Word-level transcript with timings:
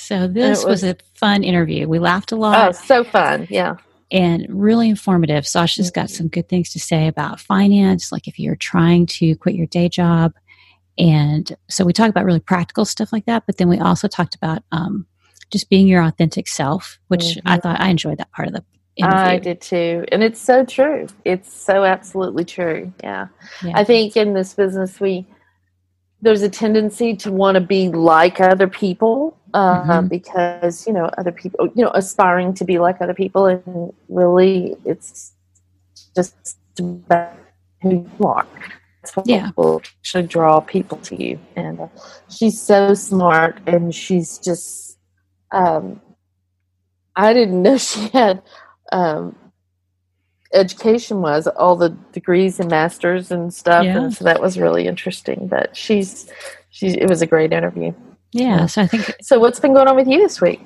So 0.00 0.26
this 0.26 0.64
was, 0.64 0.82
was, 0.82 0.84
a 0.84 0.96
fun 1.14 1.44
interview. 1.44 1.86
We 1.86 1.98
laughed 1.98 2.32
a 2.32 2.36
lot. 2.36 2.68
Oh, 2.68 2.72
so 2.72 3.04
fun. 3.04 3.46
Yeah. 3.50 3.76
And 4.10 4.46
really 4.48 4.88
informative. 4.88 5.46
Sacha's 5.46 5.90
got 5.90 6.08
some 6.08 6.28
good 6.28 6.48
things 6.48 6.70
to 6.70 6.80
say 6.80 7.06
about 7.06 7.38
finance, 7.38 8.10
like 8.10 8.26
if 8.26 8.38
you're 8.38 8.56
trying 8.56 9.06
to 9.06 9.36
quit 9.36 9.54
your 9.54 9.66
day 9.66 9.90
job. 9.90 10.32
And 10.98 11.54
so 11.68 11.84
we 11.84 11.92
talk 11.92 12.08
about 12.08 12.24
really 12.24 12.40
practical 12.40 12.86
stuff 12.86 13.12
like 13.12 13.26
that. 13.26 13.44
But 13.46 13.58
then 13.58 13.68
we 13.68 13.78
also 13.78 14.08
talked 14.08 14.34
about 14.34 14.64
um, 14.72 15.06
just 15.50 15.68
being 15.68 15.86
your 15.86 16.02
authentic 16.02 16.48
self, 16.48 16.98
which 17.08 17.22
mm-hmm. 17.22 17.46
I 17.46 17.58
thought 17.58 17.80
I 17.80 17.90
enjoyed 17.90 18.18
that 18.18 18.32
part 18.32 18.48
of 18.48 18.54
the 18.54 18.64
interview. 18.96 19.18
I 19.18 19.38
did 19.38 19.60
too. 19.60 20.06
And 20.10 20.22
it's 20.22 20.40
so 20.40 20.64
true. 20.64 21.08
It's 21.26 21.52
so 21.52 21.84
absolutely 21.84 22.46
true. 22.46 22.92
Yeah. 23.04 23.28
yeah. 23.62 23.72
I 23.74 23.84
think 23.84 24.16
in 24.16 24.32
this 24.32 24.54
business, 24.54 24.98
we, 24.98 25.26
there's 26.22 26.42
a 26.42 26.48
tendency 26.48 27.16
to 27.16 27.32
want 27.32 27.54
to 27.54 27.60
be 27.60 27.88
like 27.88 28.40
other 28.40 28.68
people 28.68 29.36
uh, 29.54 29.82
mm-hmm. 29.82 30.08
because 30.08 30.86
you 30.86 30.92
know 30.92 31.10
other 31.18 31.32
people 31.32 31.66
you 31.74 31.84
know 31.84 31.90
aspiring 31.94 32.54
to 32.54 32.64
be 32.64 32.78
like 32.78 33.00
other 33.00 33.14
people 33.14 33.46
and 33.46 33.92
really 34.08 34.76
it's 34.84 35.32
just 36.14 36.56
about 36.78 37.34
who 37.82 37.90
you 37.90 38.26
are 38.26 38.46
that's 39.02 39.16
what 39.16 39.26
yeah. 39.26 39.50
should 40.02 40.28
draw 40.28 40.60
people 40.60 40.98
to 40.98 41.20
you 41.20 41.38
and 41.56 41.80
uh, 41.80 41.88
she's 42.28 42.60
so 42.60 42.94
smart 42.94 43.58
and 43.66 43.94
she's 43.94 44.38
just 44.38 44.98
um, 45.52 46.00
i 47.16 47.32
didn't 47.32 47.62
know 47.66 47.78
she 47.78 48.08
had 48.08 48.42
um, 48.92 49.36
education 50.52 51.20
was 51.20 51.46
all 51.46 51.76
the 51.76 51.90
degrees 52.12 52.58
and 52.58 52.70
masters 52.70 53.30
and 53.30 53.54
stuff 53.54 53.84
yeah. 53.84 53.98
and 53.98 54.14
so 54.14 54.24
that 54.24 54.40
was 54.40 54.58
really 54.58 54.86
interesting 54.86 55.46
but 55.46 55.76
she's 55.76 56.30
she's 56.70 56.94
it 56.94 57.08
was 57.08 57.22
a 57.22 57.26
great 57.26 57.52
interview 57.52 57.92
yeah 58.32 58.66
so 58.66 58.82
i 58.82 58.86
think 58.86 59.14
so 59.22 59.38
what's 59.38 59.60
been 59.60 59.72
going 59.72 59.86
on 59.86 59.94
with 59.94 60.08
you 60.08 60.18
this 60.18 60.40
week 60.40 60.60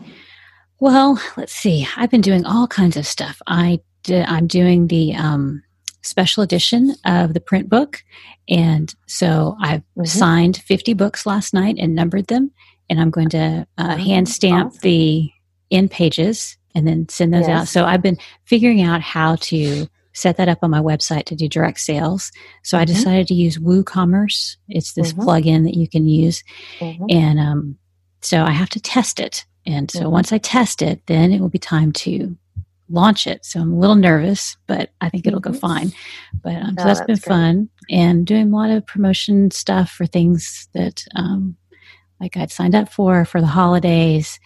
well 0.81 1.21
let's 1.37 1.53
see 1.53 1.87
i've 1.97 2.11
been 2.11 2.23
doing 2.23 2.45
all 2.47 2.67
kinds 2.67 2.97
of 2.97 3.07
stuff 3.07 3.41
i 3.47 3.79
did, 4.05 4.25
i'm 4.27 4.47
doing 4.47 4.87
the 4.87 5.15
um, 5.15 5.63
special 6.03 6.43
edition 6.43 6.95
of 7.05 7.35
the 7.35 7.41
print 7.41 7.69
book 7.69 8.03
and 8.49 8.95
so 9.07 9.55
i've 9.61 9.81
mm-hmm. 9.81 10.05
signed 10.05 10.57
50 10.57 10.95
books 10.95 11.27
last 11.27 11.53
night 11.53 11.77
and 11.79 11.95
numbered 11.95 12.29
them 12.29 12.51
and 12.89 13.01
i'm 13.01 13.11
going 13.11 13.29
to 13.31 13.67
uh, 13.77 13.97
hand 13.97 14.31
stamp 14.31 14.69
awesome. 14.69 14.81
the 14.83 15.31
end 15.71 15.91
pages 15.91 16.57
and 16.75 16.87
then 16.87 17.09
send 17.09 17.33
those 17.33 17.49
yes. 17.49 17.61
out. 17.61 17.69
So 17.69 17.85
I've 17.85 18.03
been 18.03 18.19
figuring 18.45 18.83
out 18.83 19.01
how 19.01 19.37
to 19.37 19.87
set 20.13 20.37
that 20.37 20.49
up 20.49 20.59
on 20.63 20.71
my 20.71 20.81
website 20.81 21.25
to 21.25 21.35
do 21.35 21.49
direct 21.49 21.81
sales. 21.81 22.31
So 22.63 22.77
mm-hmm. 22.77 22.83
I 22.83 22.85
decided 22.85 23.27
to 23.29 23.35
use 23.35 23.59
WooCommerce. 23.59 24.57
It's 24.69 24.93
this 24.93 25.13
mm-hmm. 25.13 25.29
plugin 25.29 25.65
that 25.65 25.77
you 25.77 25.89
can 25.89 26.07
use. 26.07 26.43
Mm-hmm. 26.79 27.07
And 27.11 27.41
um, 27.41 27.79
so 28.23 28.43
I 28.43 28.53
have 28.53 28.71
to 28.71 28.81
test 28.81 29.21
it. 29.21 29.45
And 29.67 29.91
so 29.91 30.01
mm-hmm. 30.01 30.11
once 30.11 30.33
I 30.33 30.39
test 30.39 30.83
it, 30.83 31.03
then 31.07 31.33
it 31.33 31.41
will 31.41 31.49
be 31.49 31.59
time 31.59 31.93
to 31.93 32.37
launch 32.89 33.27
it. 33.27 33.45
So 33.45 33.61
I'm 33.61 33.73
a 33.73 33.79
little 33.79 33.97
nervous, 33.97 34.57
but 34.67 34.91
I 35.01 35.09
think 35.09 35.27
it'll 35.27 35.41
go 35.41 35.51
mm-hmm. 35.51 35.59
fine. 35.59 35.93
But 36.43 36.57
um, 36.57 36.75
so 36.77 36.83
oh, 36.83 36.87
that's, 36.87 37.01
that's 37.01 37.01
been 37.01 37.17
great. 37.17 37.25
fun 37.25 37.69
and 37.91 38.27
doing 38.27 38.53
a 38.53 38.57
lot 38.57 38.71
of 38.71 38.87
promotion 38.87 39.51
stuff 39.51 39.91
for 39.91 40.07
things 40.07 40.69
that 40.75 41.05
um, 41.17 41.57
like 42.21 42.37
I'd 42.37 42.53
signed 42.53 42.75
up 42.75 42.93
for 42.93 43.25
for 43.25 43.41
the 43.41 43.47
holidays 43.47 44.39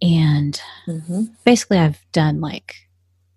and 0.00 0.60
mm-hmm. 0.86 1.24
basically, 1.44 1.78
I've 1.78 2.00
done 2.12 2.40
like 2.40 2.76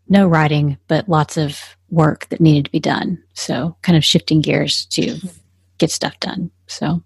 no 0.07 0.27
writing, 0.27 0.77
but 0.87 1.09
lots 1.09 1.37
of 1.37 1.75
work 1.89 2.27
that 2.29 2.41
needed 2.41 2.65
to 2.65 2.71
be 2.71 2.79
done. 2.79 3.21
So, 3.33 3.75
kind 3.81 3.97
of 3.97 4.05
shifting 4.05 4.41
gears 4.41 4.85
to 4.87 5.17
get 5.77 5.91
stuff 5.91 6.19
done. 6.19 6.51
So, 6.67 7.01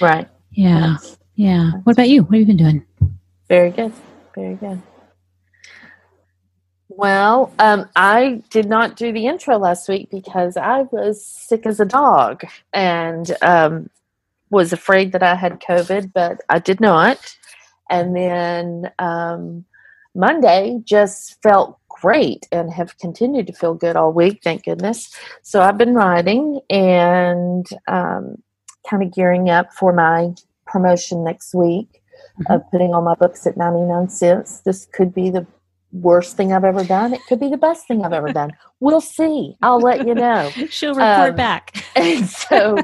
right. 0.00 0.28
Yeah. 0.50 0.96
Yeah. 1.34 1.72
What 1.84 1.92
about 1.92 2.08
you? 2.08 2.22
What 2.22 2.32
have 2.32 2.40
you 2.40 2.46
been 2.46 2.56
doing? 2.56 2.84
Very 3.48 3.70
good. 3.70 3.92
Very 4.34 4.54
good. 4.54 4.82
Well, 6.88 7.52
um, 7.58 7.88
I 7.96 8.42
did 8.50 8.68
not 8.68 8.96
do 8.96 9.12
the 9.12 9.26
intro 9.26 9.56
last 9.56 9.88
week 9.88 10.10
because 10.10 10.58
I 10.58 10.82
was 10.82 11.24
sick 11.24 11.64
as 11.64 11.80
a 11.80 11.86
dog 11.86 12.44
and 12.72 13.34
um, 13.40 13.88
was 14.50 14.74
afraid 14.74 15.12
that 15.12 15.22
I 15.22 15.34
had 15.34 15.60
COVID, 15.60 16.12
but 16.12 16.42
I 16.50 16.58
did 16.58 16.80
not. 16.80 17.34
And 17.92 18.16
then 18.16 18.90
um, 18.98 19.64
Monday 20.14 20.80
just 20.82 21.40
felt 21.42 21.78
great 21.88 22.48
and 22.50 22.72
have 22.72 22.98
continued 22.98 23.46
to 23.46 23.52
feel 23.52 23.74
good 23.74 23.96
all 23.96 24.12
week, 24.12 24.40
thank 24.42 24.64
goodness. 24.64 25.14
So 25.42 25.60
I've 25.60 25.78
been 25.78 25.94
writing 25.94 26.60
and 26.70 27.66
um, 27.86 28.42
kind 28.88 29.02
of 29.02 29.12
gearing 29.12 29.50
up 29.50 29.72
for 29.74 29.92
my 29.92 30.32
promotion 30.66 31.22
next 31.22 31.54
week 31.54 32.02
mm-hmm. 32.40 32.52
of 32.52 32.62
putting 32.70 32.94
all 32.94 33.02
my 33.02 33.14
books 33.14 33.46
at 33.46 33.56
99 33.56 34.08
cents. 34.08 34.60
This 34.60 34.86
could 34.86 35.14
be 35.14 35.30
the 35.30 35.46
worst 35.92 36.36
thing 36.36 36.52
I've 36.52 36.64
ever 36.64 36.84
done. 36.84 37.12
It 37.12 37.20
could 37.28 37.38
be 37.38 37.50
the 37.50 37.58
best 37.58 37.86
thing 37.86 38.04
I've 38.04 38.14
ever 38.14 38.32
done. 38.32 38.52
We'll 38.80 39.02
see. 39.02 39.56
I'll 39.60 39.80
let 39.80 40.06
you 40.06 40.14
know. 40.14 40.50
She'll 40.70 40.94
report 40.94 41.30
um, 41.30 41.36
back. 41.36 41.84
and 41.94 42.26
so 42.26 42.78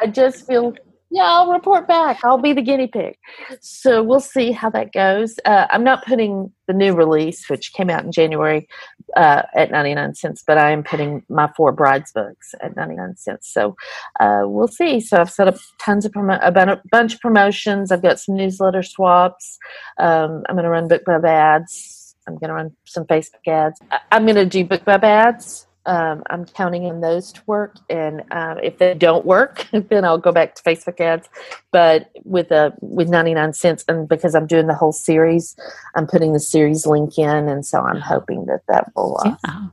I 0.00 0.08
just 0.08 0.46
feel 0.46 0.74
yeah, 1.10 1.24
I'll 1.24 1.50
report 1.50 1.88
back. 1.88 2.20
I'll 2.22 2.38
be 2.38 2.52
the 2.52 2.62
guinea 2.62 2.86
pig. 2.86 3.16
So 3.60 4.02
we'll 4.02 4.20
see 4.20 4.52
how 4.52 4.68
that 4.70 4.92
goes. 4.92 5.38
Uh, 5.44 5.66
I'm 5.70 5.82
not 5.82 6.04
putting 6.04 6.52
the 6.66 6.74
new 6.74 6.94
release, 6.94 7.48
which 7.48 7.72
came 7.72 7.88
out 7.88 8.04
in 8.04 8.12
January, 8.12 8.68
uh, 9.16 9.42
at 9.54 9.70
99 9.70 10.14
cents, 10.14 10.44
but 10.46 10.58
I 10.58 10.70
am 10.70 10.82
putting 10.82 11.22
my 11.30 11.50
four 11.56 11.72
brides 11.72 12.12
books 12.12 12.54
at 12.60 12.76
99 12.76 13.16
cents. 13.16 13.50
So 13.52 13.74
uh, 14.20 14.42
we'll 14.44 14.68
see. 14.68 15.00
So 15.00 15.18
I've 15.18 15.30
set 15.30 15.48
up 15.48 15.56
tons 15.78 16.04
of 16.04 16.12
promo- 16.12 16.40
a 16.42 16.80
bunch 16.90 17.14
of 17.14 17.20
promotions. 17.20 17.90
I've 17.90 18.02
got 18.02 18.20
some 18.20 18.36
newsletter 18.36 18.82
swaps. 18.82 19.58
Um, 19.98 20.42
I'm 20.48 20.56
going 20.56 20.64
to 20.64 20.70
run 20.70 20.88
book 20.88 21.04
BookBub 21.06 21.26
ads. 21.26 22.16
I'm 22.26 22.34
going 22.34 22.48
to 22.48 22.54
run 22.54 22.76
some 22.84 23.04
Facebook 23.06 23.46
ads. 23.46 23.80
I- 23.90 24.00
I'm 24.12 24.24
going 24.24 24.36
to 24.36 24.44
do 24.44 24.62
book 24.64 24.84
BookBub 24.84 25.04
ads 25.04 25.67
um, 25.88 26.22
I'm 26.28 26.44
counting 26.44 26.84
on 26.84 27.00
those 27.00 27.32
to 27.32 27.42
work. 27.46 27.76
And 27.88 28.22
uh, 28.30 28.56
if 28.62 28.78
they 28.78 28.94
don't 28.94 29.24
work, 29.24 29.66
then 29.72 30.04
I'll 30.04 30.18
go 30.18 30.30
back 30.30 30.54
to 30.54 30.62
Facebook 30.62 31.00
ads. 31.00 31.28
But 31.72 32.10
with 32.24 32.50
a 32.52 32.74
with 32.80 33.08
99 33.08 33.54
cents, 33.54 33.84
and 33.88 34.08
because 34.08 34.34
I'm 34.34 34.46
doing 34.46 34.66
the 34.66 34.74
whole 34.74 34.92
series, 34.92 35.56
I'm 35.96 36.06
putting 36.06 36.34
the 36.34 36.40
series 36.40 36.86
link 36.86 37.18
in, 37.18 37.48
and 37.48 37.64
so 37.66 37.80
I'm 37.80 38.00
hoping 38.00 38.46
that 38.46 38.60
that 38.68 38.92
will. 38.94 39.18
Uh, 39.24 39.34
yeah. 39.44 39.66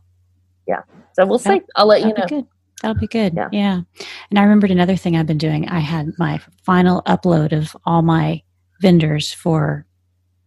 yeah. 0.67 0.81
So 1.13 1.25
we'll 1.25 1.39
see. 1.39 1.61
I'll 1.75 1.87
let 1.87 2.01
you 2.01 2.13
know. 2.13 2.25
Good. 2.27 2.47
That'll 2.81 2.99
be 2.99 3.07
good. 3.07 3.33
Yeah. 3.35 3.49
yeah. 3.51 3.81
And 4.29 4.39
I 4.39 4.43
remembered 4.43 4.71
another 4.71 4.95
thing 4.95 5.15
I've 5.15 5.27
been 5.27 5.37
doing. 5.37 5.67
I 5.67 5.79
had 5.79 6.11
my 6.17 6.39
final 6.63 7.01
upload 7.03 7.51
of 7.51 7.75
all 7.85 8.01
my 8.01 8.41
vendors 8.81 9.33
for 9.33 9.85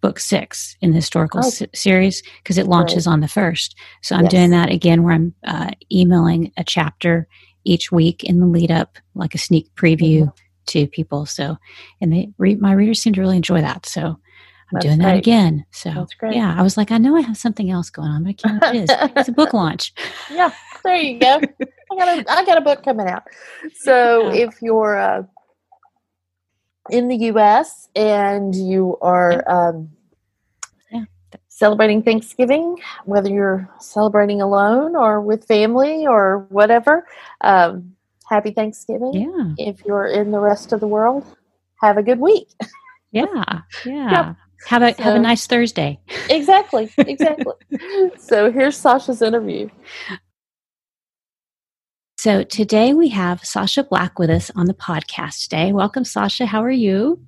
book 0.01 0.19
six 0.19 0.77
in 0.81 0.91
the 0.91 0.97
historical 0.97 1.41
oh. 1.43 1.49
s- 1.49 1.63
series 1.75 2.23
because 2.43 2.59
it 2.59 2.67
launches 2.67 3.07
right. 3.07 3.13
on 3.13 3.21
the 3.21 3.29
first. 3.29 3.77
So 4.03 4.17
I'm 4.17 4.25
yes. 4.25 4.31
doing 4.31 4.51
that 4.51 4.71
again 4.71 5.03
where 5.03 5.15
I'm 5.15 5.35
uh, 5.47 5.71
emailing 5.93 6.53
a 6.57 6.65
chapter 6.65 7.29
each 7.65 7.93
week 7.93 8.25
in 8.25 8.41
the 8.41 8.47
lead 8.47 8.71
up, 8.71 8.99
like 9.15 9.35
a 9.35 9.39
sneak 9.39 9.75
preview 9.75 10.23
mm-hmm. 10.23 10.31
to 10.67 10.87
people. 10.87 11.27
So, 11.27 11.57
and 12.01 12.13
they 12.13 12.31
re- 12.39 12.57
my 12.57 12.73
readers 12.73 13.03
seem 13.03 13.13
to 13.15 13.21
really 13.21 13.37
enjoy 13.37 13.61
that. 13.61 13.87
So 13.87 14.01
I'm 14.03 14.19
That's 14.73 14.85
doing 14.85 14.99
great. 14.99 15.07
that 15.07 15.19
again. 15.19 15.65
So 15.71 16.07
yeah, 16.31 16.55
I 16.57 16.63
was 16.63 16.77
like, 16.77 16.91
I 16.91 16.99
know 16.99 17.17
I 17.17 17.23
have 17.23 17.37
something 17.37 17.71
else 17.71 17.91
going 17.91 18.09
on, 18.09 18.25
but 18.25 18.31
I 18.31 18.33
can't 18.35 18.63
what 18.63 18.75
it 18.75 18.83
is. 18.83 18.91
It's 19.17 19.29
a 19.29 19.33
book 19.33 19.53
launch. 19.55 19.93
Yeah, 20.31 20.53
there 20.85 20.97
you 20.97 21.19
go. 21.19 21.41
I 21.91 21.97
got 21.97 22.19
a 22.19 22.33
I 22.33 22.45
got 22.45 22.59
a 22.59 22.61
book 22.61 22.83
coming 22.83 23.09
out. 23.09 23.25
So 23.75 24.29
yeah. 24.33 24.47
if 24.47 24.63
you're 24.63 24.99
uh, 24.99 25.23
in 26.91 27.09
the 27.09 27.17
U.S. 27.17 27.89
and 27.95 28.55
you 28.55 28.97
are 29.01 29.43
um, 29.51 29.91
yeah. 30.91 31.05
celebrating 31.49 32.03
Thanksgiving, 32.03 32.77
whether 33.05 33.31
you're 33.31 33.69
celebrating 33.81 34.41
alone 34.41 34.97
or 34.97 35.21
with 35.21 35.47
family 35.47 36.07
or 36.07 36.47
whatever, 36.51 37.07
um, 37.43 37.95
happy 38.29 38.51
Thanksgiving. 38.51 39.13
Yeah. 39.15 39.67
If 39.71 39.85
you're 39.85 40.07
in 40.07 40.31
the 40.31 40.41
rest 40.41 40.73
of 40.73 40.81
the 40.81 40.89
world, 40.89 41.25
have 41.83 41.97
a 41.97 42.03
good 42.03 42.21
week. 42.21 42.49
yeah, 43.13 43.61
yeah. 43.85 44.11
Yep. 44.11 44.37
Have 44.67 44.83
a 44.83 44.95
so, 44.95 45.03
have 45.05 45.15
a 45.15 45.21
nice 45.21 45.47
Thursday. 45.47 46.01
Exactly, 46.29 46.91
exactly. 46.99 47.55
so 48.19 48.51
here's 48.51 48.77
Sacha's 48.77 49.23
interview. 49.23 49.69
So 52.19 52.43
today 52.43 52.95
we 52.95 53.11
have 53.11 53.45
Sacha 53.45 53.85
Black 53.85 54.19
with 54.19 54.29
us 54.29 54.51
on 54.57 54.67
the 54.67 54.75
podcast 54.75 55.45
today. 55.45 55.73
Welcome, 55.73 56.05
Sacha. 56.05 56.47
How 56.47 56.65
are 56.65 56.69
you? 56.69 57.23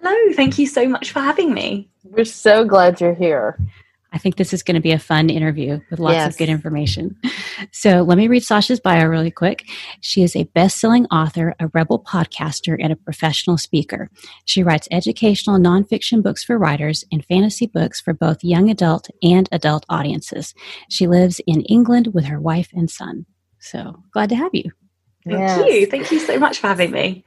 Hello, 0.00 0.32
thank 0.32 0.58
you 0.58 0.66
so 0.66 0.88
much 0.88 1.12
for 1.12 1.20
having 1.20 1.52
me. 1.52 1.90
We're 2.04 2.24
so 2.24 2.64
glad 2.64 3.02
you're 3.02 3.12
here. 3.12 3.58
I 4.14 4.18
think 4.18 4.36
this 4.36 4.54
is 4.54 4.62
going 4.62 4.76
to 4.76 4.80
be 4.80 4.92
a 4.92 4.98
fun 4.98 5.28
interview 5.28 5.80
with 5.90 6.00
lots 6.00 6.14
yes. 6.14 6.32
of 6.32 6.38
good 6.38 6.48
information. 6.48 7.20
So 7.70 8.00
let 8.00 8.16
me 8.16 8.28
read 8.28 8.42
Sacha's 8.42 8.80
bio 8.80 9.04
really 9.08 9.30
quick. 9.30 9.68
She 10.00 10.22
is 10.22 10.34
a 10.34 10.44
best-selling 10.44 11.04
author, 11.08 11.54
a 11.60 11.68
rebel 11.74 12.02
podcaster, 12.02 12.78
and 12.80 12.94
a 12.94 12.96
professional 12.96 13.58
speaker. 13.58 14.08
She 14.46 14.62
writes 14.62 14.88
educational 14.90 15.58
nonfiction 15.58 16.22
books 16.22 16.42
for 16.42 16.56
writers 16.56 17.04
and 17.12 17.22
fantasy 17.26 17.66
books 17.66 18.00
for 18.00 18.14
both 18.14 18.42
young 18.42 18.70
adult 18.70 19.10
and 19.22 19.50
adult 19.52 19.84
audiences. 19.90 20.54
She 20.88 21.06
lives 21.06 21.42
in 21.46 21.60
England 21.64 22.14
with 22.14 22.24
her 22.24 22.40
wife 22.40 22.70
and 22.72 22.90
son. 22.90 23.26
So 23.60 24.02
glad 24.12 24.30
to 24.30 24.36
have 24.36 24.54
you. 24.54 24.70
Thank 25.24 25.38
yes. 25.38 25.66
you. 25.66 25.86
Thank 25.86 26.10
you 26.10 26.18
so 26.18 26.38
much 26.38 26.58
for 26.58 26.68
having 26.68 26.90
me. 26.90 27.24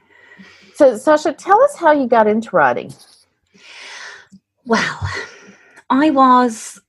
So, 0.74 0.96
Sacha, 0.96 1.32
tell 1.32 1.62
us 1.62 1.76
how 1.76 1.92
you 1.92 2.08
got 2.08 2.26
into 2.26 2.50
writing. 2.50 2.92
Well, 4.66 5.10
I 5.88 6.10
was 6.10 6.80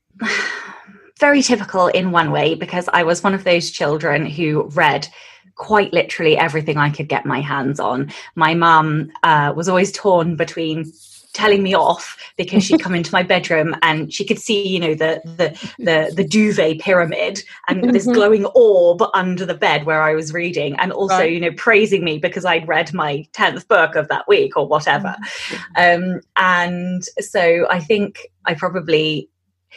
very 1.19 1.41
typical 1.41 1.87
in 1.87 2.11
one 2.11 2.31
way 2.31 2.55
because 2.55 2.89
I 2.91 3.03
was 3.03 3.23
one 3.23 3.35
of 3.35 3.43
those 3.43 3.69
children 3.69 4.25
who 4.25 4.63
read 4.69 5.07
quite 5.55 5.93
literally 5.93 6.37
everything 6.37 6.77
I 6.77 6.89
could 6.89 7.07
get 7.07 7.25
my 7.25 7.39
hands 7.39 7.79
on. 7.79 8.11
My 8.35 8.53
mum 8.53 9.11
uh, 9.23 9.53
was 9.55 9.69
always 9.69 9.91
torn 9.91 10.35
between 10.35 10.91
telling 11.35 11.61
me 11.61 11.75
off 11.75 12.17
because 12.37 12.63
she'd 12.63 12.81
come 12.81 12.95
into 12.95 13.13
my 13.13 13.21
bedroom 13.33 13.75
and 13.81 14.13
she 14.13 14.25
could 14.25 14.39
see, 14.39 14.67
you 14.67 14.79
know, 14.79 14.95
the 14.95 15.21
the 15.37 15.49
the, 15.77 16.13
the 16.15 16.23
duvet 16.27 16.79
pyramid 16.79 17.43
and 17.67 17.81
mm-hmm. 17.81 17.91
this 17.91 18.05
glowing 18.05 18.45
orb 18.55 19.03
under 19.13 19.45
the 19.45 19.53
bed 19.53 19.85
where 19.85 20.01
I 20.01 20.15
was 20.15 20.33
reading, 20.33 20.75
and 20.77 20.91
also, 20.91 21.19
right. 21.19 21.31
you 21.31 21.39
know, 21.39 21.51
praising 21.51 22.03
me 22.03 22.17
because 22.17 22.45
I'd 22.45 22.67
read 22.67 22.93
my 22.93 23.25
tenth 23.33 23.67
book 23.67 23.95
of 23.95 24.07
that 24.07 24.27
week 24.27 24.57
or 24.57 24.67
whatever. 24.67 25.15
Mm-hmm. 25.19 26.13
Um, 26.15 26.21
and 26.37 27.03
so 27.19 27.67
I 27.69 27.79
think 27.79 28.31
I 28.45 28.53
probably 28.53 29.29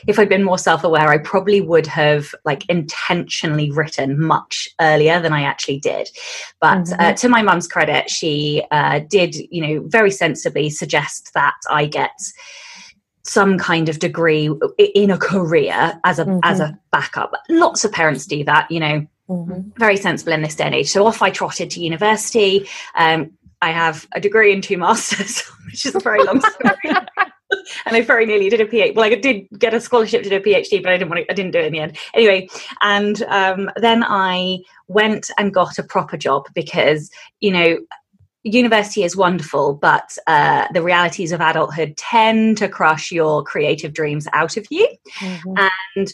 if 0.06 0.18
I'd 0.18 0.28
been 0.28 0.44
more 0.44 0.58
self 0.58 0.84
aware, 0.84 1.08
I 1.08 1.18
probably 1.18 1.60
would 1.60 1.86
have 1.86 2.34
like 2.44 2.68
intentionally 2.68 3.70
written 3.70 4.20
much 4.20 4.68
earlier 4.80 5.20
than 5.20 5.32
I 5.32 5.42
actually 5.42 5.80
did. 5.80 6.08
But 6.60 6.68
uh, 6.68 6.82
mm-hmm. 6.82 7.00
uh, 7.00 7.12
to 7.14 7.28
my 7.28 7.42
mum's 7.42 7.66
credit, 7.66 8.10
she 8.10 8.62
uh, 8.70 9.00
did, 9.08 9.34
you 9.50 9.62
know, 9.62 9.86
very 9.88 10.10
sensibly 10.10 10.70
suggest 10.70 11.32
that 11.34 11.56
I 11.70 11.86
get 11.86 12.12
some 13.24 13.58
kind 13.58 13.88
of 13.88 13.98
degree 13.98 14.50
in 14.78 15.10
a 15.10 15.18
career 15.18 16.00
as 16.04 16.18
a 16.18 16.24
mm-hmm. 16.24 16.40
as 16.44 16.60
a 16.60 16.78
backup. 16.90 17.32
Lots 17.48 17.84
of 17.84 17.92
parents 17.92 18.26
do 18.26 18.44
that, 18.44 18.70
you 18.70 18.80
know. 18.80 19.06
Mm-hmm. 19.28 19.78
Very 19.78 19.98
sensible 19.98 20.32
in 20.32 20.40
this 20.40 20.54
day 20.54 20.64
and 20.64 20.74
age. 20.74 20.88
So 20.88 21.06
off 21.06 21.20
I 21.20 21.28
trotted 21.28 21.70
to 21.72 21.80
university. 21.80 22.66
Um, 22.94 23.32
I 23.60 23.72
have 23.72 24.06
a 24.14 24.20
degree 24.20 24.54
and 24.54 24.62
two 24.62 24.78
masters, 24.78 25.40
which 25.66 25.84
is 25.84 25.94
a 25.94 26.00
very 26.00 26.24
long 26.24 26.40
story. 26.40 26.96
And 27.86 27.96
I 27.96 28.00
very 28.00 28.26
nearly 28.26 28.48
did 28.48 28.60
a 28.60 28.66
PhD. 28.66 28.94
Well, 28.94 29.04
I 29.04 29.14
did 29.14 29.46
get 29.58 29.74
a 29.74 29.80
scholarship 29.80 30.22
to 30.22 30.28
do 30.28 30.36
a 30.36 30.40
PhD, 30.40 30.82
but 30.82 30.92
I 30.92 30.96
didn't 30.96 31.10
want 31.10 31.24
to, 31.24 31.30
I 31.30 31.34
didn't 31.34 31.52
do 31.52 31.58
it 31.58 31.66
in 31.66 31.72
the 31.72 31.80
end. 31.80 31.98
Anyway, 32.14 32.48
and 32.80 33.22
um, 33.24 33.70
then 33.76 34.04
I 34.04 34.58
went 34.88 35.30
and 35.38 35.52
got 35.52 35.78
a 35.78 35.82
proper 35.82 36.16
job 36.16 36.46
because 36.54 37.10
you 37.40 37.50
know 37.50 37.78
university 38.44 39.02
is 39.02 39.16
wonderful, 39.16 39.74
but 39.74 40.16
uh, 40.26 40.66
the 40.72 40.82
realities 40.82 41.32
of 41.32 41.40
adulthood 41.40 41.96
tend 41.96 42.58
to 42.58 42.68
crush 42.68 43.10
your 43.12 43.42
creative 43.42 43.92
dreams 43.92 44.26
out 44.32 44.56
of 44.56 44.66
you. 44.70 44.88
Mm-hmm. 45.20 45.54
And 45.96 46.12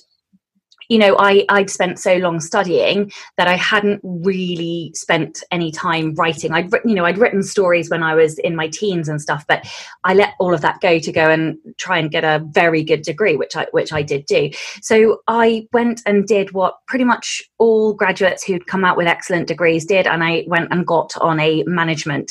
you 0.88 0.98
know 0.98 1.16
I, 1.18 1.44
i'd 1.50 1.70
spent 1.70 1.98
so 1.98 2.16
long 2.16 2.40
studying 2.40 3.10
that 3.36 3.48
i 3.48 3.56
hadn't 3.56 4.00
really 4.02 4.90
spent 4.94 5.42
any 5.50 5.70
time 5.70 6.14
writing. 6.14 6.52
I'd 6.52 6.72
written 6.72 6.90
you 6.90 6.96
know 6.96 7.04
i'd 7.04 7.18
written 7.18 7.42
stories 7.42 7.90
when 7.90 8.02
i 8.02 8.14
was 8.14 8.38
in 8.38 8.56
my 8.56 8.68
teens 8.68 9.08
and 9.08 9.20
stuff 9.20 9.44
but 9.46 9.66
i 10.04 10.14
let 10.14 10.34
all 10.38 10.54
of 10.54 10.60
that 10.60 10.80
go 10.80 10.98
to 10.98 11.12
go 11.12 11.30
and 11.30 11.56
try 11.78 11.98
and 11.98 12.10
get 12.10 12.24
a 12.24 12.44
very 12.50 12.82
good 12.82 13.02
degree 13.02 13.36
which 13.36 13.56
i 13.56 13.66
which 13.72 13.92
i 13.92 14.02
did 14.02 14.26
do. 14.26 14.50
So 14.82 15.22
i 15.28 15.66
went 15.72 16.02
and 16.06 16.26
did 16.26 16.52
what 16.52 16.78
pretty 16.86 17.04
much 17.04 17.42
all 17.58 17.94
graduates 17.94 18.44
who'd 18.44 18.66
come 18.66 18.84
out 18.84 18.96
with 18.96 19.06
excellent 19.06 19.48
degrees 19.48 19.84
did 19.84 20.06
and 20.06 20.22
i 20.22 20.44
went 20.46 20.68
and 20.70 20.86
got 20.86 21.12
on 21.20 21.40
a 21.40 21.62
management 21.64 22.30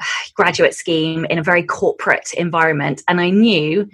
graduate 0.34 0.74
scheme 0.74 1.24
in 1.26 1.38
a 1.38 1.42
very 1.42 1.62
corporate 1.62 2.32
environment 2.34 3.02
and 3.08 3.20
i 3.20 3.30
knew 3.30 3.88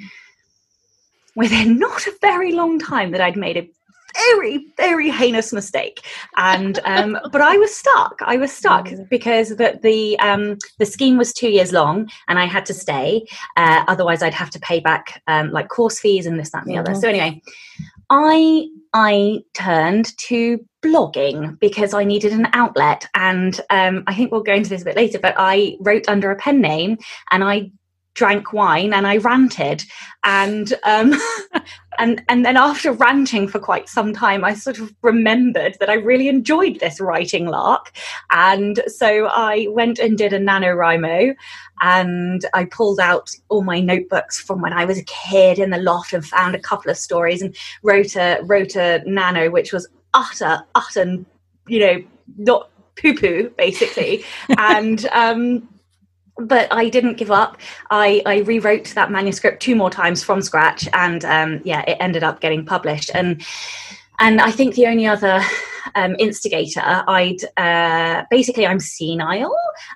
within 1.36 1.78
not 1.78 2.06
a 2.06 2.14
very 2.20 2.52
long 2.52 2.78
time 2.78 3.10
that 3.12 3.20
I'd 3.20 3.36
made 3.36 3.56
a 3.56 3.70
very 4.14 4.66
very 4.76 5.10
heinous 5.10 5.52
mistake. 5.52 6.00
And 6.36 6.78
um, 6.84 7.18
but 7.32 7.40
i 7.40 7.56
was 7.56 7.74
stuck. 7.74 8.20
I 8.22 8.36
was 8.36 8.52
stuck 8.52 8.88
because 9.10 9.50
the 9.50 9.78
the, 9.82 10.18
um, 10.18 10.58
the 10.78 10.86
scheme 10.86 11.16
was 11.16 11.32
two 11.32 11.48
years 11.48 11.72
long 11.72 12.08
and 12.28 12.38
i 12.38 12.44
had 12.44 12.66
to 12.66 12.74
stay. 12.74 13.26
Uh, 13.56 13.84
otherwise 13.88 14.22
i'd 14.22 14.34
have 14.34 14.50
to 14.50 14.60
pay 14.60 14.80
back 14.80 15.22
um, 15.26 15.50
like 15.50 15.68
course 15.68 15.98
fees 15.98 16.26
and 16.26 16.38
this 16.38 16.50
that 16.50 16.64
and 16.64 16.70
the 16.70 16.78
mm-hmm. 16.78 16.90
other 16.90 17.00
so 17.00 17.08
anyway 17.08 17.40
i 18.10 18.66
i 18.92 19.40
turned 19.54 20.16
to 20.18 20.64
blogging 20.82 21.58
because 21.60 21.94
i 21.94 22.04
needed 22.04 22.32
an 22.32 22.48
outlet. 22.52 23.06
And 23.14 23.60
um, 23.70 24.04
i 24.06 24.14
think 24.14 24.30
we'll 24.30 24.42
go 24.42 24.54
into 24.54 24.70
this 24.70 24.82
a 24.82 24.86
bit 24.86 24.96
later 24.96 25.18
but 25.18 25.34
i 25.38 25.76
wrote 25.80 26.08
under 26.08 26.30
a 26.30 26.36
pen 26.36 26.60
name 26.60 26.98
and 27.30 27.42
i 27.44 27.70
drank 28.14 28.52
wine 28.52 28.92
and 28.92 29.06
I 29.06 29.18
ranted. 29.18 29.84
And 30.24 30.72
um, 30.84 31.14
and 31.98 32.22
and 32.28 32.44
then 32.44 32.56
after 32.56 32.92
ranting 32.92 33.46
for 33.46 33.58
quite 33.58 33.88
some 33.88 34.12
time 34.12 34.44
I 34.44 34.54
sort 34.54 34.78
of 34.78 34.92
remembered 35.02 35.76
that 35.80 35.90
I 35.90 35.94
really 35.94 36.28
enjoyed 36.28 36.80
this 36.80 37.00
writing 37.00 37.46
lark. 37.46 37.92
And 38.30 38.82
so 38.86 39.26
I 39.26 39.66
went 39.70 39.98
and 39.98 40.16
did 40.16 40.32
a 40.32 40.38
NaNoWriMo 40.38 41.34
and 41.82 42.44
I 42.54 42.64
pulled 42.64 43.00
out 43.00 43.30
all 43.48 43.62
my 43.62 43.80
notebooks 43.80 44.40
from 44.40 44.60
when 44.60 44.72
I 44.72 44.84
was 44.84 44.98
a 44.98 45.04
kid 45.04 45.58
in 45.58 45.70
the 45.70 45.78
loft 45.78 46.12
and 46.12 46.24
found 46.24 46.54
a 46.54 46.60
couple 46.60 46.90
of 46.90 46.96
stories 46.96 47.42
and 47.42 47.54
wrote 47.82 48.16
a 48.16 48.40
wrote 48.44 48.76
a 48.76 49.02
nano 49.06 49.50
which 49.50 49.72
was 49.72 49.88
utter 50.14 50.62
utter 50.74 51.24
you 51.66 51.80
know 51.80 52.04
not 52.38 52.70
poo 52.96 53.14
poo 53.14 53.50
basically. 53.56 54.24
And 54.58 55.06
um 55.06 55.68
but 56.36 56.72
I 56.72 56.88
didn't 56.88 57.16
give 57.16 57.30
up. 57.30 57.58
I, 57.90 58.22
I 58.26 58.38
rewrote 58.38 58.92
that 58.94 59.10
manuscript 59.10 59.62
two 59.62 59.76
more 59.76 59.90
times 59.90 60.22
from 60.22 60.42
scratch, 60.42 60.88
and 60.92 61.24
um, 61.24 61.60
yeah, 61.64 61.82
it 61.86 61.96
ended 62.00 62.22
up 62.22 62.40
getting 62.40 62.64
published. 62.64 63.10
And 63.14 63.44
and 64.18 64.40
I 64.40 64.50
think 64.50 64.74
the 64.74 64.86
only 64.86 65.06
other 65.06 65.40
um, 65.94 66.16
instigator, 66.18 67.04
I'd 67.08 67.44
uh, 67.56 68.24
basically 68.30 68.66
I'm 68.66 68.80
senile, 68.80 69.50
mm. 69.50 69.54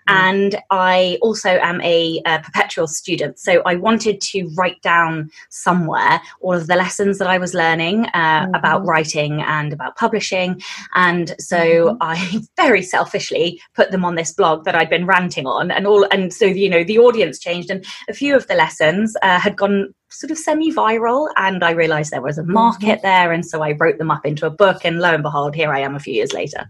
and 0.08 0.56
I 0.70 1.18
also 1.22 1.50
am 1.50 1.80
a, 1.82 2.20
a, 2.26 2.40
perpetual 2.40 2.86
student. 2.86 3.38
So 3.38 3.62
I 3.66 3.74
wanted 3.74 4.20
to 4.20 4.48
write 4.56 4.80
down 4.82 5.30
somewhere 5.50 6.20
all 6.40 6.54
of 6.54 6.66
the 6.66 6.76
lessons 6.76 7.18
that 7.18 7.28
I 7.28 7.38
was 7.38 7.54
learning 7.54 8.06
uh, 8.06 8.44
mm-hmm. 8.44 8.54
about 8.54 8.84
writing 8.84 9.42
and 9.42 9.72
about 9.72 9.96
publishing, 9.96 10.60
and 10.94 11.34
so 11.38 11.58
mm-hmm. 11.58 11.96
I 12.00 12.40
very 12.56 12.82
selfishly 12.82 13.60
put 13.74 13.90
them 13.90 14.04
on 14.04 14.14
this 14.14 14.32
blog 14.32 14.64
that 14.64 14.74
I'd 14.74 14.90
been 14.90 15.06
ranting 15.06 15.46
on, 15.46 15.70
and 15.70 15.86
all. 15.86 16.06
And 16.10 16.32
so 16.32 16.44
you 16.44 16.68
know 16.68 16.84
the 16.84 16.98
audience 16.98 17.38
changed, 17.38 17.70
and 17.70 17.84
a 18.08 18.14
few 18.14 18.36
of 18.36 18.46
the 18.46 18.54
lessons 18.54 19.16
uh, 19.22 19.38
had 19.38 19.56
gone 19.56 19.94
sort 20.10 20.30
of 20.30 20.38
semi-viral 20.38 21.28
and 21.36 21.62
i 21.62 21.70
realized 21.70 22.10
there 22.10 22.22
was 22.22 22.38
a 22.38 22.44
market 22.44 22.86
mm-hmm. 22.86 23.06
there 23.06 23.32
and 23.32 23.44
so 23.44 23.62
i 23.62 23.72
wrote 23.72 23.98
them 23.98 24.10
up 24.10 24.24
into 24.24 24.46
a 24.46 24.50
book 24.50 24.84
and 24.84 25.00
lo 25.00 25.12
and 25.12 25.22
behold 25.22 25.54
here 25.54 25.70
i 25.70 25.77
am 25.80 25.94
a 25.94 26.00
few 26.00 26.14
years 26.14 26.32
later. 26.32 26.68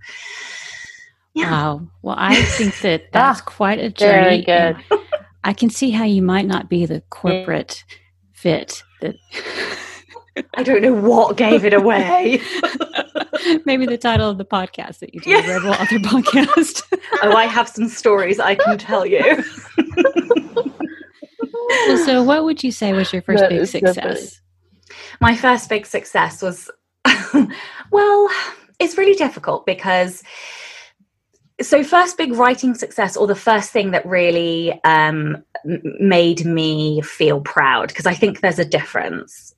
Yeah. 1.35 1.51
wow. 1.51 1.89
Well 2.03 2.17
i 2.19 2.35
think 2.43 2.81
that 2.81 3.05
that's 3.13 3.41
ah, 3.41 3.45
quite 3.45 3.79
a 3.79 3.91
journey 3.91 4.45
very 4.45 4.75
good. 4.75 5.01
I 5.45 5.53
can 5.53 5.71
see 5.71 5.91
how 5.91 6.05
you 6.05 6.23
might 6.23 6.47
not 6.47 6.69
be 6.69 6.85
the 6.85 7.01
corporate 7.11 7.85
fit 8.33 8.83
that 9.01 9.17
i 10.55 10.63
don't 10.63 10.83
know 10.83 10.95
what 10.95 11.37
gave 11.37 11.65
it 11.65 11.75
away. 11.75 12.41
Maybe 13.65 13.87
the 13.87 13.99
title 13.99 14.31
of 14.31 14.39
the 14.39 14.45
podcast 14.45 14.99
that 15.01 15.15
you 15.15 15.21
do 15.21 15.31
yeah. 15.31 15.43
the 15.43 15.55
rebel 15.55 15.71
author 15.71 15.99
podcast. 15.99 16.83
Oh 17.23 17.33
i 17.35 17.45
have 17.47 17.69
some 17.69 17.89
stories 17.89 18.41
i 18.41 18.55
can 18.55 18.79
tell 18.79 19.07
you. 19.07 19.45
Well, 21.69 22.05
so 22.05 22.23
what 22.23 22.45
would 22.45 22.65
you 22.65 22.73
say 22.73 22.93
was 22.93 23.13
your 23.13 23.23
first 23.23 23.41
that 23.41 23.51
big 23.51 23.67
success? 23.67 24.41
My 25.21 25.37
first 25.37 25.69
big 25.69 25.87
success 25.87 26.41
was, 26.41 26.71
well, 27.91 28.29
it's 28.79 28.97
really 28.97 29.15
difficult 29.15 29.67
because 29.67 30.23
so 31.61 31.83
first 31.83 32.17
big 32.17 32.33
writing 32.33 32.75
success 32.75 33.17
or 33.17 33.27
the 33.27 33.35
first 33.35 33.71
thing 33.71 33.91
that 33.91 34.07
really 34.07 34.79
um, 34.85 35.43
made 35.65 36.45
me 36.45 37.01
feel 37.03 37.41
proud 37.41 37.89
because 37.89 38.07
i 38.07 38.15
think 38.15 38.41
there's 38.41 38.59
a 38.59 38.65
difference. 38.65 39.55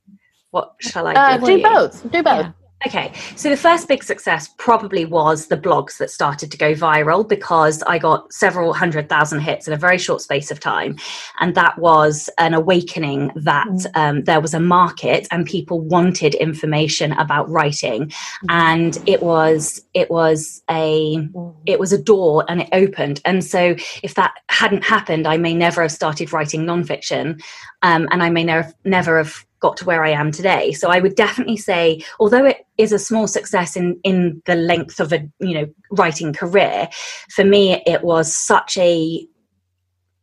What 0.50 0.74
shall 0.80 1.06
i 1.06 1.12
uh, 1.14 1.36
do 1.38 1.62
both 1.62 2.10
do 2.10 2.22
both 2.22 2.46
Okay, 2.86 3.12
so 3.36 3.50
the 3.50 3.58
first 3.58 3.88
big 3.88 4.02
success 4.02 4.48
probably 4.56 5.04
was 5.04 5.48
the 5.48 5.56
blogs 5.56 5.98
that 5.98 6.10
started 6.10 6.50
to 6.50 6.56
go 6.56 6.72
viral 6.72 7.28
because 7.28 7.82
I 7.82 7.98
got 7.98 8.32
several 8.32 8.72
hundred 8.72 9.06
thousand 9.06 9.40
hits 9.40 9.68
in 9.68 9.74
a 9.74 9.76
very 9.76 9.98
short 9.98 10.22
space 10.22 10.50
of 10.50 10.60
time. 10.60 10.96
And 11.40 11.54
that 11.56 11.78
was 11.78 12.30
an 12.38 12.54
awakening 12.54 13.32
that 13.36 13.68
mm. 13.68 13.90
um, 13.96 14.24
there 14.24 14.40
was 14.40 14.54
a 14.54 14.60
market 14.60 15.28
and 15.30 15.44
people 15.44 15.80
wanted 15.80 16.34
information 16.36 17.12
about 17.12 17.50
writing. 17.50 18.06
Mm. 18.06 18.14
And 18.48 18.98
it 19.06 19.22
was, 19.22 19.82
it 19.92 20.10
was 20.10 20.62
a, 20.70 21.16
mm. 21.16 21.54
it 21.66 21.78
was 21.78 21.92
a 21.92 22.02
door 22.02 22.46
and 22.48 22.62
it 22.62 22.68
opened. 22.72 23.20
And 23.26 23.44
so 23.44 23.74
if 24.02 24.14
that 24.14 24.32
hadn't 24.48 24.84
happened, 24.84 25.26
I 25.26 25.36
may 25.36 25.52
never 25.52 25.82
have 25.82 25.92
started 25.92 26.32
writing 26.32 26.64
nonfiction. 26.64 27.42
Um, 27.82 28.08
and 28.10 28.22
I 28.22 28.30
may 28.30 28.44
never, 28.44 28.72
never 28.84 29.18
have 29.18 29.44
got 29.60 29.76
to 29.76 29.84
where 29.84 30.04
I 30.04 30.10
am 30.10 30.32
today. 30.32 30.72
So 30.72 30.90
I 30.90 31.00
would 31.00 31.14
definitely 31.14 31.58
say, 31.58 32.02
although 32.18 32.44
it 32.44 32.66
is 32.78 32.92
a 32.92 32.98
small 32.98 33.26
success 33.26 33.76
in 33.76 34.00
in 34.02 34.42
the 34.46 34.56
length 34.56 35.00
of 35.00 35.12
a 35.12 35.28
you 35.38 35.54
know 35.54 35.66
writing 35.90 36.32
career, 36.32 36.88
for 37.30 37.44
me 37.44 37.82
it 37.86 38.02
was 38.02 38.34
such 38.34 38.76
a 38.78 39.26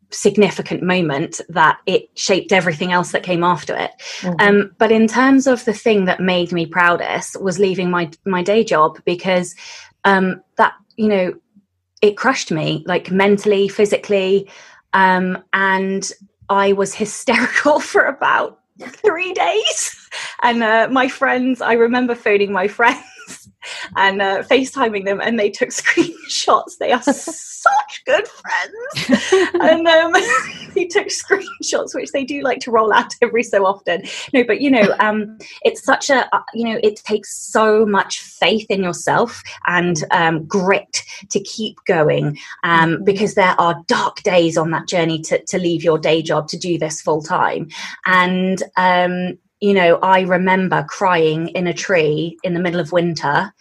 significant 0.10 0.82
moment 0.84 1.42
that 1.50 1.80
it 1.86 2.10
shaped 2.18 2.52
everything 2.52 2.92
else 2.92 3.12
that 3.12 3.24
came 3.24 3.44
after 3.44 3.76
it. 3.76 3.92
Mm-hmm. 4.22 4.36
Um, 4.40 4.72
but 4.78 4.92
in 4.92 5.08
terms 5.08 5.48
of 5.48 5.66
the 5.66 5.74
thing 5.74 6.06
that 6.06 6.20
made 6.20 6.52
me 6.52 6.66
proudest 6.66 7.42
was 7.42 7.60
leaving 7.60 7.90
my 7.90 8.10
my 8.26 8.42
day 8.44 8.64
job 8.64 9.00
because 9.06 9.56
um, 10.04 10.42
that 10.58 10.74
you 10.96 11.08
know 11.08 11.34
it 12.02 12.18
crushed 12.18 12.52
me 12.52 12.84
like 12.88 13.12
mentally, 13.12 13.68
physically, 13.68 14.50
um, 14.94 15.44
and 15.54 16.12
I 16.50 16.74
was 16.74 16.94
hysterical 17.04 17.80
for 17.80 18.06
about 18.06 18.60
three 18.84 19.34
days. 19.34 20.10
And 20.44 20.64
uh, 20.64 20.88
my 20.92 21.08
friends, 21.08 21.62
I 21.62 21.74
remember 21.74 22.16
phoning 22.16 22.52
my 22.52 22.68
friends 22.68 23.04
and 23.96 24.22
uh, 24.22 24.44
FaceTiming 24.44 25.06
them, 25.06 25.22
and 25.22 25.40
they 25.40 25.50
took 25.50 25.70
screenshots. 25.82 26.78
They 26.80 26.92
are 26.92 27.02
such 27.02 28.04
good 28.06 28.28
friends. 28.28 29.54
and 29.62 29.88
um, 29.88 30.14
he 30.74 30.88
took 30.88 31.08
screenshots, 31.08 31.96
which 31.96 32.12
they 32.12 32.24
do 32.24 32.42
like 32.42 32.60
to 32.60 32.72
roll 32.72 32.94
out 32.94 33.14
every 33.22 33.44
so 33.44 33.66
often. 33.66 34.04
No, 34.34 34.44
but 34.44 34.62
you 34.62 34.72
know, 34.72 34.96
um, 35.00 35.38
it's 35.64 35.84
such 35.84 36.10
a, 36.10 36.34
uh, 36.36 36.42
you 36.54 36.66
know, 36.66 36.80
it 36.84 36.98
takes 36.98 37.36
so 37.36 37.86
much 37.86 38.22
faith 38.22 38.68
in 38.70 38.84
yourself 38.84 39.42
and 39.66 40.04
um, 40.12 40.46
grit 40.46 41.04
to 41.30 41.40
keep 41.42 41.78
going 41.86 42.38
um, 42.64 42.96
mm-hmm. 42.96 43.04
because 43.04 43.36
there 43.36 43.56
are 43.60 43.84
dark 43.88 44.22
days 44.24 44.58
on 44.58 44.72
that 44.72 44.88
journey 44.88 45.22
to, 45.22 45.44
to 45.46 45.58
leave 45.58 45.84
your 45.84 45.98
day 45.98 46.22
job 46.22 46.48
to 46.50 46.58
do 46.58 46.78
this 46.78 47.02
full 47.02 47.22
time. 47.22 47.70
And, 48.06 48.62
um, 48.76 49.38
you 49.60 49.74
know, 49.74 49.98
I 49.98 50.22
remember 50.22 50.86
crying 50.88 51.50
in 51.50 51.68
a 51.68 51.74
tree 51.74 52.38
in 52.44 52.54
the 52.54 52.60
middle 52.60 52.80
of 52.80 52.92
winter 52.92 53.54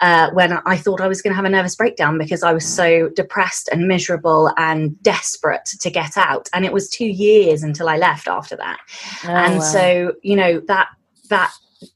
uh, 0.00 0.30
when 0.32 0.52
I 0.66 0.76
thought 0.76 1.00
I 1.00 1.08
was 1.08 1.22
going 1.22 1.30
to 1.30 1.36
have 1.36 1.44
a 1.44 1.50
nervous 1.50 1.76
breakdown 1.76 2.18
because 2.18 2.42
I 2.42 2.52
was 2.52 2.66
so 2.66 3.08
depressed 3.10 3.68
and 3.72 3.86
miserable 3.86 4.52
and 4.56 5.00
desperate 5.02 5.64
to 5.80 5.90
get 5.90 6.16
out. 6.16 6.48
And 6.52 6.64
it 6.64 6.72
was 6.72 6.88
two 6.88 7.06
years 7.06 7.62
until 7.62 7.88
I 7.88 7.96
left 7.96 8.28
after 8.28 8.56
that. 8.56 8.80
Oh, 9.24 9.28
and 9.28 9.54
wow. 9.54 9.60
so, 9.60 10.14
you 10.22 10.36
know, 10.36 10.60
that 10.60 10.88
that 11.28 11.52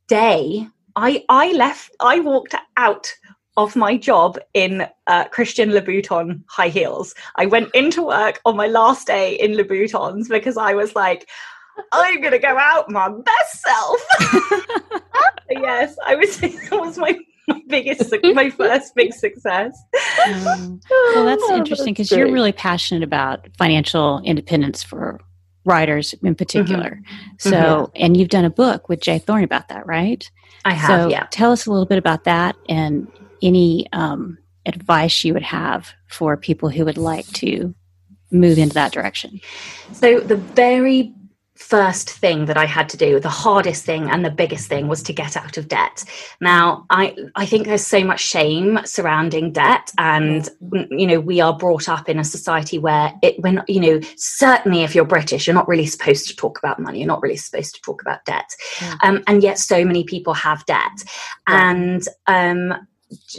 day, 0.06 0.66
I 0.96 1.24
I 1.28 1.52
left. 1.52 1.94
I 2.00 2.20
walked 2.20 2.54
out 2.76 3.12
of 3.56 3.74
my 3.74 3.96
job 3.96 4.38
in 4.54 4.86
uh, 5.08 5.24
Christian 5.28 5.70
Louboutin 5.70 6.44
high 6.48 6.68
heels. 6.68 7.14
I 7.36 7.46
went 7.46 7.74
into 7.74 8.06
work 8.06 8.40
on 8.44 8.56
my 8.56 8.68
last 8.68 9.06
day 9.06 9.34
in 9.34 9.52
Louboutins 9.52 10.28
because 10.28 10.56
I 10.56 10.74
was 10.74 10.94
like. 10.94 11.28
I'm 11.92 12.20
gonna 12.20 12.38
go 12.38 12.56
out 12.56 12.90
my 12.90 13.08
best 13.08 13.60
self. 13.60 14.00
yes, 15.50 15.96
I 16.06 16.14
was. 16.16 16.38
That 16.38 16.68
was 16.72 16.98
my 16.98 17.18
my 17.48 17.62
biggest, 17.66 18.14
my 18.34 18.50
first 18.50 18.94
big 18.94 19.12
success. 19.14 19.76
Um, 20.26 20.80
well, 20.90 21.24
that's 21.24 21.42
oh, 21.46 21.56
interesting 21.56 21.94
because 21.94 22.10
you're 22.10 22.30
really 22.30 22.52
passionate 22.52 23.02
about 23.02 23.48
financial 23.56 24.20
independence 24.24 24.82
for 24.82 25.20
writers 25.64 26.14
in 26.22 26.34
particular. 26.34 27.00
Mm-hmm. 27.00 27.34
So, 27.38 27.50
mm-hmm. 27.50 27.92
and 27.96 28.16
you've 28.16 28.28
done 28.28 28.44
a 28.44 28.50
book 28.50 28.88
with 28.88 29.00
J. 29.00 29.18
Thorn 29.18 29.44
about 29.44 29.68
that, 29.68 29.86
right? 29.86 30.28
I 30.64 30.74
have. 30.74 31.02
So, 31.02 31.08
yeah. 31.08 31.26
Tell 31.30 31.52
us 31.52 31.66
a 31.66 31.70
little 31.70 31.86
bit 31.86 31.98
about 31.98 32.24
that 32.24 32.56
and 32.68 33.10
any 33.42 33.86
um, 33.92 34.38
advice 34.66 35.24
you 35.24 35.32
would 35.34 35.42
have 35.42 35.92
for 36.08 36.36
people 36.36 36.68
who 36.68 36.84
would 36.84 36.98
like 36.98 37.26
to 37.34 37.74
move 38.30 38.58
into 38.58 38.74
that 38.74 38.92
direction. 38.92 39.40
So, 39.92 40.20
the 40.20 40.36
very 40.36 41.14
first 41.58 42.10
thing 42.10 42.46
that 42.46 42.56
I 42.56 42.64
had 42.64 42.88
to 42.90 42.96
do, 42.96 43.18
the 43.18 43.28
hardest 43.28 43.84
thing 43.84 44.08
and 44.08 44.24
the 44.24 44.30
biggest 44.30 44.68
thing 44.68 44.86
was 44.86 45.02
to 45.02 45.12
get 45.12 45.36
out 45.36 45.58
of 45.58 45.68
debt. 45.68 46.04
Now, 46.40 46.86
I 46.88 47.16
I 47.34 47.46
think 47.46 47.66
there's 47.66 47.86
so 47.86 48.04
much 48.04 48.20
shame 48.20 48.78
surrounding 48.84 49.52
debt 49.52 49.90
and 49.98 50.48
you 50.90 51.06
know, 51.06 51.20
we 51.20 51.40
are 51.40 51.56
brought 51.56 51.88
up 51.88 52.08
in 52.08 52.18
a 52.18 52.24
society 52.24 52.78
where 52.78 53.12
it 53.22 53.40
when 53.40 53.62
you 53.66 53.80
know, 53.80 54.00
certainly 54.16 54.82
if 54.82 54.94
you're 54.94 55.04
British, 55.04 55.46
you're 55.46 55.54
not 55.54 55.68
really 55.68 55.86
supposed 55.86 56.28
to 56.28 56.36
talk 56.36 56.58
about 56.58 56.78
money, 56.78 57.00
you're 57.00 57.08
not 57.08 57.22
really 57.22 57.36
supposed 57.36 57.74
to 57.74 57.80
talk 57.82 58.00
about 58.02 58.24
debt. 58.24 58.54
Um, 59.02 59.22
and 59.26 59.42
yet 59.42 59.58
so 59.58 59.84
many 59.84 60.04
people 60.04 60.34
have 60.34 60.64
debt. 60.66 61.04
And 61.46 62.02
um 62.26 62.86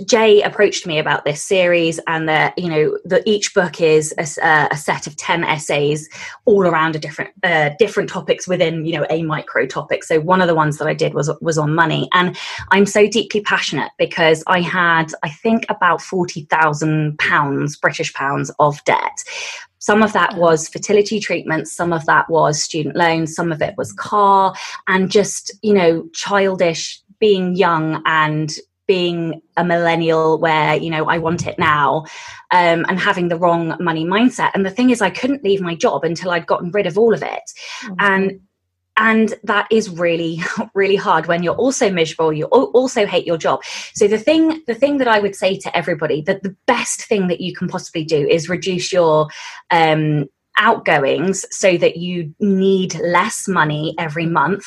Jay 0.05 0.41
approached 0.41 0.87
me 0.87 0.97
about 0.97 1.25
this 1.25 1.43
series, 1.43 1.99
and 2.07 2.27
that 2.27 2.57
you 2.57 2.69
know, 2.69 2.97
that 3.05 3.21
each 3.27 3.53
book 3.53 3.79
is 3.79 4.13
a, 4.17 4.45
uh, 4.45 4.67
a, 4.71 4.77
set 4.77 5.05
of 5.05 5.15
ten 5.15 5.43
essays, 5.43 6.09
all 6.45 6.65
around 6.65 6.95
a 6.95 6.99
different 6.99 7.31
uh, 7.43 7.69
different 7.77 8.09
topics 8.09 8.47
within 8.47 8.85
you 8.85 8.97
know 8.97 9.05
a 9.11 9.21
micro 9.23 9.67
topic. 9.67 10.03
So 10.03 10.19
one 10.19 10.41
of 10.41 10.47
the 10.47 10.55
ones 10.55 10.77
that 10.77 10.87
I 10.87 10.95
did 10.95 11.13
was 11.13 11.31
was 11.41 11.57
on 11.59 11.75
money, 11.75 12.09
and 12.13 12.35
I'm 12.71 12.87
so 12.87 13.07
deeply 13.07 13.41
passionate 13.41 13.91
because 13.99 14.43
I 14.47 14.61
had 14.61 15.11
I 15.21 15.29
think 15.29 15.65
about 15.69 16.01
forty 16.01 16.45
thousand 16.45 17.19
pounds 17.19 17.77
British 17.77 18.13
pounds 18.13 18.51
of 18.57 18.83
debt. 18.85 19.23
Some 19.77 20.03
of 20.03 20.13
that 20.13 20.35
was 20.35 20.67
fertility 20.67 21.19
treatments, 21.19 21.71
some 21.71 21.93
of 21.93 22.05
that 22.05 22.29
was 22.29 22.61
student 22.61 22.95
loans, 22.95 23.35
some 23.35 23.51
of 23.51 23.61
it 23.61 23.75
was 23.77 23.93
car, 23.93 24.55
and 24.87 25.11
just 25.11 25.51
you 25.61 25.73
know 25.73 26.07
childish 26.13 27.01
being 27.19 27.55
young 27.55 28.01
and 28.05 28.51
being 28.89 29.39
a 29.55 29.63
millennial 29.63 30.39
where 30.39 30.75
you 30.75 30.89
know 30.89 31.05
i 31.05 31.19
want 31.19 31.45
it 31.45 31.59
now 31.59 32.03
um, 32.49 32.83
and 32.89 32.99
having 32.99 33.27
the 33.27 33.37
wrong 33.37 33.77
money 33.79 34.03
mindset. 34.03 34.49
And 34.55 34.65
the 34.65 34.71
thing 34.71 34.89
is 34.89 34.99
i 34.99 35.11
couldn't 35.11 35.43
leave 35.43 35.61
my 35.61 35.75
job 35.75 36.03
until 36.03 36.31
i'd 36.31 36.47
gotten 36.47 36.71
rid 36.71 36.87
of 36.87 36.97
all 36.97 37.13
of 37.13 37.21
it. 37.21 37.45
Mm-hmm. 37.83 37.93
and 37.99 38.39
and 38.97 39.33
that 39.43 39.67
is 39.71 39.91
really 39.91 40.41
really 40.73 40.95
hard 40.95 41.27
when 41.27 41.43
you're 41.43 41.63
also 41.65 41.91
miserable 41.91 42.33
you 42.33 42.45
also 42.45 43.05
hate 43.05 43.27
your 43.27 43.37
job. 43.37 43.61
So 43.93 44.07
the 44.07 44.17
thing 44.17 44.63
the 44.65 44.73
thing 44.73 44.97
that 44.97 45.07
i 45.07 45.19
would 45.19 45.35
say 45.35 45.55
to 45.59 45.77
everybody 45.77 46.21
that 46.23 46.41
the 46.41 46.55
best 46.65 47.03
thing 47.03 47.27
that 47.27 47.41
you 47.41 47.53
can 47.53 47.67
possibly 47.67 48.03
do 48.03 48.27
is 48.27 48.49
reduce 48.49 48.91
your 48.91 49.27
um, 49.69 50.25
outgoings 50.57 51.45
so 51.51 51.77
that 51.77 51.97
you 51.97 52.33
need 52.39 52.95
less 52.95 53.47
money 53.47 53.93
every 53.99 54.25
month 54.25 54.65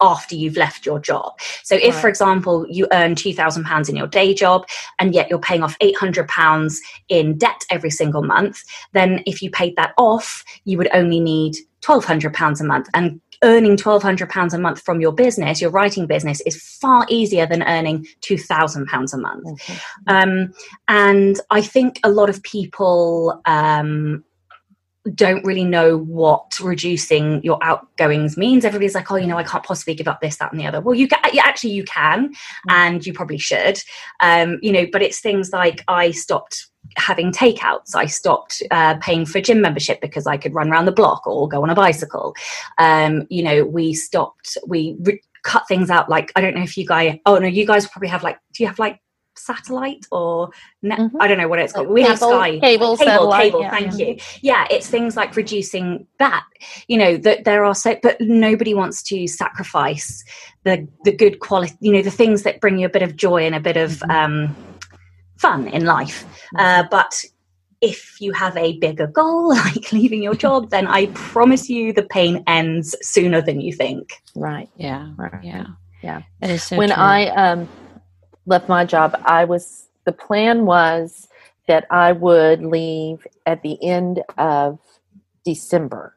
after 0.00 0.34
you've 0.34 0.56
left 0.56 0.86
your 0.86 0.98
job. 0.98 1.38
So 1.62 1.76
if, 1.76 1.94
right. 1.94 2.00
for 2.00 2.08
example, 2.08 2.66
you 2.68 2.86
earn 2.92 3.14
£2,000 3.14 3.88
in 3.88 3.96
your 3.96 4.06
day 4.06 4.34
job 4.34 4.66
and 4.98 5.14
yet 5.14 5.28
you're 5.30 5.38
paying 5.38 5.62
off 5.62 5.78
£800 5.78 6.76
in 7.08 7.38
debt 7.38 7.62
every 7.70 7.90
single 7.90 8.22
month, 8.22 8.62
then 8.92 9.22
if 9.26 9.42
you 9.42 9.50
paid 9.50 9.76
that 9.76 9.94
off, 9.96 10.44
you 10.64 10.78
would 10.78 10.88
only 10.92 11.20
need 11.20 11.56
£1,200 11.82 12.60
a 12.60 12.64
month. 12.64 12.88
And 12.94 13.20
earning 13.42 13.76
£1,200 13.76 14.54
a 14.54 14.58
month 14.58 14.80
from 14.80 15.00
your 15.00 15.12
business, 15.12 15.60
your 15.60 15.70
writing 15.70 16.06
business, 16.06 16.40
is 16.42 16.60
far 16.62 17.06
easier 17.08 17.46
than 17.46 17.62
earning 17.62 18.06
£2,000 18.22 19.12
a 19.12 19.16
month. 19.18 19.46
Okay. 19.46 19.78
Um, 20.06 20.52
and 20.88 21.38
I 21.50 21.60
think 21.60 22.00
a 22.02 22.10
lot 22.10 22.30
of 22.30 22.42
people 22.42 23.40
um, 23.44 24.24
don't 25.12 25.44
really 25.44 25.64
know 25.64 25.98
what 25.98 26.58
reducing 26.60 27.42
your 27.42 27.62
outgoings 27.62 28.36
means. 28.36 28.64
Everybody's 28.64 28.94
like, 28.94 29.10
oh, 29.10 29.16
you 29.16 29.26
know, 29.26 29.36
I 29.36 29.42
can't 29.42 29.64
possibly 29.64 29.94
give 29.94 30.08
up 30.08 30.20
this, 30.20 30.36
that, 30.38 30.50
and 30.50 30.60
the 30.60 30.66
other. 30.66 30.80
Well, 30.80 30.94
you 30.94 31.08
can, 31.08 31.18
actually 31.38 31.72
you 31.72 31.84
can, 31.84 32.30
mm. 32.30 32.34
and 32.70 33.04
you 33.04 33.12
probably 33.12 33.38
should. 33.38 33.82
Um, 34.20 34.58
you 34.62 34.72
know, 34.72 34.86
but 34.90 35.02
it's 35.02 35.20
things 35.20 35.52
like 35.52 35.84
I 35.88 36.10
stopped 36.10 36.68
having 36.96 37.32
takeouts. 37.32 37.94
I 37.94 38.06
stopped 38.06 38.62
uh, 38.70 38.96
paying 39.00 39.26
for 39.26 39.40
gym 39.40 39.60
membership 39.60 40.00
because 40.00 40.26
I 40.26 40.36
could 40.36 40.54
run 40.54 40.70
around 40.70 40.86
the 40.86 40.92
block 40.92 41.26
or 41.26 41.48
go 41.48 41.62
on 41.62 41.70
a 41.70 41.74
bicycle. 41.74 42.34
Um, 42.78 43.26
you 43.28 43.42
know, 43.42 43.64
we 43.64 43.94
stopped. 43.94 44.56
We 44.66 44.96
re- 45.00 45.20
cut 45.42 45.68
things 45.68 45.90
out. 45.90 46.08
Like 46.08 46.32
I 46.36 46.40
don't 46.40 46.54
know 46.54 46.62
if 46.62 46.76
you 46.76 46.86
guys. 46.86 47.18
Oh 47.26 47.38
no, 47.38 47.46
you 47.46 47.66
guys 47.66 47.86
probably 47.86 48.08
have 48.08 48.22
like. 48.22 48.38
Do 48.54 48.62
you 48.62 48.68
have 48.68 48.78
like 48.78 49.00
satellite 49.36 50.06
or 50.10 50.50
net, 50.82 50.98
mm-hmm. 50.98 51.20
I 51.20 51.28
don't 51.28 51.38
know 51.38 51.48
what 51.48 51.58
it's 51.58 51.72
called. 51.72 51.88
we 51.88 52.02
cable, 52.02 52.10
have 52.10 52.18
Sky 52.18 52.58
cable, 52.58 52.96
cable, 52.96 53.32
cable 53.32 53.60
yeah, 53.60 53.70
thank 53.70 53.98
you. 53.98 54.16
Yeah, 54.42 54.66
it's 54.70 54.88
things 54.88 55.16
like 55.16 55.36
reducing 55.36 56.06
that. 56.18 56.44
You 56.88 56.98
know 56.98 57.16
that 57.18 57.44
there 57.44 57.64
are 57.64 57.74
so, 57.74 57.96
but 58.02 58.20
nobody 58.20 58.74
wants 58.74 59.02
to 59.04 59.26
sacrifice 59.26 60.24
the 60.64 60.86
the 61.04 61.12
good 61.12 61.40
quality. 61.40 61.76
You 61.80 61.92
know 61.92 62.02
the 62.02 62.10
things 62.10 62.42
that 62.42 62.60
bring 62.60 62.78
you 62.78 62.86
a 62.86 62.90
bit 62.90 63.02
of 63.02 63.16
joy 63.16 63.44
and 63.44 63.54
a 63.54 63.60
bit 63.60 63.76
of 63.76 63.92
mm-hmm. 63.92 64.10
um, 64.10 64.56
fun 65.38 65.68
in 65.68 65.84
life. 65.84 66.24
Mm-hmm. 66.24 66.56
Uh, 66.58 66.88
but 66.90 67.24
if 67.80 68.18
you 68.20 68.32
have 68.32 68.56
a 68.56 68.78
bigger 68.78 69.06
goal, 69.06 69.48
like 69.54 69.92
leaving 69.92 70.22
your 70.22 70.34
job, 70.34 70.70
then 70.74 70.86
I 70.86 71.06
promise 71.08 71.68
you 71.68 71.92
the 71.92 72.02
pain 72.02 72.42
ends 72.46 72.96
sooner 73.02 73.40
than 73.40 73.60
you 73.60 73.72
think. 73.72 74.22
Right. 74.34 74.70
Yeah. 74.76 75.12
Right. 75.16 75.44
Yeah. 75.44 75.66
Yeah. 76.02 76.22
That 76.40 76.50
is 76.50 76.62
so 76.62 76.76
when 76.76 76.90
true. 76.90 77.02
I 77.02 77.26
um, 77.28 77.68
left 78.46 78.68
my 78.68 78.84
job, 78.84 79.20
I 79.24 79.44
was 79.44 79.88
the 80.04 80.12
plan 80.12 80.66
was 80.66 81.28
that 81.66 81.86
I 81.90 82.12
would 82.12 82.62
leave 82.62 83.26
at 83.46 83.62
the 83.62 83.82
end 83.82 84.22
of 84.36 84.78
December. 85.44 86.14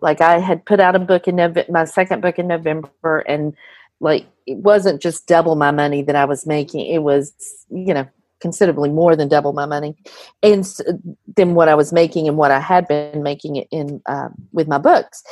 Like 0.00 0.20
I 0.20 0.38
had 0.38 0.64
put 0.66 0.80
out 0.80 0.96
a 0.96 0.98
book 0.98 1.28
in 1.28 1.36
November, 1.36 1.70
my 1.70 1.84
second 1.84 2.20
book 2.20 2.38
in 2.38 2.46
November, 2.46 3.20
and 3.26 3.54
like 4.00 4.26
it 4.46 4.58
wasn't 4.58 5.00
just 5.00 5.26
double 5.26 5.54
my 5.54 5.70
money 5.70 6.02
that 6.02 6.16
I 6.16 6.24
was 6.24 6.46
making; 6.46 6.86
it 6.86 7.02
was 7.02 7.32
you 7.70 7.94
know 7.94 8.06
considerably 8.40 8.90
more 8.90 9.14
than 9.14 9.28
double 9.28 9.52
my 9.52 9.64
money, 9.64 9.96
and 10.42 10.66
than 11.36 11.54
what 11.54 11.68
I 11.68 11.74
was 11.74 11.92
making 11.92 12.28
and 12.28 12.36
what 12.36 12.50
I 12.50 12.60
had 12.60 12.86
been 12.88 13.22
making 13.22 13.56
it 13.56 13.68
in 13.70 14.02
um, 14.06 14.34
with 14.52 14.68
my 14.68 14.78
books. 14.78 15.22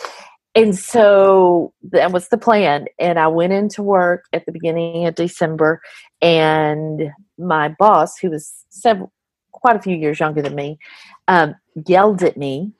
And 0.55 0.77
so 0.77 1.73
that 1.93 2.13
was 2.13 2.29
the 2.29 2.39
plan. 2.39 2.87
And 2.99 3.19
I 3.19 3.29
went 3.29 3.53
into 3.53 3.83
work 3.83 4.25
at 4.33 4.47
the 4.47 4.53
beginning 4.53 5.07
of 5.07 5.15
December, 5.15 5.81
and 6.21 7.11
my 7.39 7.69
boss, 7.69 8.19
who 8.19 8.31
was 8.31 8.65
several, 8.69 9.13
quite 9.53 9.77
a 9.77 9.83
few 9.83 9.97
years 9.97 10.21
younger 10.21 10.43
than 10.43 10.55
me, 10.55 10.79
um, 11.29 11.55
yelled 11.87 12.23
at 12.23 12.37
me 12.37 12.73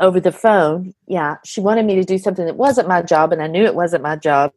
over 0.00 0.18
the 0.18 0.32
phone. 0.32 0.94
Yeah, 1.06 1.36
she 1.44 1.60
wanted 1.60 1.86
me 1.86 1.94
to 1.96 2.04
do 2.04 2.18
something 2.18 2.46
that 2.46 2.56
wasn't 2.56 2.88
my 2.88 3.02
job, 3.02 3.32
and 3.32 3.42
I 3.42 3.46
knew 3.46 3.64
it 3.64 3.74
wasn't 3.74 4.02
my 4.02 4.16
job. 4.16 4.52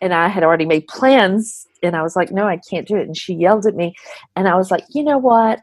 And 0.00 0.14
I 0.14 0.28
had 0.28 0.44
already 0.44 0.66
made 0.66 0.88
plans, 0.88 1.66
and 1.82 1.94
I 1.94 2.02
was 2.02 2.16
like, 2.16 2.30
no, 2.30 2.46
I 2.46 2.58
can't 2.70 2.88
do 2.88 2.96
it. 2.96 3.06
And 3.06 3.16
she 3.16 3.34
yelled 3.34 3.66
at 3.66 3.74
me, 3.74 3.94
and 4.34 4.48
I 4.48 4.56
was 4.56 4.70
like, 4.70 4.84
you 4.90 5.02
know 5.02 5.18
what? 5.18 5.60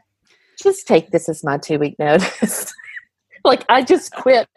Just 0.62 0.86
take 0.86 1.10
this 1.10 1.28
as 1.28 1.42
my 1.42 1.58
two 1.58 1.78
week 1.78 1.98
notice. 1.98 2.72
like 3.46 3.64
I 3.68 3.82
just 3.82 4.12
quit. 4.12 4.48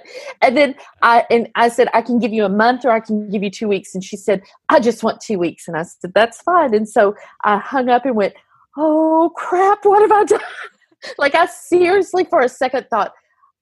And 0.41 0.56
then 0.56 0.75
I 1.01 1.25
and 1.29 1.50
I 1.56 1.70
said, 1.70 1.89
I 1.94 2.01
can 2.01 2.20
give 2.20 2.32
you 2.32 2.46
a 2.46 2.50
month 2.50 2.86
or 2.86 2.91
I 2.91 3.00
can 3.00 3.29
give 3.29 3.44
you 3.44 3.51
two 3.51 3.67
weeks. 3.67 3.94
And 3.94 4.03
she 4.03 4.15
said, 4.17 4.41
I 4.70 4.79
just 4.79 5.03
want 5.03 5.22
two 5.22 5.38
weeks. 5.38 5.67
And 5.67 5.75
I 5.75 5.84
said, 5.84 6.13
That's 6.13 6.41
fine. 6.41 6.74
And 6.74 6.88
so 6.88 7.15
I 7.44 7.58
hung 7.58 7.89
up 7.89 8.06
and 8.06 8.15
went, 8.15 8.34
Oh 8.77 9.32
crap, 9.36 9.79
what 9.84 10.01
have 10.01 10.12
I 10.12 10.24
done? 10.24 10.39
like 11.17 11.36
I 11.36 11.46
seriously 11.48 12.25
for 12.25 12.41
a 12.41 12.50
second 12.50 12.88
thought, 12.89 13.12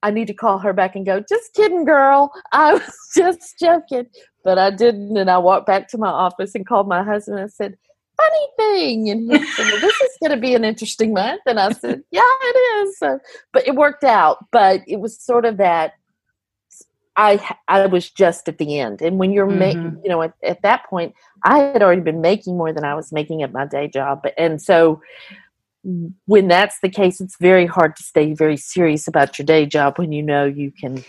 I 0.03 0.12
need 0.12 0.27
to 0.27 0.34
call 0.34 0.60
her 0.60 0.74
back 0.74 0.96
and 0.96 1.05
go, 1.05 1.20
just 1.20 1.53
kidding, 1.55 1.84
girl. 1.84 2.32
I 2.51 2.75
was 2.75 3.10
just 3.15 3.55
joking. 3.60 4.05
But 4.44 4.60
I 4.60 4.70
didn't. 4.70 5.17
And 5.17 5.32
I 5.32 5.39
walked 5.39 5.65
back 5.65 5.88
to 5.89 5.98
my 5.98 6.10
office 6.10 6.53
and 6.53 6.67
called 6.67 6.88
my 6.88 7.01
husband 7.01 7.39
and 7.39 7.51
said, 7.51 7.77
funny 8.17 8.48
thing. 8.57 9.10
And 9.10 9.31
he 9.31 9.45
said, 9.51 9.65
well, 9.72 9.81
this 9.81 10.00
is 10.01 10.17
going 10.22 10.31
to 10.31 10.38
be 10.38 10.55
an 10.55 10.63
interesting 10.63 11.13
month. 11.13 11.41
And 11.45 11.60
I 11.60 11.72
said, 11.72 12.03
yeah, 12.12 12.22
it 12.24 12.57
is. 12.88 12.98
So, 12.98 13.19
but 13.53 13.67
it 13.67 13.75
worked 13.75 14.03
out. 14.03 14.45
But 14.51 14.81
it 14.88 15.00
was 15.00 15.19
sort 15.19 15.45
of 15.45 15.57
that 15.57 15.93
I 17.17 17.55
I 17.67 17.86
was 17.86 18.10
just 18.10 18.48
at 18.50 18.57
the 18.57 18.79
end. 18.79 19.01
And 19.01 19.17
when 19.17 19.31
you're 19.31 19.45
making, 19.45 19.91
Mhm. 19.91 20.03
you 20.03 20.10
know, 20.10 20.22
at, 20.22 20.34
at 20.43 20.62
that 20.63 20.86
point, 20.89 21.13
I 21.43 21.60
had 21.60 21.81
already 21.81 22.01
been 22.01 22.22
making 22.22 22.57
more 22.57 22.74
than 22.74 22.84
I 22.84 22.93
was 22.95 23.12
making 23.12 23.41
at 23.41 23.53
my 23.53 23.65
day 23.65 23.88
job. 23.88 24.25
And 24.38 24.62
so 24.62 25.01
when 26.25 26.48
that's 26.48 26.79
the 26.81 26.89
case, 26.89 27.22
it's 27.22 27.38
very 27.39 27.67
hard 27.67 27.95
to 27.95 28.03
stay 28.03 28.34
very 28.34 28.57
serious 28.57 29.07
about 29.07 29.38
your 29.38 29.45
day 29.45 29.65
job 29.65 29.98
when 30.00 30.12
you 30.12 30.24
know 30.24 30.43
you 30.43 30.72
can 30.72 31.03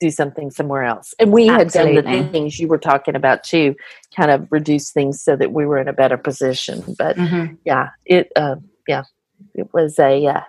do 0.00 0.10
something 0.10 0.50
somewhere 0.50 0.82
else. 0.82 1.14
And 1.18 1.32
we 1.32 1.46
had 1.46 1.68
done 1.70 1.94
the 1.94 2.02
things 2.32 2.58
you 2.58 2.68
were 2.68 2.78
talking 2.78 3.14
about 3.14 3.44
too, 3.44 3.74
kind 4.16 4.30
of 4.30 4.50
reduce 4.50 4.90
things 4.90 5.22
so 5.22 5.36
that 5.36 5.52
we 5.52 5.66
were 5.66 5.78
in 5.78 5.88
a 5.88 5.92
better 5.92 6.16
position. 6.16 6.82
But 6.98 7.16
Mhm. 7.16 7.58
yeah, 7.64 7.90
it 8.04 8.32
uh, 8.36 8.56
yeah, 8.88 9.04
it 9.54 9.72
was 9.72 9.98
a 9.98 10.26
uh, 10.26 10.40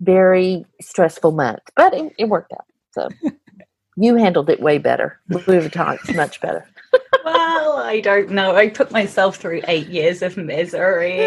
very 0.00 0.64
stressful 0.80 1.32
month, 1.32 1.60
but 1.76 1.94
it, 1.94 2.12
it 2.18 2.28
worked 2.28 2.52
out. 2.52 2.64
So 2.92 3.08
you 3.96 4.16
handled 4.16 4.50
it 4.50 4.60
way 4.60 4.78
better. 4.78 5.18
Louis 5.28 5.68
Vuitton's 5.68 6.14
much 6.14 6.40
better. 6.40 6.66
well, 7.24 7.76
I 7.78 8.00
don't 8.00 8.30
know. 8.30 8.56
I 8.56 8.70
put 8.70 8.90
myself 8.90 9.36
through 9.36 9.62
eight 9.68 9.88
years 9.88 10.22
of 10.22 10.36
misery. 10.36 11.18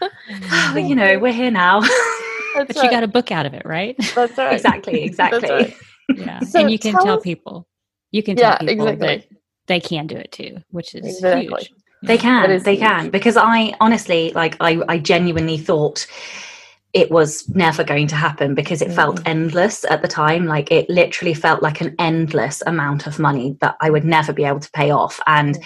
Oh, 0.00 0.74
you 0.76 0.94
know, 0.94 1.18
we're 1.18 1.32
here 1.32 1.50
now. 1.50 1.80
That's 1.80 2.68
but 2.68 2.76
right. 2.76 2.84
you 2.84 2.90
got 2.90 3.02
a 3.02 3.08
book 3.08 3.30
out 3.32 3.46
of 3.46 3.54
it, 3.54 3.62
right? 3.64 3.96
That's 4.14 4.38
right. 4.38 4.54
exactly, 4.54 5.02
exactly. 5.02 5.48
right. 5.50 5.76
Yeah. 6.08 6.40
So 6.44 6.60
and 6.60 6.70
you 6.70 6.78
can 6.78 6.92
tell 6.92 7.04
tell 7.04 7.20
people. 7.20 7.66
You 8.10 8.22
can 8.22 8.36
Yeah, 8.36 8.56
tell 8.58 8.66
people 8.68 8.88
exactly. 8.88 9.06
that 9.08 9.26
they 9.66 9.80
can 9.80 10.06
do 10.06 10.16
it 10.16 10.32
too, 10.32 10.58
which 10.70 10.94
is 10.94 11.04
Exactly. 11.06 11.46
huge. 11.46 11.72
They 12.02 12.18
can, 12.18 12.62
they 12.62 12.76
huge. 12.76 12.80
can. 12.80 13.10
Because 13.10 13.36
I 13.36 13.74
honestly, 13.80 14.30
like, 14.34 14.56
I, 14.60 14.82
I 14.88 14.98
genuinely 14.98 15.56
thought 15.56 16.06
it 16.92 17.10
was 17.10 17.48
never 17.48 17.82
going 17.82 18.06
to 18.08 18.14
happen 18.14 18.54
because 18.54 18.80
it 18.80 18.92
felt 18.92 19.16
Mm. 19.16 19.22
endless 19.26 19.84
at 19.84 20.02
the 20.02 20.08
time. 20.08 20.46
Like, 20.46 20.70
it 20.70 20.88
literally 20.88 21.34
felt 21.34 21.62
like 21.62 21.80
an 21.80 21.94
endless 21.98 22.62
amount 22.66 23.06
of 23.08 23.18
money 23.18 23.56
that 23.60 23.76
I 23.80 23.90
would 23.90 24.04
never 24.04 24.32
be 24.32 24.44
able 24.44 24.60
to 24.60 24.70
pay 24.70 24.90
off. 24.90 25.18
And 25.26 25.58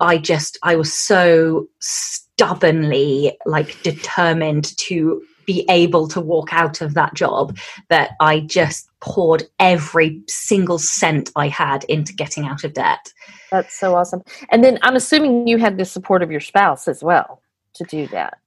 I 0.00 0.16
just, 0.16 0.56
I 0.62 0.76
was 0.76 0.92
so 0.94 1.68
stubbornly, 1.80 3.36
like, 3.44 3.82
determined 3.82 4.76
to 4.78 5.22
be 5.44 5.66
able 5.68 6.08
to 6.08 6.20
walk 6.20 6.52
out 6.52 6.80
of 6.80 6.94
that 6.94 7.14
job 7.14 7.58
that 7.88 8.12
I 8.20 8.40
just 8.40 8.87
poured 9.00 9.44
every 9.58 10.20
single 10.28 10.78
cent 10.78 11.30
I 11.36 11.48
had 11.48 11.84
into 11.84 12.12
getting 12.12 12.46
out 12.46 12.64
of 12.64 12.74
debt. 12.74 13.12
That's 13.50 13.78
so 13.78 13.94
awesome. 13.94 14.22
And 14.50 14.62
then 14.64 14.78
I'm 14.82 14.96
assuming 14.96 15.46
you 15.46 15.58
had 15.58 15.78
the 15.78 15.84
support 15.84 16.22
of 16.22 16.30
your 16.30 16.40
spouse 16.40 16.88
as 16.88 17.02
well 17.02 17.40
to 17.74 17.84
do 17.84 18.06
that. 18.08 18.38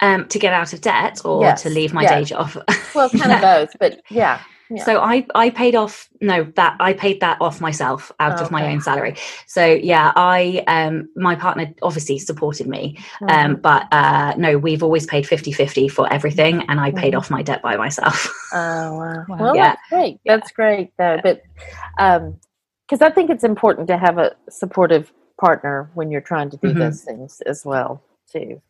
um, 0.00 0.26
to 0.28 0.38
get 0.38 0.52
out 0.52 0.72
of 0.72 0.80
debt 0.80 1.20
or 1.24 1.42
Yes, 1.42 1.62
to 1.62 1.70
leave 1.70 1.92
my 1.94 2.02
yes. 2.02 2.10
day 2.10 2.24
job. 2.24 2.50
Well, 2.94 3.08
kind 3.20 3.32
of 3.32 3.40
both, 3.40 3.76
but 3.78 4.00
yeah. 4.10 4.40
Yeah. 4.74 4.84
So 4.84 5.00
I 5.00 5.26
I 5.34 5.50
paid 5.50 5.74
off 5.74 6.08
no 6.20 6.44
that 6.56 6.76
I 6.80 6.92
paid 6.94 7.20
that 7.20 7.36
off 7.40 7.60
myself 7.60 8.10
out 8.20 8.40
of 8.40 8.50
my 8.50 8.62
Okay. 8.62 8.72
own 8.72 8.80
salary. 8.80 9.16
So 9.46 9.64
yeah, 9.64 10.12
I 10.16 10.64
um 10.66 11.08
my 11.16 11.34
partner 11.34 11.72
obviously 11.82 12.18
supported 12.18 12.66
me. 12.66 12.96
Mm-hmm. 13.20 13.28
Um 13.28 13.56
but 13.56 13.86
uh 13.92 14.34
no, 14.38 14.56
we've 14.58 14.82
always 14.82 15.04
paid 15.06 15.24
50-50 15.26 15.90
for 15.90 16.10
everything 16.12 16.62
and 16.68 16.80
I 16.80 16.90
paid 16.90 17.12
Mhm. 17.14 17.18
off 17.18 17.30
my 17.30 17.42
debt 17.42 17.60
by 17.62 17.76
myself. 17.76 18.28
Oh 18.52 18.58
wow! 18.98 19.24
Wow. 19.28 19.36
Well, 19.40 19.56
Yeah. 19.56 19.74
that's 19.74 19.88
great. 19.90 20.20
That's 20.24 20.50
great, 20.52 20.92
though. 20.98 21.18
But 21.22 21.42
um 21.98 22.36
because 22.88 23.02
I 23.02 23.10
think 23.10 23.30
it's 23.30 23.44
important 23.44 23.88
to 23.88 23.96
have 23.96 24.18
a 24.18 24.34
supportive 24.50 25.12
partner 25.40 25.90
when 25.94 26.10
you're 26.10 26.20
trying 26.32 26.50
to 26.50 26.56
do 26.58 26.68
Mhm. 26.68 26.78
those 26.78 27.00
things 27.02 27.40
as 27.46 27.64
well, 27.64 28.02
too. 28.30 28.60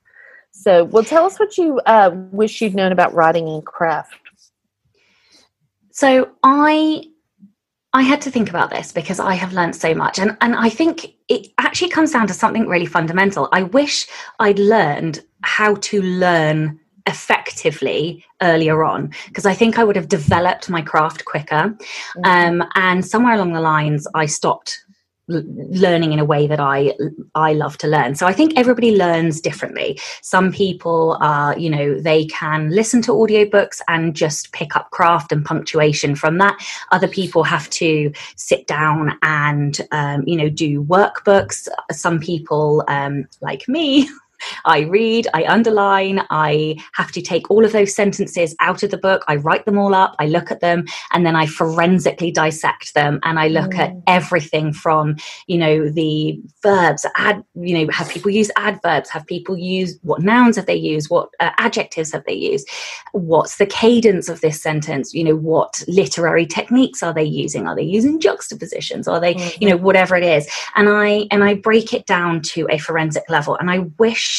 So, 0.52 0.84
well, 0.84 1.02
tell 1.02 1.24
us 1.26 1.38
what 1.40 1.56
you 1.58 1.80
uh, 1.86 2.10
wish 2.30 2.60
you'd 2.60 2.74
known 2.74 2.92
about 2.92 3.14
writing 3.14 3.48
and 3.48 3.64
craft. 3.64 4.14
So 5.92 6.30
I 6.42 7.04
I 7.94 8.02
had 8.02 8.22
to 8.22 8.30
think 8.30 8.48
about 8.48 8.70
this 8.70 8.90
because 8.90 9.20
I 9.20 9.34
have 9.34 9.52
learned 9.52 9.76
so 9.76 9.94
much 9.94 10.18
and 10.18 10.36
and 10.40 10.54
I 10.56 10.68
think 10.68 11.14
it 11.28 11.48
actually 11.58 11.90
comes 11.90 12.12
down 12.12 12.26
to 12.26 12.34
something 12.34 12.66
really 12.66 12.86
fundamental. 12.86 13.48
I 13.52 13.64
wish 13.64 14.06
I'd 14.38 14.58
learned 14.58 15.22
how 15.42 15.74
to 15.74 16.02
learn 16.02 16.78
effectively 17.06 18.24
earlier 18.40 18.84
on 18.84 19.12
because 19.26 19.46
I 19.46 19.54
think 19.54 19.78
I 19.78 19.84
would 19.84 19.96
have 19.96 20.08
developed 20.08 20.70
my 20.70 20.82
craft 20.82 21.24
quicker. 21.24 21.76
Um, 22.24 22.64
and 22.74 23.04
somewhere 23.04 23.34
along 23.34 23.52
the 23.52 23.60
lines, 23.60 24.06
I 24.14 24.26
stopped 24.26 24.84
learning 25.32 26.12
in 26.12 26.18
a 26.18 26.24
way 26.24 26.46
that 26.46 26.60
I 26.60 26.94
I 27.34 27.52
love 27.52 27.78
to 27.78 27.88
learn. 27.88 28.14
So 28.14 28.26
I 28.26 28.32
think 28.32 28.52
everybody 28.56 28.96
learns 28.96 29.40
differently. 29.40 29.98
Some 30.22 30.52
people 30.52 31.16
are, 31.20 31.58
you 31.58 31.70
know, 31.70 31.98
they 31.98 32.26
can 32.26 32.70
listen 32.70 33.02
to 33.02 33.12
audiobooks 33.12 33.80
and 33.88 34.14
just 34.14 34.52
pick 34.52 34.76
up 34.76 34.90
craft 34.90 35.32
and 35.32 35.44
punctuation 35.44 36.14
from 36.14 36.38
that. 36.38 36.56
Other 36.90 37.08
people 37.08 37.44
have 37.44 37.68
to 37.70 38.12
sit 38.36 38.66
down 38.66 39.18
and, 39.22 39.80
um, 39.90 40.22
you 40.26 40.36
know, 40.36 40.48
do 40.48 40.84
workbooks. 40.84 41.68
Some 41.90 42.20
people, 42.20 42.84
um, 42.88 43.26
like 43.40 43.68
me, 43.68 44.08
I 44.64 44.80
read, 44.80 45.28
I 45.34 45.44
underline, 45.44 46.22
I 46.30 46.76
have 46.94 47.12
to 47.12 47.22
take 47.22 47.50
all 47.50 47.64
of 47.64 47.72
those 47.72 47.94
sentences 47.94 48.54
out 48.60 48.82
of 48.82 48.90
the 48.90 48.98
book, 48.98 49.24
I 49.28 49.36
write 49.36 49.64
them 49.66 49.78
all 49.78 49.94
up, 49.94 50.14
I 50.18 50.26
look 50.26 50.50
at 50.50 50.60
them, 50.60 50.84
and 51.12 51.24
then 51.26 51.36
I 51.36 51.46
forensically 51.46 52.30
dissect 52.30 52.94
them 52.94 53.20
and 53.24 53.38
I 53.38 53.48
look 53.48 53.74
at 53.76 53.92
Mm. 53.92 54.02
everything 54.06 54.72
from, 54.72 55.16
you 55.46 55.58
know, 55.58 55.88
the 55.90 56.40
verbs, 56.62 57.04
add, 57.16 57.42
you 57.54 57.76
know, 57.78 57.92
have 57.92 58.08
people 58.08 58.30
use 58.30 58.50
adverbs, 58.56 59.10
have 59.10 59.26
people 59.26 59.56
use 59.56 59.98
what 60.02 60.22
nouns 60.22 60.56
have 60.56 60.66
they 60.66 60.74
used, 60.76 61.10
what 61.10 61.28
uh, 61.40 61.50
adjectives 61.58 62.12
have 62.12 62.24
they 62.24 62.34
used, 62.34 62.68
what's 63.12 63.56
the 63.56 63.66
cadence 63.66 64.28
of 64.28 64.40
this 64.40 64.62
sentence, 64.62 65.12
you 65.14 65.24
know, 65.24 65.36
what 65.36 65.82
literary 65.88 66.46
techniques 66.46 67.02
are 67.02 67.12
they 67.12 67.24
using? 67.24 67.66
Are 67.66 67.76
they 67.76 67.82
using 67.82 68.20
juxtapositions? 68.20 69.08
Are 69.08 69.20
they, 69.20 69.34
you 69.60 69.68
know, 69.68 69.76
whatever 69.76 70.16
it 70.16 70.24
is? 70.24 70.48
And 70.76 70.88
I 70.88 71.26
and 71.30 71.44
I 71.44 71.54
break 71.54 71.92
it 71.92 72.06
down 72.06 72.40
to 72.52 72.66
a 72.70 72.78
forensic 72.78 73.24
level 73.28 73.56
and 73.56 73.70
I 73.70 73.80
wish 73.98 74.31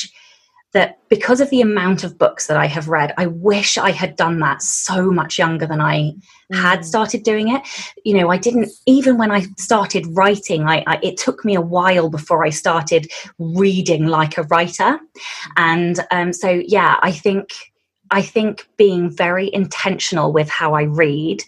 that 0.74 1.00
because 1.08 1.40
of 1.40 1.50
the 1.50 1.62
amount 1.62 2.04
of 2.04 2.18
books 2.18 2.48
that 2.48 2.58
I 2.58 2.66
have 2.66 2.88
read, 2.88 3.14
I 3.18 3.28
wish 3.28 3.78
I 3.78 3.92
had 3.92 4.16
done 4.16 4.40
that 4.40 4.62
so 4.62 5.12
much 5.12 5.38
younger 5.38 5.68
than 5.68 5.80
I 5.80 6.14
had 6.52 6.84
started 6.84 7.24
doing 7.24 7.50
it. 7.50 7.62
You 8.04 8.16
know, 8.18 8.30
I 8.30 8.38
didn't 8.38 8.70
even 8.86 9.18
when 9.18 9.32
I 9.32 9.46
started 9.58 10.06
writing. 10.10 10.68
I, 10.68 10.84
I 10.88 11.00
it 11.04 11.18
took 11.18 11.46
me 11.46 11.56
a 11.56 11.62
while 11.62 12.10
before 12.10 12.44
I 12.44 12.50
started 12.50 13.12
reading 13.38 14.08
like 14.08 14.38
a 14.38 14.44
writer, 14.44 15.00
and 15.58 16.00
um, 16.12 16.34
so 16.34 16.50
yeah, 16.50 16.98
I 17.02 17.12
think 17.12 17.50
I 18.14 18.22
think 18.22 18.70
being 18.78 19.10
very 19.10 19.52
intentional 19.52 20.32
with 20.32 20.48
how 20.48 20.76
I 20.76 20.84
read, 20.84 21.44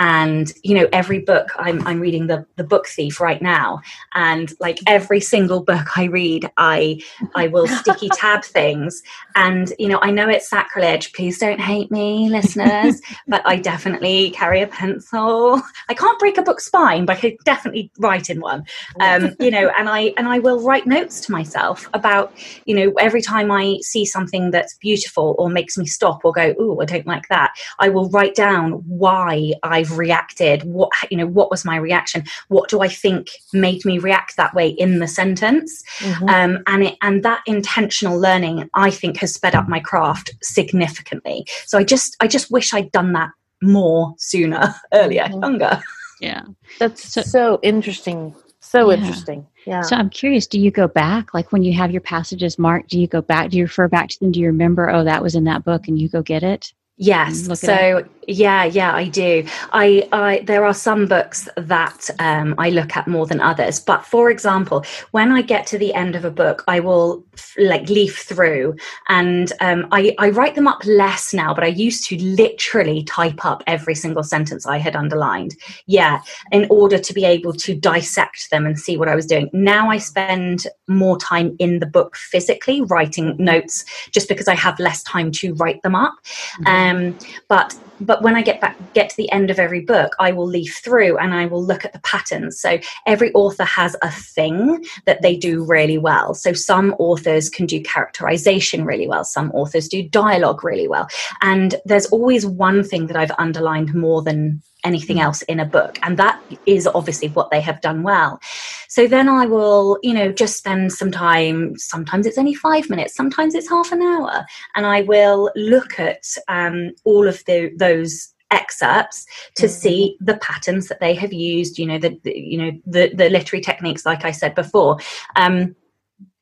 and 0.00 0.52
you 0.64 0.74
know, 0.74 0.88
every 0.92 1.20
book 1.20 1.50
I'm 1.56 1.86
I'm 1.86 2.00
reading 2.00 2.26
the 2.26 2.44
the 2.56 2.64
Book 2.64 2.88
Thief 2.88 3.20
right 3.20 3.40
now, 3.40 3.80
and 4.14 4.52
like 4.58 4.78
every 4.88 5.20
single 5.20 5.62
book 5.62 5.96
I 5.96 6.04
read, 6.04 6.50
I 6.56 7.00
I 7.36 7.46
will 7.46 7.68
sticky 7.68 8.08
tab 8.08 8.42
things, 8.58 9.02
and 9.36 9.72
you 9.78 9.86
know, 9.86 10.00
I 10.02 10.10
know 10.10 10.28
it's 10.28 10.50
sacrilege. 10.50 11.12
Please 11.12 11.38
don't 11.38 11.60
hate 11.60 11.92
me, 11.92 12.28
listeners, 12.28 13.00
but 13.28 13.42
I 13.46 13.56
definitely 13.56 14.30
carry 14.30 14.62
a 14.62 14.66
pencil. 14.66 15.62
I 15.88 15.94
can't 15.94 16.18
break 16.18 16.38
a 16.38 16.42
book 16.42 16.60
spine, 16.60 17.04
but 17.04 17.18
I 17.18 17.20
could 17.20 17.36
definitely 17.44 17.92
write 18.00 18.30
in 18.30 18.40
one. 18.40 18.64
Um, 18.98 19.36
you 19.38 19.52
know, 19.52 19.70
and 19.78 19.88
I 19.88 20.12
and 20.16 20.26
I 20.26 20.40
will 20.40 20.60
write 20.60 20.88
notes 20.88 21.20
to 21.20 21.32
myself 21.32 21.88
about 21.94 22.32
you 22.64 22.74
know 22.74 22.92
every 22.98 23.22
time 23.22 23.52
I 23.52 23.78
see 23.82 24.04
something 24.04 24.50
that's 24.50 24.76
beautiful 24.78 25.36
or 25.38 25.48
makes 25.48 25.78
me 25.78 25.86
stop 26.00 26.24
or 26.24 26.32
go, 26.32 26.54
oh, 26.58 26.80
I 26.80 26.86
don't 26.86 27.06
like 27.06 27.28
that, 27.28 27.52
I 27.78 27.90
will 27.90 28.08
write 28.08 28.34
down 28.34 28.72
why 28.86 29.52
I've 29.62 29.98
reacted. 29.98 30.62
What 30.62 30.90
you 31.10 31.18
know, 31.18 31.26
what 31.26 31.50
was 31.50 31.62
my 31.62 31.76
reaction? 31.76 32.24
What 32.48 32.70
do 32.70 32.80
I 32.80 32.88
think 32.88 33.28
made 33.52 33.84
me 33.84 33.98
react 33.98 34.36
that 34.36 34.54
way 34.54 34.68
in 34.68 34.98
the 34.98 35.06
sentence? 35.06 35.84
Mm-hmm. 35.98 36.28
Um, 36.30 36.62
and 36.66 36.84
it 36.84 36.96
and 37.02 37.22
that 37.22 37.42
intentional 37.46 38.18
learning, 38.18 38.70
I 38.72 38.90
think, 38.90 39.18
has 39.18 39.34
sped 39.34 39.54
up 39.54 39.68
my 39.68 39.80
craft 39.80 40.34
significantly. 40.42 41.44
So 41.66 41.76
I 41.76 41.84
just 41.84 42.16
I 42.20 42.26
just 42.26 42.50
wish 42.50 42.72
I'd 42.72 42.92
done 42.92 43.12
that 43.12 43.30
more 43.60 44.14
sooner, 44.16 44.74
earlier, 44.94 45.24
mm-hmm. 45.24 45.42
younger. 45.42 45.82
Yeah, 46.18 46.44
that's 46.78 47.12
so, 47.12 47.20
so 47.20 47.58
interesting. 47.62 48.34
So 48.60 48.90
yeah. 48.90 48.98
interesting. 48.98 49.46
Yeah. 49.66 49.82
So 49.82 49.96
I'm 49.96 50.10
curious, 50.10 50.46
do 50.46 50.60
you 50.60 50.70
go 50.70 50.86
back? 50.86 51.34
Like 51.34 51.52
when 51.52 51.62
you 51.62 51.72
have 51.74 51.90
your 51.90 52.00
passages 52.02 52.58
marked, 52.58 52.90
do 52.90 53.00
you 53.00 53.06
go 53.06 53.22
back? 53.22 53.50
Do 53.50 53.58
you 53.58 53.64
refer 53.64 53.88
back 53.88 54.08
to 54.10 54.20
them? 54.20 54.32
Do 54.32 54.40
you 54.40 54.46
remember, 54.46 54.90
oh, 54.90 55.04
that 55.04 55.22
was 55.22 55.34
in 55.34 55.44
that 55.44 55.64
book 55.64 55.88
and 55.88 55.98
you 55.98 56.08
go 56.08 56.22
get 56.22 56.42
it? 56.42 56.72
Yes. 57.02 57.58
So 57.58 58.04
yeah, 58.28 58.64
yeah, 58.64 58.94
I 58.94 59.08
do. 59.08 59.44
I, 59.72 60.08
I 60.12 60.42
there 60.44 60.64
are 60.64 60.74
some 60.74 61.06
books 61.06 61.48
that 61.56 62.10
um, 62.18 62.54
I 62.58 62.70
look 62.70 62.96
at 62.96 63.08
more 63.08 63.26
than 63.26 63.40
others. 63.40 63.80
But 63.80 64.04
for 64.04 64.30
example, 64.30 64.84
when 65.12 65.32
I 65.32 65.42
get 65.42 65.66
to 65.68 65.78
the 65.78 65.94
end 65.94 66.14
of 66.14 66.24
a 66.24 66.30
book, 66.30 66.62
I 66.68 66.80
will 66.80 67.24
f- 67.34 67.54
like 67.58 67.88
leaf 67.88 68.18
through, 68.18 68.76
and 69.08 69.52
um, 69.60 69.88
I 69.90 70.14
I 70.18 70.30
write 70.30 70.54
them 70.54 70.68
up 70.68 70.84
less 70.84 71.32
now. 71.32 71.54
But 71.54 71.64
I 71.64 71.68
used 71.68 72.04
to 72.08 72.18
literally 72.22 73.02
type 73.04 73.44
up 73.44 73.64
every 73.66 73.94
single 73.94 74.22
sentence 74.22 74.66
I 74.66 74.78
had 74.78 74.94
underlined. 74.94 75.56
Yeah, 75.86 76.20
in 76.52 76.66
order 76.70 76.98
to 76.98 77.14
be 77.14 77.24
able 77.24 77.54
to 77.54 77.74
dissect 77.74 78.50
them 78.50 78.66
and 78.66 78.78
see 78.78 78.96
what 78.96 79.08
I 79.08 79.14
was 79.14 79.26
doing. 79.26 79.48
Now 79.52 79.90
I 79.90 79.98
spend 79.98 80.66
more 80.86 81.18
time 81.18 81.56
in 81.58 81.78
the 81.78 81.86
book 81.86 82.16
physically 82.16 82.82
writing 82.82 83.36
notes, 83.38 83.84
just 84.12 84.28
because 84.28 84.48
I 84.48 84.54
have 84.54 84.78
less 84.78 85.02
time 85.02 85.32
to 85.32 85.54
write 85.54 85.82
them 85.82 85.94
up. 85.94 86.14
Mm-hmm. 86.60 86.66
Um, 86.66 86.89
Um, 86.90 87.18
but 87.48 87.78
but 88.00 88.22
when 88.22 88.34
I 88.34 88.42
get 88.42 88.60
back 88.60 88.76
get 88.94 89.10
to 89.10 89.16
the 89.16 89.30
end 89.30 89.50
of 89.50 89.58
every 89.58 89.80
book, 89.80 90.14
I 90.18 90.32
will 90.32 90.46
leaf 90.46 90.80
through 90.82 91.18
and 91.18 91.34
I 91.34 91.46
will 91.46 91.62
look 91.62 91.84
at 91.84 91.92
the 91.92 92.00
patterns. 92.00 92.58
So 92.60 92.78
every 93.06 93.32
author 93.32 93.64
has 93.64 93.94
a 94.02 94.10
thing 94.10 94.84
that 95.04 95.22
they 95.22 95.36
do 95.36 95.64
really 95.64 95.98
well. 95.98 96.34
So 96.34 96.52
some 96.52 96.94
authors 96.98 97.48
can 97.48 97.66
do 97.66 97.80
characterization 97.82 98.84
really 98.84 99.06
well, 99.06 99.24
some 99.24 99.50
authors 99.52 99.88
do 99.88 100.02
dialogue 100.02 100.64
really 100.64 100.88
well. 100.88 101.08
And 101.42 101.74
there's 101.84 102.06
always 102.06 102.46
one 102.46 102.82
thing 102.82 103.06
that 103.08 103.16
I've 103.16 103.32
underlined 103.38 103.94
more 103.94 104.22
than 104.22 104.62
anything 104.84 105.16
mm. 105.16 105.22
else 105.22 105.42
in 105.42 105.60
a 105.60 105.64
book 105.64 105.98
and 106.02 106.16
that 106.16 106.40
is 106.66 106.86
obviously 106.86 107.28
what 107.28 107.50
they 107.50 107.60
have 107.60 107.80
done 107.80 108.02
well 108.02 108.40
so 108.88 109.06
then 109.06 109.28
i 109.28 109.46
will 109.46 109.98
you 110.02 110.12
know 110.12 110.32
just 110.32 110.56
spend 110.56 110.92
some 110.92 111.10
time 111.10 111.76
sometimes 111.78 112.26
it's 112.26 112.38
only 112.38 112.54
five 112.54 112.88
minutes 112.90 113.14
sometimes 113.14 113.54
it's 113.54 113.68
half 113.68 113.92
an 113.92 114.02
hour 114.02 114.44
and 114.74 114.86
i 114.86 115.02
will 115.02 115.50
look 115.56 115.98
at 115.98 116.24
um, 116.48 116.90
all 117.04 117.26
of 117.26 117.44
the, 117.46 117.72
those 117.76 118.34
excerpts 118.50 119.26
to 119.54 119.66
mm-hmm. 119.66 119.72
see 119.72 120.16
the 120.20 120.36
patterns 120.38 120.88
that 120.88 121.00
they 121.00 121.14
have 121.14 121.32
used 121.32 121.78
you 121.78 121.86
know 121.86 121.98
the, 121.98 122.18
the, 122.24 122.36
you 122.36 122.58
know 122.58 122.72
the 122.86 123.12
the 123.14 123.30
literary 123.30 123.62
techniques 123.62 124.04
like 124.04 124.24
i 124.24 124.30
said 124.30 124.54
before 124.54 124.98
um, 125.36 125.74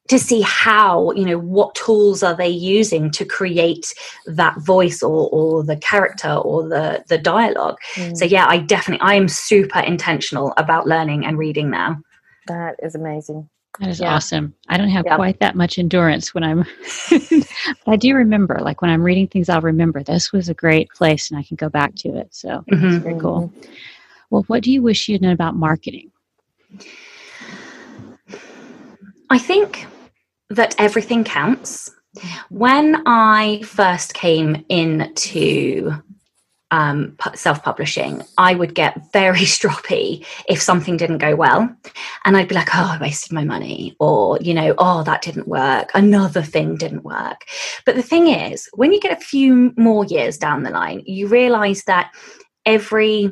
to 0.09 0.19
see 0.19 0.41
how 0.41 1.13
you 1.13 1.25
know 1.25 1.39
what 1.39 1.75
tools 1.75 2.23
are 2.23 2.35
they 2.35 2.49
using 2.49 3.11
to 3.11 3.25
create 3.25 3.95
that 4.27 4.59
voice 4.61 5.03
or, 5.03 5.29
or 5.31 5.63
the 5.63 5.77
character 5.77 6.33
or 6.33 6.69
the 6.69 7.05
the 7.09 7.19
dialogue 7.19 7.77
mm. 7.95 8.17
so 8.17 8.25
yeah 8.25 8.47
i 8.49 8.59
definitely 8.59 9.07
i 9.07 9.15
am 9.15 9.29
super 9.29 9.81
intentional 9.81 10.53
about 10.57 10.87
learning 10.87 11.25
and 11.25 11.39
reading 11.39 11.71
now 11.71 11.97
that 12.47 12.75
is 12.83 12.95
amazing 12.95 13.49
that 13.81 13.89
is 13.89 14.01
yeah. 14.01 14.15
awesome 14.15 14.55
i 14.69 14.77
don't 14.77 14.89
have 14.89 15.05
yeah. 15.07 15.17
quite 15.17 15.39
that 15.41 15.55
much 15.55 15.79
endurance 15.79 16.35
when 16.35 16.43
i'm 16.43 16.65
i 17.87 17.97
do 17.97 18.15
remember 18.15 18.59
like 18.61 18.83
when 18.83 18.91
i'm 18.91 19.03
reading 19.03 19.29
things 19.29 19.49
i'll 19.49 19.61
remember 19.61 20.03
this 20.03 20.33
was 20.33 20.49
a 20.49 20.55
great 20.55 20.89
place 20.91 21.31
and 21.31 21.39
i 21.39 21.43
can 21.43 21.57
go 21.57 21.69
back 21.69 21.95
to 21.95 22.17
it 22.17 22.29
so 22.35 22.65
mm-hmm. 22.71 22.87
it's 22.87 23.05
very 23.05 23.21
cool 23.21 23.53
mm-hmm. 23.55 23.73
well 24.31 24.43
what 24.47 24.63
do 24.63 24.73
you 24.73 24.83
wish 24.83 25.09
you'd 25.09 25.23
known 25.23 25.33
about 25.33 25.55
marketing 25.55 26.11
i 29.31 29.39
think 29.39 29.87
that 30.51 30.75
everything 30.79 31.25
counts. 31.25 31.91
When 32.49 33.03
I 33.07 33.63
first 33.63 34.15
came 34.15 34.65
into 34.69 35.93
um, 36.71 37.17
self 37.35 37.63
publishing, 37.63 38.23
I 38.37 38.55
would 38.55 38.75
get 38.75 39.13
very 39.13 39.41
stroppy 39.57 40.27
if 40.49 40.61
something 40.61 40.97
didn't 40.97 41.19
go 41.19 41.37
well. 41.37 41.75
And 42.25 42.37
I'd 42.37 42.49
be 42.49 42.55
like, 42.55 42.75
oh, 42.75 42.97
I 42.97 42.99
wasted 43.01 43.33
my 43.33 43.45
money. 43.45 43.97
Or, 44.01 44.39
you 44.41 44.55
know, 44.55 44.75
oh, 44.79 45.03
that 45.05 45.23
didn't 45.23 45.49
work. 45.49 45.91
Another 45.95 46.43
thing 46.43 46.77
didn't 46.77 47.05
work. 47.05 47.45
But 47.87 47.95
the 47.97 48.03
thing 48.03 48.29
is, 48.29 48.69
when 48.75 48.93
you 48.93 49.01
get 49.01 49.17
a 49.17 49.25
few 49.25 49.73
more 49.77 50.05
years 50.05 50.39
down 50.39 50.63
the 50.63 50.71
line, 50.71 51.03
you 51.07 51.29
realize 51.29 51.85
that 51.85 52.13
every 52.67 53.31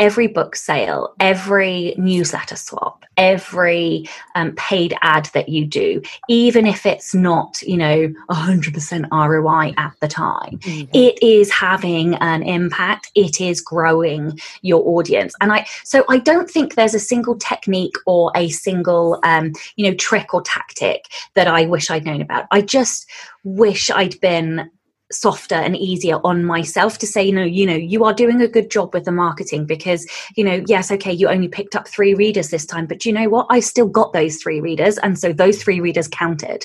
every 0.00 0.26
book 0.26 0.56
sale, 0.56 1.14
every 1.20 1.94
newsletter 1.98 2.56
swap, 2.56 3.04
every 3.18 4.08
um, 4.34 4.52
paid 4.56 4.94
ad 5.02 5.26
that 5.34 5.50
you 5.50 5.66
do, 5.66 6.00
even 6.28 6.66
if 6.66 6.86
it's 6.86 7.14
not, 7.14 7.60
you 7.62 7.76
know, 7.76 8.08
100% 8.30 9.08
ROI 9.12 9.74
at 9.76 9.92
the 10.00 10.08
time, 10.08 10.58
mm-hmm. 10.58 10.90
it 10.94 11.22
is 11.22 11.52
having 11.52 12.14
an 12.14 12.42
impact. 12.42 13.10
It 13.14 13.42
is 13.42 13.60
growing 13.60 14.40
your 14.62 14.82
audience. 14.88 15.34
And 15.40 15.52
I, 15.52 15.66
so 15.84 16.04
I 16.08 16.16
don't 16.16 16.50
think 16.50 16.74
there's 16.74 16.94
a 16.94 16.98
single 16.98 17.36
technique 17.36 17.96
or 18.06 18.32
a 18.34 18.48
single, 18.48 19.20
um, 19.22 19.52
you 19.76 19.86
know, 19.86 19.94
trick 19.96 20.32
or 20.32 20.40
tactic 20.42 21.04
that 21.34 21.46
I 21.46 21.66
wish 21.66 21.90
I'd 21.90 22.06
known 22.06 22.22
about. 22.22 22.46
I 22.50 22.62
just 22.62 23.06
wish 23.44 23.90
I'd 23.90 24.18
been 24.20 24.70
softer 25.12 25.54
and 25.54 25.76
easier 25.76 26.20
on 26.24 26.44
myself 26.44 26.98
to 26.98 27.06
say, 27.06 27.30
no, 27.30 27.42
you 27.42 27.66
know, 27.66 27.74
you 27.74 28.04
are 28.04 28.12
doing 28.12 28.40
a 28.40 28.48
good 28.48 28.70
job 28.70 28.94
with 28.94 29.04
the 29.04 29.12
marketing 29.12 29.66
because, 29.66 30.06
you 30.36 30.44
know, 30.44 30.62
yes, 30.66 30.90
okay, 30.90 31.12
you 31.12 31.28
only 31.28 31.48
picked 31.48 31.76
up 31.76 31.88
three 31.88 32.14
readers 32.14 32.50
this 32.50 32.66
time, 32.66 32.86
but 32.86 33.04
you 33.04 33.12
know 33.12 33.28
what? 33.28 33.46
I 33.50 33.60
still 33.60 33.88
got 33.88 34.12
those 34.12 34.36
three 34.36 34.60
readers. 34.60 34.98
And 34.98 35.18
so 35.18 35.32
those 35.32 35.62
three 35.62 35.80
readers 35.80 36.08
counted. 36.08 36.64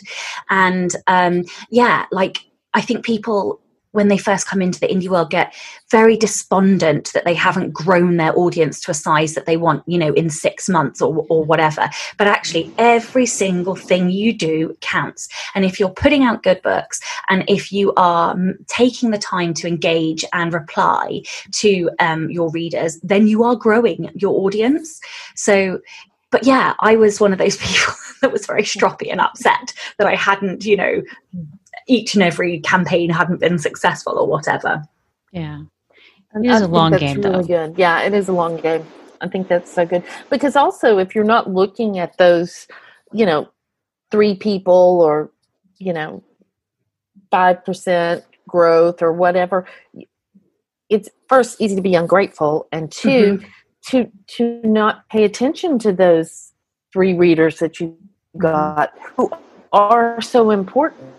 And 0.50 0.96
um, 1.08 1.44
yeah, 1.70 2.06
like 2.12 2.40
I 2.74 2.82
think 2.82 3.06
people 3.06 3.60
when 3.96 4.10
they 4.10 4.18
first 4.18 4.48
come 4.48 4.62
into 4.62 4.80
the 4.80 4.88
indie 4.88 5.10
world 5.10 5.30
get 5.30 5.54
very 5.90 6.16
despondent 6.18 7.12
that 7.14 7.26
they 7.26 7.34
haven't 7.34 7.74
grown 7.74 8.18
their 8.18 8.38
audience 8.38 8.80
to 8.82 8.92
a 8.92 8.94
size 8.94 9.34
that 9.34 9.46
they 9.46 9.58
want 9.58 9.84
you 9.88 9.98
know 9.98 10.14
in 10.14 10.30
six 10.30 10.70
months 10.70 11.02
or, 11.02 11.26
or 11.30 11.44
whatever. 11.44 11.90
But 12.18 12.28
actually 12.28 12.72
every 12.78 13.26
single 13.26 13.76
thing 13.76 14.10
you 14.10 14.34
do 14.34 14.76
counts. 14.82 15.28
And 15.56 15.66
if 15.66 15.80
you're 15.80 15.90
putting 15.90 16.24
out 16.24 16.44
good 16.44 16.62
books 16.62 17.00
and 17.30 17.44
if 17.48 17.72
you 17.72 17.94
are 17.96 18.36
taking 18.68 19.12
the 19.12 19.18
time 19.18 19.54
to 19.56 19.68
engage 19.68 20.24
and 20.34 20.54
reply 20.54 21.22
to 21.54 21.90
um, 22.00 22.30
your 22.30 22.52
readers 22.52 23.00
then 23.02 23.28
you 23.28 23.44
are 23.44 23.56
growing 23.56 24.12
your 24.16 24.34
audience. 24.46 25.00
So 25.36 25.80
but 26.32 26.46
yeah, 26.46 26.74
I 26.82 26.98
was 26.98 27.22
one 27.22 27.32
of 27.32 27.40
those 27.40 27.56
people 27.66 27.94
that 28.22 28.32
was 28.32 28.46
very 28.46 28.64
stroppy 28.64 29.10
and 29.10 29.22
upset 29.22 29.74
that 29.98 30.08
I 30.08 30.16
hadn't, 30.16 30.66
you 30.66 30.76
know, 30.76 31.02
each 31.88 32.16
and 32.16 32.24
every 32.24 32.60
campaign 32.60 33.10
hadn't 33.10 33.40
been 33.40 33.60
successful 33.60 34.18
or 34.18 34.28
whatever. 34.28 34.84
Yeah. 35.32 35.62
It 36.36 36.50
is 36.50 36.62
I 36.62 36.66
a 36.66 36.68
long 36.68 36.92
game, 36.98 37.22
really 37.22 37.44
though. 37.44 37.44
Good. 37.44 37.78
Yeah, 37.78 38.02
it 38.02 38.14
is 38.14 38.28
a 38.28 38.34
long 38.34 38.58
game. 38.58 38.86
I 39.22 39.28
think 39.28 39.48
that's 39.48 39.72
so 39.72 39.86
good 39.86 40.04
because 40.30 40.56
also 40.56 40.98
if 40.98 41.16
you're 41.16 41.24
not 41.24 41.50
looking 41.50 41.98
at 42.00 42.18
those, 42.18 42.68
you 43.14 43.26
know, 43.26 43.50
three 44.12 44.36
people 44.36 45.02
or 45.02 45.32
you 45.78 45.94
know, 45.94 46.24
five 47.32 47.64
percent 47.64 48.24
growth 48.48 49.02
or 49.02 49.14
whatever, 49.14 49.66
it's 50.90 51.10
first 51.30 51.62
easy 51.62 51.76
to 51.76 51.82
be 51.82 51.96
ungrateful, 51.96 52.68
and 52.72 52.92
2 52.92 53.10
mm-hmm. 53.10 53.46
to 53.88 54.12
to 54.28 54.62
not 54.68 55.08
pay 55.10 55.24
attention 55.24 55.80
to 55.80 55.94
those 55.94 56.52
three 56.92 57.14
readers 57.14 57.60
that 57.60 57.80
you 57.80 57.98
got 58.38 58.92
who 59.16 59.32
are 59.72 60.22
so 60.22 60.52
important 60.52 61.14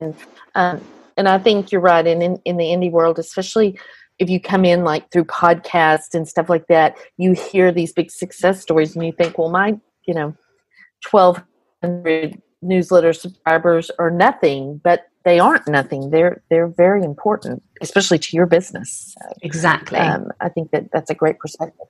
and, 0.00 0.14
um, 0.54 0.80
and 1.16 1.28
I 1.28 1.38
think 1.38 1.72
you're 1.72 1.80
right. 1.80 2.06
And 2.06 2.22
in, 2.22 2.40
in 2.44 2.56
the 2.56 2.66
indie 2.66 2.90
world, 2.90 3.18
especially 3.18 3.78
if 4.18 4.28
you 4.28 4.40
come 4.40 4.64
in 4.64 4.84
like 4.84 5.10
through 5.10 5.24
podcasts 5.24 6.14
and 6.14 6.26
stuff 6.28 6.48
like 6.48 6.66
that, 6.68 6.96
you 7.16 7.32
hear 7.32 7.72
these 7.72 7.92
big 7.92 8.10
success 8.10 8.60
stories 8.60 8.94
and 8.94 9.04
you 9.04 9.12
think, 9.12 9.38
well, 9.38 9.50
my, 9.50 9.78
you 10.06 10.14
know, 10.14 10.34
1,200 11.10 12.40
newsletter 12.62 13.12
subscribers 13.12 13.90
are 13.98 14.10
nothing. 14.10 14.80
But 14.82 15.08
they 15.28 15.38
aren't 15.38 15.68
nothing. 15.68 16.10
They're 16.10 16.42
they're 16.48 16.68
very 16.68 17.04
important, 17.04 17.62
especially 17.82 18.18
to 18.18 18.36
your 18.36 18.46
business. 18.46 19.14
So, 19.18 19.34
exactly. 19.42 19.98
Um, 19.98 20.30
I 20.40 20.48
think 20.48 20.70
that 20.70 20.90
that's 20.90 21.10
a 21.10 21.14
great 21.14 21.38
perspective. 21.38 21.86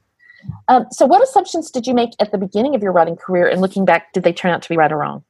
Um, 0.66 0.86
so, 0.90 1.06
what 1.06 1.22
assumptions 1.22 1.70
did 1.70 1.86
you 1.86 1.94
make 1.94 2.10
at 2.20 2.32
the 2.32 2.38
beginning 2.38 2.74
of 2.74 2.82
your 2.82 2.90
writing 2.90 3.16
career, 3.16 3.46
and 3.46 3.60
looking 3.60 3.84
back, 3.84 4.12
did 4.12 4.24
they 4.24 4.32
turn 4.32 4.50
out 4.50 4.62
to 4.62 4.68
be 4.68 4.76
right 4.76 4.90
or 4.90 4.98
wrong? 4.98 5.22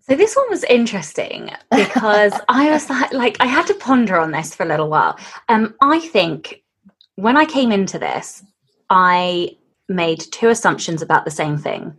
So 0.00 0.16
this 0.16 0.34
one 0.34 0.50
was 0.50 0.64
interesting 0.64 1.50
because 1.70 2.32
I 2.48 2.70
was 2.70 2.88
like, 2.88 3.12
like, 3.12 3.36
I 3.40 3.46
had 3.46 3.66
to 3.68 3.74
ponder 3.74 4.18
on 4.18 4.32
this 4.32 4.54
for 4.54 4.64
a 4.64 4.68
little 4.68 4.88
while. 4.88 5.18
Um, 5.48 5.74
I 5.80 6.00
think 6.00 6.62
when 7.16 7.36
I 7.36 7.44
came 7.44 7.70
into 7.70 7.98
this, 7.98 8.42
I 8.88 9.56
made 9.88 10.20
two 10.32 10.48
assumptions 10.48 11.02
about 11.02 11.24
the 11.24 11.30
same 11.30 11.58
thing. 11.58 11.94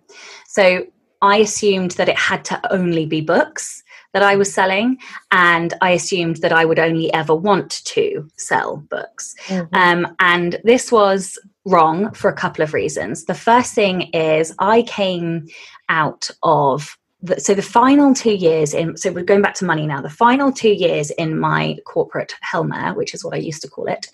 So 0.48 0.86
I 1.22 1.38
assumed 1.38 1.92
that 1.92 2.10
it 2.10 2.18
had 2.18 2.44
to 2.46 2.74
only 2.74 3.06
be 3.06 3.22
books 3.22 3.84
that 4.14 4.24
I 4.24 4.36
was 4.36 4.54
selling, 4.54 4.98
and 5.32 5.74
I 5.82 5.92
assumed 5.92 6.38
that 6.38 6.52
I 6.52 6.66
would 6.66 6.80
only 6.80 7.14
ever 7.14 7.34
want 7.34 7.82
to 7.86 8.28
sell 8.36 8.78
books. 8.90 9.36
Mm-hmm. 9.48 9.74
Um, 9.74 10.16
and 10.20 10.60
this 10.66 10.92
was 10.92 11.40
wrong 11.66 12.12
for 12.14 12.30
a 12.30 12.36
couple 12.36 12.64
of 12.64 12.74
reasons. 12.74 13.26
The 13.26 13.34
first 13.34 13.74
thing 13.74 14.10
is 14.14 14.54
I 14.60 14.82
came 14.82 15.48
out 15.88 16.30
of 16.44 16.98
the, 17.22 17.40
so 17.40 17.54
the 17.54 17.62
final 17.62 18.14
two 18.14 18.34
years 18.34 18.74
in 18.74 18.98
so 18.98 19.12
we're 19.12 19.24
going 19.24 19.42
back 19.42 19.56
to 19.56 19.66
money 19.66 19.86
now. 19.86 20.02
The 20.02 20.10
final 20.10 20.52
two 20.52 20.72
years 20.72 21.12
in 21.12 21.40
my 21.40 21.78
corporate 21.86 22.34
helmer 22.42 22.94
which 22.94 23.14
is 23.14 23.24
what 23.24 23.34
i 23.34 23.38
used 23.38 23.62
to 23.62 23.70
call 23.70 23.88
it 23.88 24.08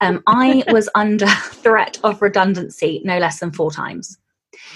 um, 0.00 0.22
i 0.26 0.62
was 0.68 0.88
under 0.94 1.26
threat 1.52 1.98
of 2.04 2.22
redundancy 2.22 3.00
no 3.04 3.18
less 3.18 3.40
than 3.40 3.52
four 3.52 3.70
times. 3.70 4.18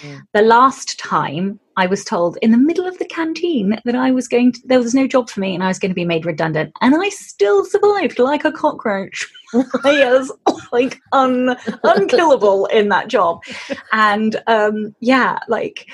Mm. 0.01 0.23
the 0.33 0.43
last 0.43 0.99
time 0.99 1.61
i 1.77 1.87
was 1.87 2.05
told 2.05 2.39
in 2.43 2.53
the 2.53 2.59
middle 2.59 2.87
of 2.87 2.99
the 2.99 3.05
canteen 3.05 3.79
that 3.85 3.95
i 3.95 4.11
was 4.11 4.29
going 4.29 4.53
to 4.53 4.61
there 4.65 4.79
was 4.79 4.95
no 4.95 5.07
job 5.07 5.29
for 5.29 5.41
me 5.41 5.55
and 5.55 5.63
i 5.63 5.69
was 5.69 5.79
going 5.79 5.91
to 5.91 5.95
be 5.95 6.05
made 6.05 6.25
redundant 6.25 6.73
and 6.81 6.95
i 6.95 7.09
still 7.09 7.65
survived 7.65 8.19
like 8.19 8.45
a 8.45 8.53
cockroach. 8.53 9.27
I 9.85 10.11
was 10.13 10.33
like 10.73 11.01
un, 11.13 11.57
unkillable 11.85 12.67
in 12.67 12.89
that 12.89 13.09
job. 13.09 13.45
And 13.93 14.43
um, 14.49 14.95
yeah 15.01 15.39
like 15.49 15.89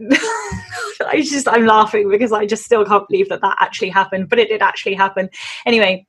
I 1.06 1.22
just 1.24 1.48
I'm 1.48 1.66
laughing 1.66 2.08
because 2.10 2.32
I 2.32 2.46
just 2.46 2.64
still 2.64 2.84
can't 2.84 3.06
believe 3.08 3.28
that 3.28 3.40
that 3.40 3.56
actually 3.60 3.90
happened, 3.90 4.28
but 4.28 4.38
it 4.38 4.48
did 4.48 4.62
actually 4.62 4.94
happen. 4.94 5.28
Anyway, 5.66 6.06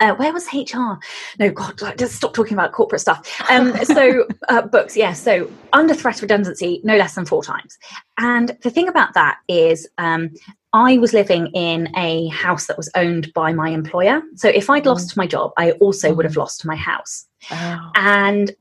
uh, 0.00 0.14
where 0.14 0.32
was 0.32 0.46
HR? 0.52 0.98
No, 1.38 1.50
God, 1.50 1.80
just 1.98 2.14
stop 2.14 2.34
talking 2.34 2.54
about 2.54 2.72
corporate 2.72 3.00
stuff. 3.00 3.26
Um, 3.50 3.74
so, 3.84 4.26
uh, 4.48 4.62
books, 4.62 4.96
yeah. 4.96 5.12
So, 5.12 5.50
under 5.72 5.94
threat 5.94 6.16
of 6.16 6.22
redundancy, 6.22 6.80
no 6.84 6.96
less 6.96 7.14
than 7.14 7.26
four 7.26 7.42
times. 7.42 7.78
And 8.18 8.56
the 8.62 8.70
thing 8.70 8.88
about 8.88 9.14
that 9.14 9.38
is, 9.48 9.88
um, 9.98 10.30
I 10.72 10.98
was 10.98 11.12
living 11.12 11.48
in 11.48 11.94
a 11.96 12.28
house 12.28 12.66
that 12.66 12.76
was 12.76 12.90
owned 12.94 13.32
by 13.34 13.52
my 13.52 13.70
employer. 13.70 14.22
So, 14.36 14.48
if 14.48 14.70
I'd 14.70 14.86
lost 14.86 15.14
mm. 15.14 15.16
my 15.16 15.26
job, 15.26 15.52
I 15.56 15.72
also 15.72 16.14
would 16.14 16.24
have 16.24 16.34
mm. 16.34 16.38
lost 16.38 16.64
my 16.64 16.76
house. 16.76 17.26
Oh. 17.50 17.90
And 17.96 18.52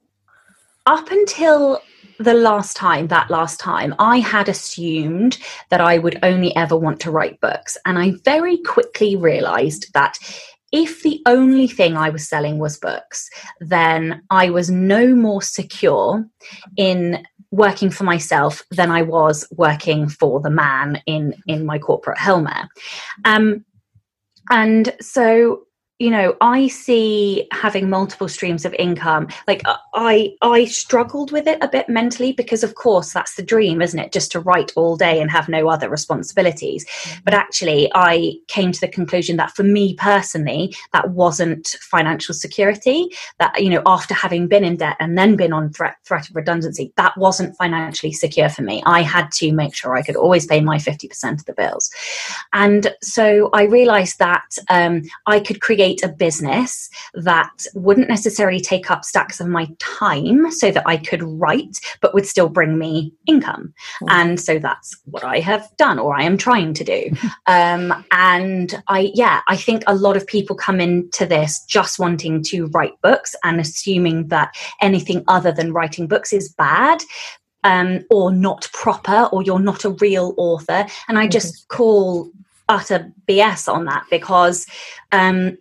up 0.85 1.11
until 1.11 1.81
the 2.19 2.33
last 2.33 2.75
time, 2.75 3.07
that 3.07 3.29
last 3.29 3.59
time, 3.59 3.95
I 3.99 4.19
had 4.19 4.49
assumed 4.49 5.37
that 5.69 5.81
I 5.81 5.97
would 5.97 6.19
only 6.23 6.55
ever 6.55 6.77
want 6.77 6.99
to 7.01 7.11
write 7.11 7.39
books. 7.39 7.77
And 7.85 7.97
I 7.97 8.13
very 8.23 8.57
quickly 8.57 9.15
realized 9.15 9.87
that 9.93 10.17
if 10.71 11.03
the 11.03 11.21
only 11.25 11.67
thing 11.67 11.97
I 11.97 12.09
was 12.09 12.27
selling 12.27 12.57
was 12.57 12.77
books, 12.77 13.29
then 13.59 14.23
I 14.29 14.49
was 14.49 14.69
no 14.69 15.13
more 15.13 15.41
secure 15.41 16.25
in 16.77 17.25
working 17.51 17.89
for 17.89 18.05
myself 18.05 18.63
than 18.71 18.89
I 18.89 19.01
was 19.01 19.45
working 19.51 20.07
for 20.07 20.39
the 20.39 20.49
man 20.49 21.01
in 21.05 21.35
in 21.47 21.65
my 21.65 21.77
corporate 21.77 22.17
helmet. 22.17 22.67
Um, 23.25 23.65
and 24.49 24.95
so 25.01 25.63
you 26.01 26.09
know 26.09 26.35
i 26.41 26.67
see 26.67 27.47
having 27.51 27.87
multiple 27.87 28.27
streams 28.27 28.65
of 28.65 28.73
income 28.79 29.27
like 29.47 29.61
uh, 29.65 29.77
i 29.93 30.33
i 30.41 30.65
struggled 30.65 31.31
with 31.31 31.47
it 31.47 31.59
a 31.61 31.67
bit 31.67 31.87
mentally 31.87 32.31
because 32.31 32.63
of 32.63 32.73
course 32.73 33.13
that's 33.13 33.35
the 33.35 33.43
dream 33.43 33.81
isn't 33.81 33.99
it? 33.99 34.11
Just 34.11 34.31
to 34.31 34.39
write 34.39 34.71
all 34.75 34.97
day 34.97 35.21
and 35.21 35.29
have 35.29 35.47
no 35.47 35.69
other 35.69 35.89
responsibilities. 35.89 36.85
Mm-hmm. 36.85 37.19
but 37.25 37.33
actually 37.35 37.91
i 37.93 38.33
came 38.47 38.71
to 38.71 38.81
the 38.81 38.87
conclusion 38.87 39.37
that 39.37 39.51
for 39.51 39.63
me 39.63 39.93
personally 39.95 40.75
that 40.91 41.11
wasn't 41.11 41.75
financial 41.81 42.33
security. 42.33 43.09
That 43.37 43.61
you 43.61 43.69
know 43.69 43.83
after 43.85 44.15
having 44.15 44.47
been 44.47 44.63
in 44.63 44.77
debt 44.77 44.97
and 44.99 45.17
then 45.17 45.35
been 45.35 45.53
on 45.53 45.71
threat 45.71 45.97
threat 46.05 46.29
of 46.29 46.35
redundancy 46.35 46.93
that 46.97 47.15
wasn't 47.17 47.55
financially 47.57 48.13
secure 48.13 48.49
for 48.49 48.63
me. 48.63 48.81
I 48.85 49.01
had 49.01 49.31
to 49.33 49.51
make 49.51 49.75
sure 49.75 49.95
i 49.95 50.01
could 50.01 50.15
always 50.15 50.45
pay 50.47 50.61
my 50.61 50.77
50% 50.77 51.33
of 51.33 51.45
the 51.45 51.53
bills. 51.53 51.91
And 52.53 52.95
so 53.03 53.49
i 53.53 53.63
realized 53.65 54.17
that 54.19 54.57
um, 54.69 55.03
i 55.27 55.39
could 55.39 55.61
create 55.61 55.90
create 55.91 56.03
a 56.03 56.13
business 56.15 56.89
that 57.13 57.51
wouldn't 57.73 58.09
necessarily 58.09 58.59
take 58.59 58.89
up 58.89 59.03
stacks 59.03 59.39
of 59.39 59.47
my 59.47 59.67
time 59.79 60.51
so 60.51 60.71
that 60.71 60.87
I 60.87 60.97
could 60.97 61.23
write, 61.23 61.79
but 62.01 62.13
would 62.13 62.25
still 62.25 62.49
bring 62.49 62.77
me 62.77 63.13
income. 63.27 63.73
Mm. 64.03 64.07
And 64.09 64.39
so 64.39 64.59
that's 64.59 64.95
what 65.05 65.23
I 65.23 65.39
have 65.39 65.67
done 65.77 65.99
or 65.99 66.17
I 66.17 66.23
am 66.23 66.37
trying 66.37 66.73
to 66.75 66.83
do. 66.83 67.09
um, 67.47 68.05
and 68.11 68.81
I, 68.87 69.11
yeah, 69.13 69.41
I 69.47 69.55
think 69.55 69.83
a 69.87 69.95
lot 69.95 70.17
of 70.17 70.27
people 70.27 70.55
come 70.55 70.79
into 70.79 71.25
this 71.25 71.63
just 71.65 71.99
wanting 71.99 72.43
to 72.43 72.67
write 72.67 72.93
books 73.01 73.35
and 73.43 73.59
assuming 73.59 74.27
that 74.27 74.55
anything 74.81 75.23
other 75.27 75.51
than 75.51 75.73
writing 75.73 76.07
books 76.07 76.33
is 76.33 76.49
bad 76.49 77.01
um, 77.63 78.03
or 78.09 78.31
not 78.31 78.69
proper 78.73 79.29
or 79.31 79.43
you're 79.43 79.59
not 79.59 79.85
a 79.85 79.91
real 80.01 80.33
author. 80.37 80.85
And 81.07 81.19
I 81.19 81.27
just 81.27 81.55
mm-hmm. 81.55 81.77
call 81.77 82.31
utter 82.71 83.11
BS 83.27 83.71
on 83.71 83.85
that 83.85 84.05
because 84.09 84.65
um, 85.11 85.57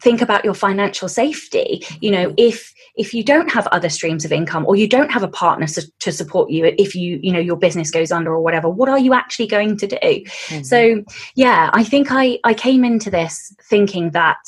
think 0.00 0.20
about 0.20 0.44
your 0.44 0.54
financial 0.54 1.08
safety. 1.08 1.84
You 2.00 2.10
know 2.10 2.34
if 2.36 2.74
if 2.96 3.12
you 3.12 3.24
don't 3.24 3.50
have 3.50 3.66
other 3.68 3.88
streams 3.88 4.24
of 4.24 4.32
income 4.32 4.64
or 4.66 4.76
you 4.76 4.88
don't 4.88 5.10
have 5.10 5.22
a 5.22 5.28
partner 5.28 5.66
to, 5.66 5.90
to 6.00 6.12
support 6.12 6.50
you 6.50 6.72
if 6.78 6.94
you 6.94 7.18
you 7.22 7.32
know 7.32 7.40
your 7.40 7.56
business 7.56 7.90
goes 7.90 8.12
under 8.12 8.32
or 8.32 8.40
whatever 8.40 8.68
what 8.68 8.88
are 8.88 8.98
you 8.98 9.14
actually 9.14 9.46
going 9.46 9.76
to 9.76 9.86
do? 9.86 9.96
Mm-hmm. 9.96 10.62
so 10.62 11.02
yeah 11.34 11.70
i 11.72 11.82
think 11.82 12.08
i 12.10 12.38
i 12.44 12.54
came 12.54 12.84
into 12.84 13.10
this 13.10 13.54
thinking 13.68 14.10
that 14.10 14.38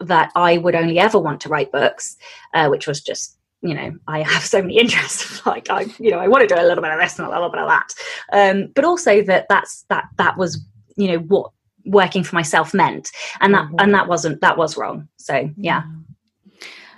that 0.00 0.30
i 0.34 0.58
would 0.58 0.74
only 0.74 0.98
ever 0.98 1.18
want 1.18 1.40
to 1.42 1.48
write 1.48 1.72
books 1.72 2.16
uh, 2.54 2.68
which 2.68 2.86
was 2.86 3.00
just 3.00 3.38
you 3.62 3.74
know 3.74 3.92
i 4.08 4.22
have 4.22 4.44
so 4.44 4.60
many 4.60 4.78
interests 4.84 5.44
like 5.46 5.70
i 5.70 5.86
you 5.98 6.10
know 6.10 6.18
i 6.18 6.28
want 6.28 6.46
to 6.46 6.54
do 6.54 6.60
a 6.60 6.66
little 6.66 6.82
bit 6.82 6.92
of 6.92 7.00
this 7.00 7.18
and 7.18 7.26
a 7.26 7.30
little 7.30 7.50
bit 7.50 7.60
of 7.60 7.68
that. 7.68 7.94
Um, 8.32 8.68
but 8.74 8.84
also 8.84 9.22
that 9.22 9.46
that's 9.48 9.84
that 9.88 10.04
that 10.18 10.36
was 10.36 10.62
you 10.96 11.08
know 11.08 11.18
what 11.18 11.50
working 11.84 12.24
for 12.24 12.34
myself 12.34 12.74
meant. 12.74 13.10
And 13.40 13.54
that 13.54 13.66
mm-hmm. 13.66 13.76
and 13.78 13.94
that 13.94 14.08
wasn't 14.08 14.40
that 14.40 14.56
was 14.56 14.76
wrong. 14.76 15.08
So 15.16 15.50
yeah. 15.56 15.82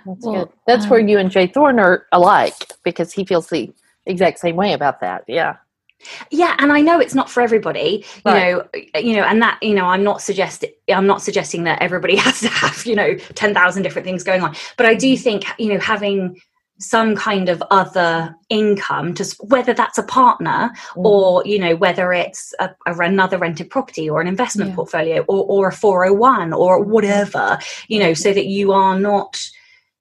That's 0.05 0.25
well, 0.25 0.45
good. 0.45 0.53
That's 0.65 0.85
um, 0.85 0.89
where 0.89 0.99
you 0.99 1.17
and 1.17 1.29
J. 1.29 1.47
Thorn 1.47 1.79
are 1.79 2.05
alike 2.13 2.53
because 2.83 3.11
he 3.11 3.25
feels 3.25 3.47
the 3.47 3.73
exact 4.05 4.39
same 4.39 4.55
way 4.55 4.73
about 4.73 5.01
that. 5.01 5.23
Yeah. 5.27 5.57
Yeah 6.29 6.55
and 6.59 6.71
i 6.71 6.79
know 6.79 6.99
it's 6.99 7.15
not 7.15 7.27
for 7.27 7.41
everybody 7.41 8.05
you 8.23 8.31
right. 8.31 8.53
know 8.53 8.99
you 8.99 9.15
know 9.15 9.23
and 9.23 9.41
that 9.41 9.57
you 9.63 9.73
know 9.73 9.85
i'm 9.85 10.03
not 10.03 10.21
suggesting 10.21 10.69
i'm 10.93 11.07
not 11.07 11.23
suggesting 11.23 11.63
that 11.63 11.81
everybody 11.81 12.15
has 12.27 12.39
to 12.41 12.49
have 12.49 12.85
you 12.85 12.95
know 12.95 13.15
10,000 13.15 13.81
different 13.81 14.05
things 14.05 14.23
going 14.23 14.43
on. 14.43 14.55
But 14.77 14.85
i 14.85 14.93
do 14.93 15.11
mm-hmm. 15.11 15.23
think 15.23 15.45
you 15.57 15.73
know 15.73 15.79
having 15.79 16.39
some 16.79 17.15
kind 17.15 17.49
of 17.49 17.61
other 17.71 18.35
income 18.49 19.13
to 19.15 19.25
whether 19.41 19.73
that's 19.73 19.97
a 19.97 20.03
partner 20.03 20.71
mm. 20.95 21.05
or 21.05 21.43
you 21.45 21.57
know 21.57 21.75
whether 21.75 22.13
it's 22.13 22.53
a, 22.59 22.69
a, 22.85 22.97
another 22.97 23.37
rented 23.37 23.69
property 23.69 24.09
or 24.09 24.21
an 24.21 24.27
investment 24.27 24.69
yeah. 24.69 24.75
portfolio 24.75 25.21
or, 25.27 25.45
or 25.45 25.67
a 25.69 25.73
401 25.73 26.53
or 26.53 26.83
whatever 26.83 27.57
you 27.87 27.99
know 27.99 28.13
so 28.13 28.31
that 28.33 28.45
you 28.45 28.71
are 28.71 28.99
not 28.99 29.39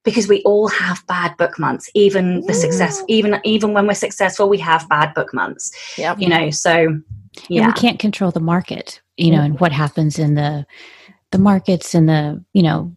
because 0.05 0.29
we 0.29 0.43
all 0.43 0.69
have 0.69 1.05
bad 1.07 1.37
book 1.37 1.59
months 1.59 1.91
even 1.95 2.41
the 2.43 2.55
success 2.55 3.03
even 3.09 3.41
even 3.45 3.73
when 3.73 3.87
we're 3.87 3.95
successful 3.95 4.49
we 4.49 4.59
have 4.59 4.89
bad 4.89 5.15
book 5.15 5.33
months 5.33 5.73
yep. 5.97 6.21
you 6.21 6.29
know 6.29 6.51
so 6.51 7.01
yeah 7.49 7.65
and 7.65 7.75
we 7.75 7.81
can't 7.81 7.99
control 7.99 8.31
the 8.31 8.41
market 8.41 9.01
you 9.17 9.31
know 9.31 9.39
mm. 9.39 9.47
and 9.47 9.61
what 9.61 9.73
happens 9.73 10.19
in 10.19 10.35
the 10.35 10.67
the 11.33 11.39
markets 11.39 11.95
and 11.95 12.09
the 12.09 12.43
you 12.53 12.63
know 12.63 12.95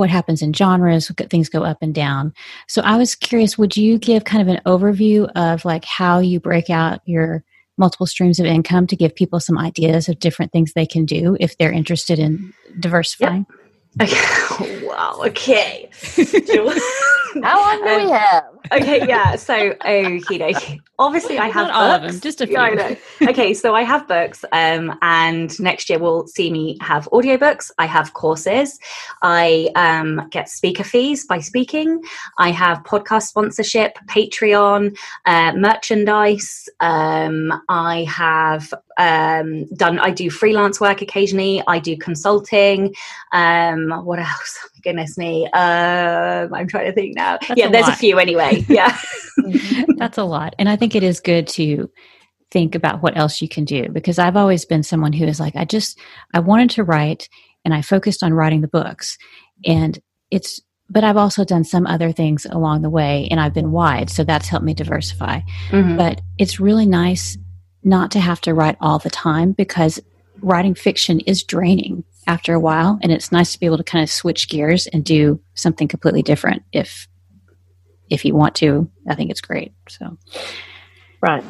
what 0.00 0.10
happens 0.10 0.42
in 0.42 0.52
genres 0.52 1.10
things 1.30 1.48
go 1.48 1.62
up 1.62 1.78
and 1.80 1.94
down 1.94 2.32
so 2.66 2.82
i 2.82 2.96
was 2.96 3.14
curious 3.14 3.56
would 3.56 3.76
you 3.76 3.98
give 3.98 4.24
kind 4.24 4.42
of 4.42 4.48
an 4.48 4.60
overview 4.66 5.30
of 5.36 5.64
like 5.64 5.84
how 5.84 6.18
you 6.18 6.40
break 6.40 6.70
out 6.70 7.00
your 7.04 7.44
multiple 7.78 8.06
streams 8.06 8.40
of 8.40 8.46
income 8.46 8.86
to 8.86 8.96
give 8.96 9.14
people 9.14 9.40
some 9.40 9.58
ideas 9.58 10.08
of 10.08 10.18
different 10.18 10.52
things 10.52 10.72
they 10.72 10.86
can 10.86 11.04
do 11.04 11.36
if 11.38 11.56
they're 11.56 11.72
interested 11.72 12.18
in 12.18 12.52
diversifying 12.80 13.46
yep. 13.48 13.60
Okay. 14.00 14.86
wow. 14.86 15.20
Okay. 15.26 15.90
How 17.42 17.60
long 17.60 17.84
do 17.84 17.90
um, 17.90 18.04
we 18.04 18.10
have? 18.10 18.44
okay. 18.72 19.06
Yeah. 19.06 19.36
So, 19.36 19.74
okay. 19.84 20.80
Obviously, 20.98 21.38
I 21.38 21.48
have 21.48 21.68
Not 21.68 21.74
all 21.74 21.90
of 21.90 22.02
them. 22.02 22.20
Just 22.20 22.40
a 22.40 22.46
few. 22.46 22.54
Yeah, 22.54 22.62
I 22.62 22.74
know. 22.74 22.96
Okay. 23.22 23.54
So 23.54 23.74
I 23.74 23.82
have 23.82 24.06
books, 24.08 24.44
um, 24.52 24.98
and 25.02 25.58
next 25.60 25.88
year 25.88 25.98
will 25.98 26.26
see 26.26 26.50
me 26.50 26.76
have 26.80 27.08
audiobooks. 27.12 27.70
I 27.78 27.86
have 27.86 28.12
courses. 28.14 28.78
I 29.22 29.70
um, 29.76 30.28
get 30.30 30.48
speaker 30.48 30.84
fees 30.84 31.24
by 31.24 31.40
speaking. 31.40 32.02
I 32.38 32.50
have 32.50 32.82
podcast 32.84 33.28
sponsorship, 33.28 33.96
Patreon, 34.06 34.96
uh, 35.26 35.52
merchandise. 35.54 36.68
Um, 36.80 37.62
I 37.68 38.04
have 38.04 38.72
um, 38.98 39.66
done. 39.74 39.98
I 39.98 40.10
do 40.10 40.30
freelance 40.30 40.80
work 40.80 41.02
occasionally. 41.02 41.62
I 41.66 41.78
do 41.78 41.96
consulting. 41.96 42.94
Um, 43.32 43.90
what 44.04 44.18
else? 44.18 44.58
Goodness 44.82 45.18
me. 45.18 45.46
Um, 45.46 46.52
I'm 46.54 46.66
trying 46.66 46.86
to 46.86 46.92
think 46.92 47.16
now. 47.16 47.38
That's 47.46 47.58
yeah, 47.58 47.68
a 47.68 47.70
there's 47.70 47.86
lot. 47.86 47.94
a 47.94 47.96
few 47.96 48.18
anyway. 48.18 48.64
Yeah, 48.68 48.96
that's 49.96 50.18
a 50.18 50.24
lot, 50.24 50.54
and 50.58 50.68
I 50.68 50.76
think 50.76 50.94
it 50.94 51.02
is 51.02 51.20
good 51.20 51.46
to 51.48 51.90
think 52.50 52.74
about 52.74 53.02
what 53.02 53.16
else 53.16 53.40
you 53.40 53.48
can 53.48 53.64
do 53.64 53.88
because 53.88 54.18
I've 54.18 54.36
always 54.36 54.64
been 54.64 54.82
someone 54.82 55.12
who 55.12 55.24
is 55.24 55.40
like, 55.40 55.54
I 55.56 55.64
just 55.64 55.98
I 56.34 56.40
wanted 56.40 56.70
to 56.70 56.84
write, 56.84 57.28
and 57.64 57.74
I 57.74 57.82
focused 57.82 58.22
on 58.22 58.34
writing 58.34 58.60
the 58.60 58.68
books, 58.68 59.16
and 59.64 59.98
it's 60.30 60.60
but 60.90 61.04
I've 61.04 61.16
also 61.16 61.44
done 61.44 61.64
some 61.64 61.86
other 61.86 62.10
things 62.10 62.46
along 62.50 62.82
the 62.82 62.90
way 62.90 63.28
and 63.30 63.38
I've 63.38 63.54
been 63.54 63.70
wide. 63.70 64.10
So 64.10 64.24
that's 64.24 64.48
helped 64.48 64.66
me 64.66 64.74
diversify. 64.74 65.40
Mm-hmm. 65.68 65.96
But 65.96 66.20
it's 66.36 66.58
really 66.58 66.84
nice 66.84 67.38
not 67.84 68.10
to 68.10 68.20
have 68.20 68.40
to 68.42 68.54
write 68.54 68.76
all 68.80 68.98
the 68.98 69.08
time 69.08 69.52
because 69.52 70.00
writing 70.42 70.74
fiction 70.74 71.20
is 71.20 71.44
draining 71.44 72.04
after 72.30 72.54
a 72.54 72.60
while. 72.60 72.98
And 73.02 73.12
it's 73.12 73.32
nice 73.32 73.52
to 73.52 73.60
be 73.60 73.66
able 73.66 73.78
to 73.78 73.84
kind 73.84 74.02
of 74.02 74.10
switch 74.10 74.48
gears 74.48 74.86
and 74.86 75.04
do 75.04 75.40
something 75.54 75.88
completely 75.88 76.22
different 76.22 76.62
if 76.72 77.08
if 78.08 78.24
you 78.24 78.34
want 78.34 78.54
to. 78.56 78.90
I 79.08 79.14
think 79.14 79.30
it's 79.30 79.40
great. 79.40 79.72
So 79.88 80.16
Right. 81.20 81.44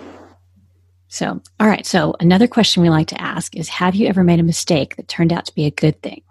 So, 1.09 1.43
all 1.59 1.67
right. 1.67 1.85
So, 1.85 2.15
another 2.21 2.47
question 2.47 2.83
we 2.83 2.91
like 2.91 3.09
to 3.09 3.21
ask 3.21 3.57
is 3.57 3.69
Have 3.69 3.95
you 3.95 4.07
ever 4.07 4.23
made 4.25 4.41
a 4.41 4.45
mistake 4.45 4.97
that 4.97 5.09
turned 5.09 5.33
out 5.33 5.47
to 5.47 5.55
be 5.55 5.67
a 5.67 5.71
good 5.71 6.01
thing? 6.03 6.23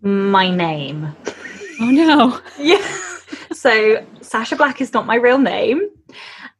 My 0.00 0.50
name. 0.50 1.14
Oh 1.80 1.90
no. 1.90 2.40
yeah. 2.58 2.86
So 3.52 4.04
Sacha 4.20 4.56
Black 4.56 4.80
is 4.80 4.92
not 4.92 5.06
my 5.06 5.16
real 5.16 5.38
name. 5.38 5.80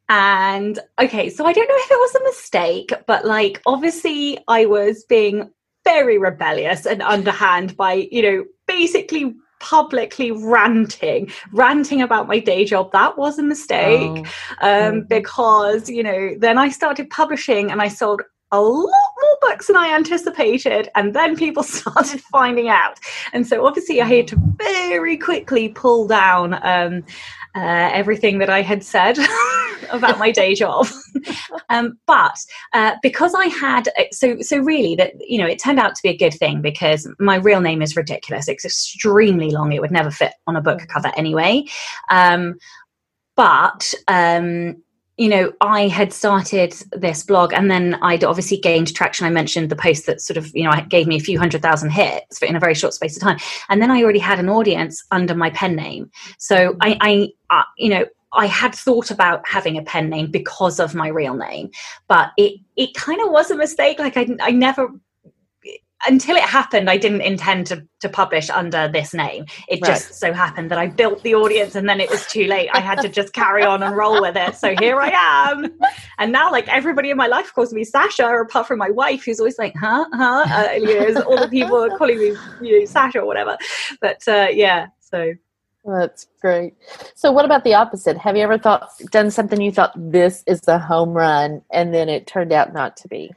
And 0.09 0.79
okay, 1.01 1.31
so 1.31 1.47
I 1.47 1.53
don't 1.53 1.69
know 1.69 1.75
if 1.77 1.91
it 1.91 1.95
was 1.95 2.15
a 2.15 2.25
mistake, 2.25 2.93
but 3.07 3.25
like 3.25 3.61
obviously 3.67 4.39
I 4.49 4.67
was 4.67 5.05
being 5.09 5.51
very 5.85 6.19
rebellious 6.19 6.87
and 6.87 7.03
underhand 7.03 7.77
by, 7.77 8.09
you 8.11 8.23
know, 8.23 8.45
basically 8.67 9.35
publicly 9.61 10.31
ranting, 10.31 11.31
ranting 11.53 12.03
about 12.03 12.29
my 12.29 12.39
day 12.39 12.65
job. 12.65 12.93
That 12.93 13.17
was 13.17 13.39
a 13.39 13.43
mistake 13.43 14.27
oh. 14.61 14.89
um, 14.89 15.05
because, 15.05 15.89
you 15.89 16.03
know, 16.03 16.35
then 16.39 16.59
I 16.59 16.69
started 16.69 17.09
publishing 17.11 17.71
and 17.71 17.81
I 17.81 17.89
sold 17.89 18.23
a 18.53 18.61
lot 18.61 19.13
more 19.21 19.39
books 19.41 19.67
than 19.67 19.77
I 19.77 19.95
anticipated. 19.95 20.89
And 20.95 21.15
then 21.15 21.37
people 21.37 21.63
started 21.81 22.21
finding 22.33 22.69
out. 22.69 22.99
And 23.33 23.47
so 23.47 23.67
obviously 23.67 24.01
I 24.01 24.07
had 24.07 24.29
to 24.29 24.37
very 24.57 25.17
quickly 25.17 25.69
pull 25.69 26.07
down 26.07 26.55
um, 26.63 27.05
uh, 27.55 27.91
everything 27.93 28.39
that 28.39 28.51
I 28.51 28.63
had 28.63 28.83
said 28.83 29.19
about 29.91 30.19
my 30.19 30.31
day 30.31 30.55
job. 30.55 30.87
um, 31.69 31.99
but 32.07 32.37
uh, 32.73 32.97
because 33.03 33.35
I 33.35 33.47
had, 33.47 33.89
uh, 33.99 34.05
so, 34.13 34.41
so 34.41 34.59
really 34.59 34.95
that, 34.97 35.13
you 35.21 35.39
know, 35.39 35.47
it 35.47 35.61
turned 35.63 35.79
out 35.79 35.95
to 35.95 36.03
be 36.03 36.09
a 36.09 36.17
good 36.17 36.35
thing 36.35 36.63
because 36.63 37.09
my 37.19 37.37
real 37.37 37.61
name 37.61 37.83
is 37.83 37.97
ridiculous. 37.97 38.49
It's 38.49 38.65
extremely 38.65 39.51
long. 39.51 39.73
It 39.73 39.81
would 39.81 39.93
never 39.93 40.11
fit 40.11 40.33
on 40.47 40.57
a 40.57 40.63
book 40.63 40.81
cover 40.89 41.13
anyway. 41.17 41.65
Um, 42.11 42.57
but 43.37 43.93
um, 44.09 44.83
you 45.17 45.29
know, 45.29 45.53
I 45.61 45.87
had 45.87 46.13
started 46.13 46.75
this 46.93 47.23
blog 47.23 47.53
and 47.53 47.71
then 47.71 47.95
I'd 48.03 48.25
obviously 48.25 48.57
gained 48.57 48.95
traction. 48.95 49.27
I 49.27 49.31
mentioned 49.31 49.71
the 49.71 49.77
post 49.77 50.07
that 50.07 50.21
sort 50.21 50.37
of, 50.37 50.51
you 50.55 50.65
know, 50.65 50.73
gave 50.89 51.07
me 51.07 51.17
a 51.17 51.21
few 51.21 51.39
hundred 51.39 51.63
thousand 51.63 51.91
hits 51.91 52.43
in 52.43 52.57
a 52.57 52.61
very 52.61 52.75
short 52.75 52.95
space 52.95 53.17
of 53.17 53.23
time. 53.23 53.39
And 53.69 53.81
then 53.81 53.93
I 53.93 54.03
already 54.03 54.19
had 54.19 54.41
an 54.41 54.49
audience 54.49 55.05
under 55.13 55.35
my 55.35 55.51
pen 55.51 55.77
name. 55.77 56.11
So 56.39 56.77
I, 56.81 56.99
I 57.51 57.57
uh, 57.57 57.65
you 57.79 57.91
know, 57.91 58.07
I 58.33 58.47
had 58.47 58.75
thought 58.75 59.13
about 59.13 59.47
having 59.47 59.79
a 59.79 59.83
pen 59.83 60.11
name 60.11 60.31
because 60.31 60.81
of 60.81 60.95
my 60.95 61.09
real 61.09 61.35
name, 61.35 61.71
but 62.09 62.33
it, 62.37 62.59
it 62.77 62.95
kind 62.95 63.21
of 63.21 63.31
was 63.31 63.51
a 63.53 63.57
mistake. 63.57 64.01
Like 64.01 64.17
I, 64.17 64.29
I 64.41 64.51
never 64.51 64.89
until 66.07 66.37
it 66.37 66.43
happened, 66.43 66.91
I 66.91 66.97
didn't 66.97 67.23
intend 67.23 67.67
to, 67.69 67.87
to 68.01 68.09
publish 68.09 68.51
under 68.51 68.89
this 68.89 69.15
name. 69.15 69.47
It 69.69 69.81
right. 69.81 69.85
just 69.85 70.15
so 70.15 70.33
happened 70.33 70.71
that 70.71 70.79
I 70.79 70.89
built 70.89 71.23
the 71.23 71.35
audience 71.35 71.75
and 71.75 71.89
then 71.89 72.01
it 72.01 72.11
was 72.11 72.27
too 72.27 72.45
late. 72.45 72.69
I 72.73 72.81
had 72.81 73.01
to 73.01 73.09
just 73.09 73.33
carry 73.33 73.63
on 73.63 73.83
and 73.83 73.97
roll 73.97 74.21
with 74.21 74.37
it. 74.37 74.57
So 74.57 74.75
here 74.79 75.01
I 75.01 75.11
am. 75.11 75.79
And 76.19 76.33
now, 76.33 76.51
like, 76.51 76.69
everybody 76.69 77.11
in 77.11 77.17
my 77.17 77.27
life 77.27 77.53
calls 77.55 77.73
me 77.73 77.85
Sacha, 77.85 78.27
apart 78.37 78.67
from 78.67 78.79
my 78.79 78.91
wife, 78.91 79.25
who's 79.25 79.41
always 79.41 79.59
like, 79.59 79.75
huh, 79.81 80.05
huh? 80.13 80.47
Uh, 80.49 80.73
you 80.75 81.13
know, 81.15 81.23
all 81.23 81.41
the 81.41 81.49
people 81.49 81.83
are 81.83 81.97
calling 81.97 82.19
me, 82.19 82.37
you 82.61 82.81
know, 82.81 82.87
Sacha 82.87 83.21
or 83.21 83.27
whatever. 83.27 83.57
But 84.01 84.27
uh, 84.29 84.49
yeah, 84.53 84.87
so. 85.01 85.35
That's 85.87 86.29
great. 86.41 86.75
So, 87.15 87.31
what 87.31 87.45
about 87.45 87.65
the 87.65 87.75
opposite? 87.75 88.17
Have 88.17 88.37
you 88.37 88.43
ever 88.43 88.57
thought, 88.57 88.89
done 89.11 89.31
something 89.31 89.61
you 89.61 89.71
thought 89.71 89.93
this 89.97 90.43
is 90.47 90.63
the 90.63 90.79
home 90.79 91.11
run 91.11 91.61
and 91.71 91.93
then 91.93 92.09
it 92.09 92.27
turned 92.27 92.53
out 92.53 92.73
not 92.73 92.97
to 92.99 93.09
be? 93.09 93.33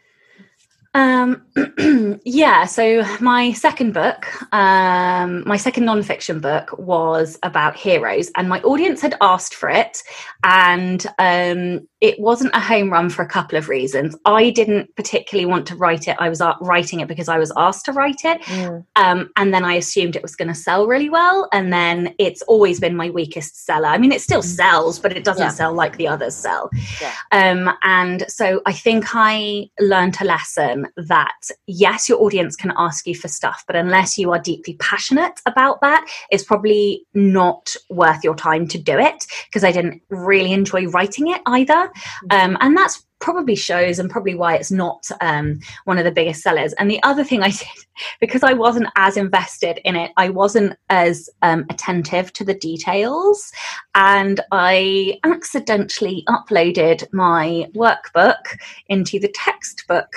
Um, 0.97 1.45
yeah, 2.25 2.65
so 2.65 3.03
my 3.21 3.53
second 3.53 3.93
book, 3.93 4.25
um, 4.51 5.43
my 5.47 5.55
second 5.55 5.83
nonfiction 5.83 6.41
book 6.41 6.75
was 6.79 7.37
about 7.43 7.75
heroes, 7.75 8.31
and 8.35 8.49
my 8.49 8.59
audience 8.61 8.99
had 8.99 9.15
asked 9.21 9.53
for 9.53 9.69
it, 9.69 10.01
and 10.43 11.05
um, 11.19 11.87
it 12.01 12.19
wasn't 12.19 12.55
a 12.55 12.59
home 12.59 12.89
run 12.89 13.11
for 13.11 13.21
a 13.21 13.27
couple 13.27 13.59
of 13.59 13.69
reasons. 13.69 14.15
I 14.25 14.49
didn't 14.49 14.95
particularly 14.95 15.45
want 15.45 15.67
to 15.67 15.75
write 15.75 16.07
it. 16.07 16.15
I 16.19 16.29
was 16.29 16.41
writing 16.61 16.99
it 17.01 17.07
because 17.07 17.29
I 17.29 17.37
was 17.37 17.53
asked 17.55 17.85
to 17.85 17.93
write 17.93 18.25
it, 18.25 18.41
mm. 18.41 18.83
um, 18.95 19.29
and 19.35 19.53
then 19.53 19.63
I 19.63 19.75
assumed 19.75 20.15
it 20.15 20.23
was 20.23 20.35
going 20.35 20.49
to 20.49 20.55
sell 20.55 20.87
really 20.87 21.11
well, 21.11 21.47
and 21.53 21.71
then 21.71 22.15
it's 22.17 22.41
always 22.43 22.79
been 22.79 22.95
my 22.95 23.11
weakest 23.11 23.67
seller. 23.67 23.89
I 23.89 23.99
mean, 23.99 24.11
it 24.11 24.21
still 24.21 24.41
mm. 24.41 24.45
sells, 24.45 24.97
but 24.97 25.15
it 25.15 25.23
doesn't 25.23 25.43
yeah. 25.43 25.51
sell 25.51 25.73
like 25.73 25.97
the 25.97 26.07
others 26.07 26.33
sell. 26.33 26.71
Yeah. 26.99 27.13
Um, 27.31 27.71
and 27.83 28.25
so 28.27 28.63
I 28.65 28.73
think 28.73 29.05
I 29.13 29.69
learned 29.79 30.17
a 30.19 30.25
lesson 30.25 30.86
that 30.95 31.49
yes, 31.67 32.09
your 32.09 32.21
audience 32.21 32.55
can 32.55 32.73
ask 32.77 33.07
you 33.07 33.15
for 33.15 33.27
stuff, 33.27 33.63
but 33.67 33.75
unless 33.75 34.17
you 34.17 34.31
are 34.31 34.39
deeply 34.39 34.75
passionate 34.79 35.39
about 35.45 35.81
that, 35.81 36.05
it's 36.31 36.43
probably 36.43 37.05
not 37.13 37.75
worth 37.89 38.23
your 38.23 38.35
time 38.35 38.67
to 38.67 38.77
do 38.77 38.97
it 38.97 39.25
because 39.47 39.63
I 39.63 39.71
didn't 39.71 40.01
really 40.09 40.53
enjoy 40.53 40.87
writing 40.87 41.27
it 41.27 41.41
either. 41.45 41.73
Mm-hmm. 41.73 42.31
Um, 42.31 42.57
and 42.61 42.77
that's 42.77 43.03
probably 43.19 43.55
shows 43.55 43.99
and 43.99 44.09
probably 44.09 44.35
why 44.35 44.55
it's 44.55 44.71
not 44.71 45.07
um, 45.21 45.59
one 45.85 45.97
of 45.97 46.05
the 46.05 46.11
biggest 46.11 46.41
sellers. 46.41 46.73
And 46.73 46.89
the 46.89 47.01
other 47.03 47.23
thing 47.23 47.41
I 47.41 47.49
did, 47.49 47.67
because 48.19 48.43
I 48.43 48.53
wasn't 48.53 48.87
as 48.95 49.17
invested 49.17 49.79
in 49.85 49.95
it, 49.95 50.11
I 50.17 50.29
wasn't 50.29 50.77
as 50.89 51.29
um, 51.41 51.65
attentive 51.69 52.33
to 52.33 52.45
the 52.45 52.53
details. 52.53 53.51
And 53.95 54.39
I 54.51 55.19
accidentally 55.23 56.23
uploaded 56.27 57.11
my 57.13 57.67
workbook 57.73 58.57
into 58.87 59.19
the 59.19 59.29
textbook 59.29 60.13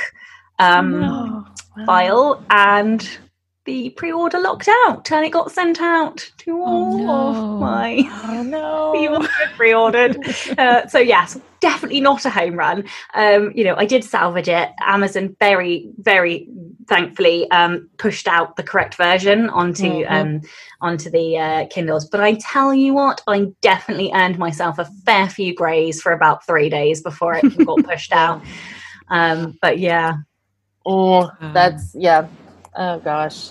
um, 0.61 1.03
oh, 1.03 1.47
wow. 1.77 1.87
file 1.87 2.45
and 2.51 3.19
the 3.67 3.91
pre-order 3.91 4.41
locked 4.41 4.69
out 4.87 5.11
and 5.13 5.25
it 5.25 5.31
got 5.31 5.53
sent 5.53 5.81
out 5.81 6.29
to 6.39 6.59
oh, 6.59 6.65
all 6.65 6.95
oh, 6.95 6.99
no. 6.99 7.55
of 7.55 7.61
my 7.61 8.03
oh, 8.25 8.43
no. 8.43 8.93
people 8.95 9.27
pre-ordered. 9.57 10.17
uh, 10.59 10.87
so 10.89 10.99
yes, 10.99 11.39
definitely 11.61 12.01
not 12.01 12.25
a 12.25 12.31
home 12.31 12.55
run. 12.55 12.85
Um, 13.15 13.53
you 13.55 13.65
know, 13.65 13.77
I 13.77 13.85
did 13.85 14.03
salvage 14.03 14.49
it. 14.49 14.71
Amazon 14.81 15.37
very, 15.39 15.91
very 15.99 16.49
thankfully 16.89 17.51
um, 17.51 17.89
pushed 17.99 18.27
out 18.27 18.57
the 18.57 18.63
correct 18.63 18.97
version 18.97 19.49
onto 19.51 19.85
mm-hmm. 19.85 20.13
um, 20.13 20.41
onto 20.81 21.11
the 21.11 21.39
uh, 21.39 21.67
Kindles. 21.69 22.09
But 22.09 22.21
I 22.21 22.35
tell 22.41 22.75
you 22.75 22.95
what, 22.95 23.23
I 23.29 23.47
definitely 23.61 24.11
earned 24.15 24.39
myself 24.39 24.79
a 24.79 24.87
fair 25.05 25.29
few 25.29 25.55
grays 25.55 26.01
for 26.01 26.13
about 26.13 26.47
three 26.47 26.71
days 26.71 27.03
before 27.03 27.35
it 27.35 27.65
got 27.65 27.85
pushed 27.85 28.13
out. 28.25 28.43
Um, 29.09 29.59
but 29.61 29.79
yeah, 29.79 30.15
Oh, 30.87 31.31
that's 31.53 31.95
yeah. 31.95 32.29
Oh 32.75 32.99
gosh. 33.01 33.51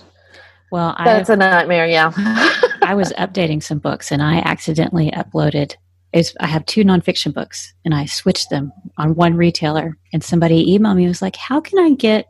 Well, 0.72 0.96
that's 1.04 1.30
a 1.30 1.36
nightmare. 1.36 1.88
Yeah. 1.88 2.12
I 2.84 2.94
was 2.96 3.12
updating 3.14 3.62
some 3.62 3.80
books 3.80 4.12
and 4.12 4.22
I 4.22 4.38
accidentally 4.40 5.12
uploaded. 5.12 5.76
I 6.14 6.48
have 6.48 6.66
two 6.66 6.84
nonfiction 6.84 7.34
books 7.34 7.74
and 7.86 7.94
I 7.94 8.06
switched 8.06 8.50
them 8.50 8.72
on 8.98 9.16
one 9.16 9.36
retailer. 9.36 9.98
And 10.14 10.24
somebody 10.24 10.78
emailed 10.78 10.98
me 10.98 11.08
was 11.08 11.22
like, 11.22 11.36
"How 11.36 11.60
can 11.60 11.80
I 11.80 11.94
get 11.94 12.28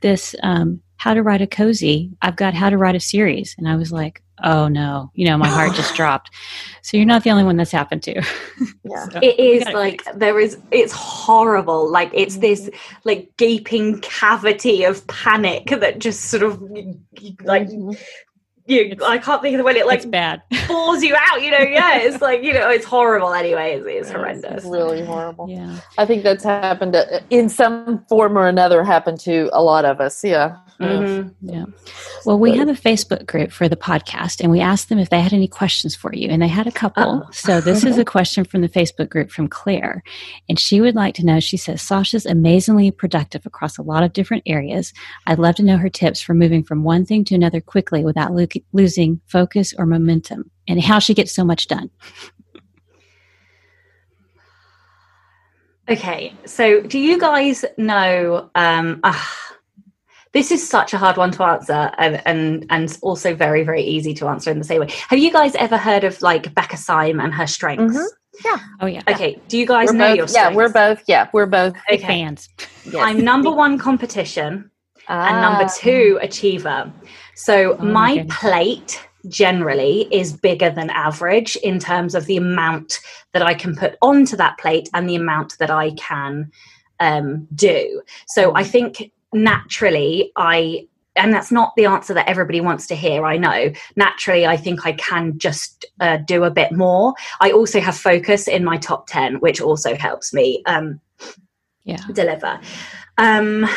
this? 0.00 0.34
Um, 0.42 0.82
how 0.98 1.14
to 1.14 1.22
write 1.22 1.40
a 1.40 1.46
cozy? 1.46 2.10
I've 2.22 2.36
got 2.36 2.54
how 2.54 2.70
to 2.70 2.78
write 2.78 2.94
a 2.94 3.00
series." 3.00 3.54
And 3.58 3.68
I 3.68 3.76
was 3.76 3.90
like, 3.90 4.22
oh 4.44 4.68
no. 4.68 5.10
You 5.14 5.26
know 5.26 5.36
my 5.36 5.48
heart 5.48 5.74
just 5.74 5.94
dropped. 5.96 6.30
So 6.82 6.96
you're 6.96 7.06
not 7.06 7.24
the 7.24 7.30
only 7.30 7.44
one 7.44 7.56
that's 7.56 7.70
happened 7.70 8.02
to. 8.04 8.14
Yeah. 8.14 8.22
So 9.10 9.20
it 9.22 9.38
is 9.38 9.64
like 9.66 10.02
fix. 10.02 10.16
there 10.16 10.40
is 10.40 10.58
it's 10.70 10.92
horrible. 10.92 11.90
Like 11.90 12.10
it's 12.12 12.34
mm-hmm. 12.34 12.40
this 12.42 12.70
like 13.04 13.30
gaping 13.36 14.00
cavity 14.00 14.84
of 14.84 15.06
panic 15.06 15.66
that 15.68 15.98
just 15.98 16.26
sort 16.26 16.42
of 16.42 16.60
like 16.62 17.68
mm-hmm. 17.68 17.92
you 18.66 18.96
I 19.06 19.18
can't 19.18 19.40
think 19.40 19.54
of 19.54 19.58
the 19.58 19.64
way 19.64 19.72
it 19.72 19.86
like 19.86 19.98
it's 19.98 20.06
bad. 20.06 20.42
pulls 20.66 21.02
you 21.02 21.14
out 21.16 21.42
you 21.42 21.50
know? 21.50 21.58
Yeah 21.62 21.98
it's 21.98 22.20
like 22.20 22.42
you 22.42 22.52
know 22.52 22.68
it's 22.68 22.84
horrible 22.84 23.32
anyway. 23.32 23.76
It's, 23.76 23.86
it's 23.86 24.10
horrendous 24.10 24.64
it's 24.64 24.66
really 24.66 25.04
horrible. 25.04 25.48
Yeah. 25.48 25.78
I 25.96 26.04
think 26.04 26.22
that's 26.22 26.44
happened 26.44 26.94
to, 26.94 27.22
in 27.30 27.48
some 27.48 28.04
form 28.08 28.36
or 28.36 28.48
another 28.48 28.82
happened 28.82 29.20
to 29.20 29.48
a 29.52 29.62
lot 29.62 29.84
of 29.84 30.00
us. 30.00 30.24
Yeah 30.24 30.56
Mm-hmm. 30.80 31.28
Yeah. 31.40 31.64
Well, 32.24 32.38
we 32.38 32.56
have 32.56 32.68
a 32.68 32.72
Facebook 32.72 33.26
group 33.26 33.50
for 33.50 33.68
the 33.68 33.76
podcast, 33.76 34.40
and 34.40 34.50
we 34.50 34.60
asked 34.60 34.88
them 34.88 35.00
if 35.00 35.10
they 35.10 35.20
had 35.20 35.32
any 35.32 35.48
questions 35.48 35.96
for 35.96 36.14
you, 36.14 36.28
and 36.28 36.40
they 36.40 36.48
had 36.48 36.68
a 36.68 36.72
couple. 36.72 37.24
Oh. 37.26 37.30
So, 37.32 37.60
this 37.60 37.84
is 37.84 37.98
a 37.98 38.04
question 38.04 38.44
from 38.44 38.60
the 38.60 38.68
Facebook 38.68 39.08
group 39.08 39.30
from 39.30 39.48
Claire, 39.48 40.04
and 40.48 40.58
she 40.58 40.80
would 40.80 40.94
like 40.94 41.16
to 41.16 41.26
know. 41.26 41.40
She 41.40 41.56
says, 41.56 41.82
Sacha's 41.82 42.26
amazingly 42.26 42.92
productive 42.92 43.44
across 43.44 43.76
a 43.76 43.82
lot 43.82 44.04
of 44.04 44.12
different 44.12 44.44
areas. 44.46 44.92
I'd 45.26 45.40
love 45.40 45.56
to 45.56 45.64
know 45.64 45.78
her 45.78 45.88
tips 45.88 46.20
for 46.20 46.34
moving 46.34 46.62
from 46.62 46.84
one 46.84 47.04
thing 47.04 47.24
to 47.24 47.34
another 47.34 47.60
quickly 47.60 48.04
without 48.04 48.32
lo- 48.32 48.46
losing 48.72 49.20
focus 49.26 49.74
or 49.76 49.84
momentum, 49.84 50.50
and 50.68 50.80
how 50.80 51.00
she 51.00 51.14
gets 51.14 51.32
so 51.32 51.44
much 51.44 51.66
done. 51.66 51.90
Okay, 55.88 56.34
so 56.44 56.82
do 56.82 56.98
you 56.98 57.18
guys 57.18 57.64
know? 57.78 58.50
Um, 58.54 59.00
uh, 59.02 59.24
this 60.32 60.50
is 60.50 60.68
such 60.68 60.92
a 60.92 60.98
hard 60.98 61.16
one 61.16 61.30
to 61.32 61.42
answer, 61.42 61.90
and, 61.98 62.22
and 62.26 62.66
and 62.70 62.98
also 63.02 63.34
very 63.34 63.64
very 63.64 63.82
easy 63.82 64.14
to 64.14 64.28
answer 64.28 64.50
in 64.50 64.58
the 64.58 64.64
same 64.64 64.80
way. 64.80 64.88
Have 65.08 65.18
you 65.18 65.32
guys 65.32 65.54
ever 65.56 65.76
heard 65.76 66.04
of 66.04 66.20
like 66.22 66.54
Becca 66.54 66.76
Syme 66.76 67.20
and 67.20 67.32
her 67.34 67.46
strengths? 67.46 67.96
Mm-hmm. 67.96 68.44
Yeah. 68.44 68.58
Oh 68.80 68.86
yeah. 68.86 69.02
Okay. 69.08 69.40
Do 69.48 69.58
you 69.58 69.66
guys 69.66 69.88
we're 69.88 69.94
know 69.94 70.08
both, 70.08 70.16
your 70.16 70.28
strengths? 70.28 70.50
Yeah, 70.50 70.56
we're 70.56 70.72
both. 70.72 71.02
Yeah, 71.06 71.28
we're 71.32 71.46
both 71.46 71.74
okay. 71.90 71.98
fans. 71.98 72.48
Yes. 72.84 72.96
I'm 72.96 73.24
number 73.24 73.50
one 73.50 73.78
competition 73.78 74.70
ah. 75.08 75.28
and 75.28 75.40
number 75.40 75.64
ah. 75.64 75.74
two 75.76 76.18
achiever. 76.22 76.92
So 77.34 77.76
oh, 77.78 77.84
my 77.84 78.26
plate 78.30 79.00
generally 79.28 80.08
is 80.12 80.32
bigger 80.32 80.70
than 80.70 80.90
average 80.90 81.56
in 81.56 81.78
terms 81.78 82.14
of 82.14 82.26
the 82.26 82.36
amount 82.36 83.00
that 83.32 83.42
I 83.42 83.54
can 83.54 83.74
put 83.74 83.96
onto 84.00 84.36
that 84.36 84.58
plate 84.58 84.88
and 84.94 85.08
the 85.08 85.16
amount 85.16 85.58
that 85.58 85.70
I 85.70 85.90
can 85.92 86.50
um, 87.00 87.46
do. 87.54 88.02
So 88.28 88.54
I 88.54 88.64
think 88.64 89.12
naturally 89.32 90.32
I 90.36 90.86
and 91.16 91.34
that's 91.34 91.50
not 91.50 91.74
the 91.76 91.84
answer 91.84 92.14
that 92.14 92.28
everybody 92.28 92.60
wants 92.60 92.86
to 92.86 92.94
hear 92.94 93.26
i 93.26 93.36
know 93.36 93.72
naturally 93.96 94.46
i 94.46 94.56
think 94.56 94.86
i 94.86 94.92
can 94.92 95.36
just 95.36 95.84
uh, 96.00 96.16
do 96.18 96.44
a 96.44 96.50
bit 96.50 96.70
more 96.70 97.12
i 97.40 97.50
also 97.50 97.80
have 97.80 97.96
focus 97.96 98.46
in 98.46 98.62
my 98.62 98.76
top 98.76 99.08
10 99.08 99.40
which 99.40 99.60
also 99.60 99.96
helps 99.96 100.32
me 100.32 100.62
um, 100.66 101.00
yeah. 101.82 101.98
deliver 102.12 102.60
um, 103.18 103.68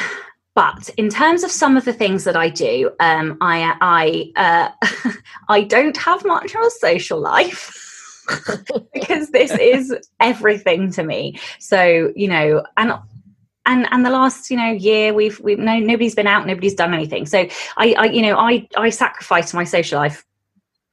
but 0.53 0.89
in 0.97 1.09
terms 1.09 1.43
of 1.43 1.51
some 1.51 1.77
of 1.77 1.85
the 1.85 1.93
things 1.93 2.25
that 2.25 2.35
I 2.35 2.49
do, 2.49 2.91
um, 2.99 3.37
I 3.39 4.31
I 4.35 4.71
uh, 4.75 5.11
I 5.49 5.63
don't 5.63 5.95
have 5.97 6.25
much 6.25 6.53
of 6.53 6.61
a 6.61 6.69
social 6.69 7.19
life. 7.19 7.77
because 8.93 9.29
this 9.31 9.51
is 9.51 9.93
everything 10.19 10.91
to 10.91 11.03
me. 11.03 11.39
So 11.59 12.11
you 12.15 12.27
know, 12.27 12.63
and 12.77 12.93
and 13.65 13.87
and 13.91 14.05
the 14.05 14.09
last 14.09 14.49
you 14.49 14.57
know 14.57 14.71
year 14.71 15.13
we've 15.13 15.39
we've 15.39 15.59
no 15.59 15.79
nobody's 15.79 16.15
been 16.15 16.27
out, 16.27 16.47
nobody's 16.47 16.73
done 16.73 16.93
anything. 16.93 17.25
So 17.25 17.47
I, 17.77 17.95
I 17.97 18.05
you 18.05 18.21
know 18.21 18.37
I 18.37 18.67
I 18.75 18.89
sacrificed 18.89 19.53
my 19.53 19.63
social 19.63 19.99
life 19.99 20.25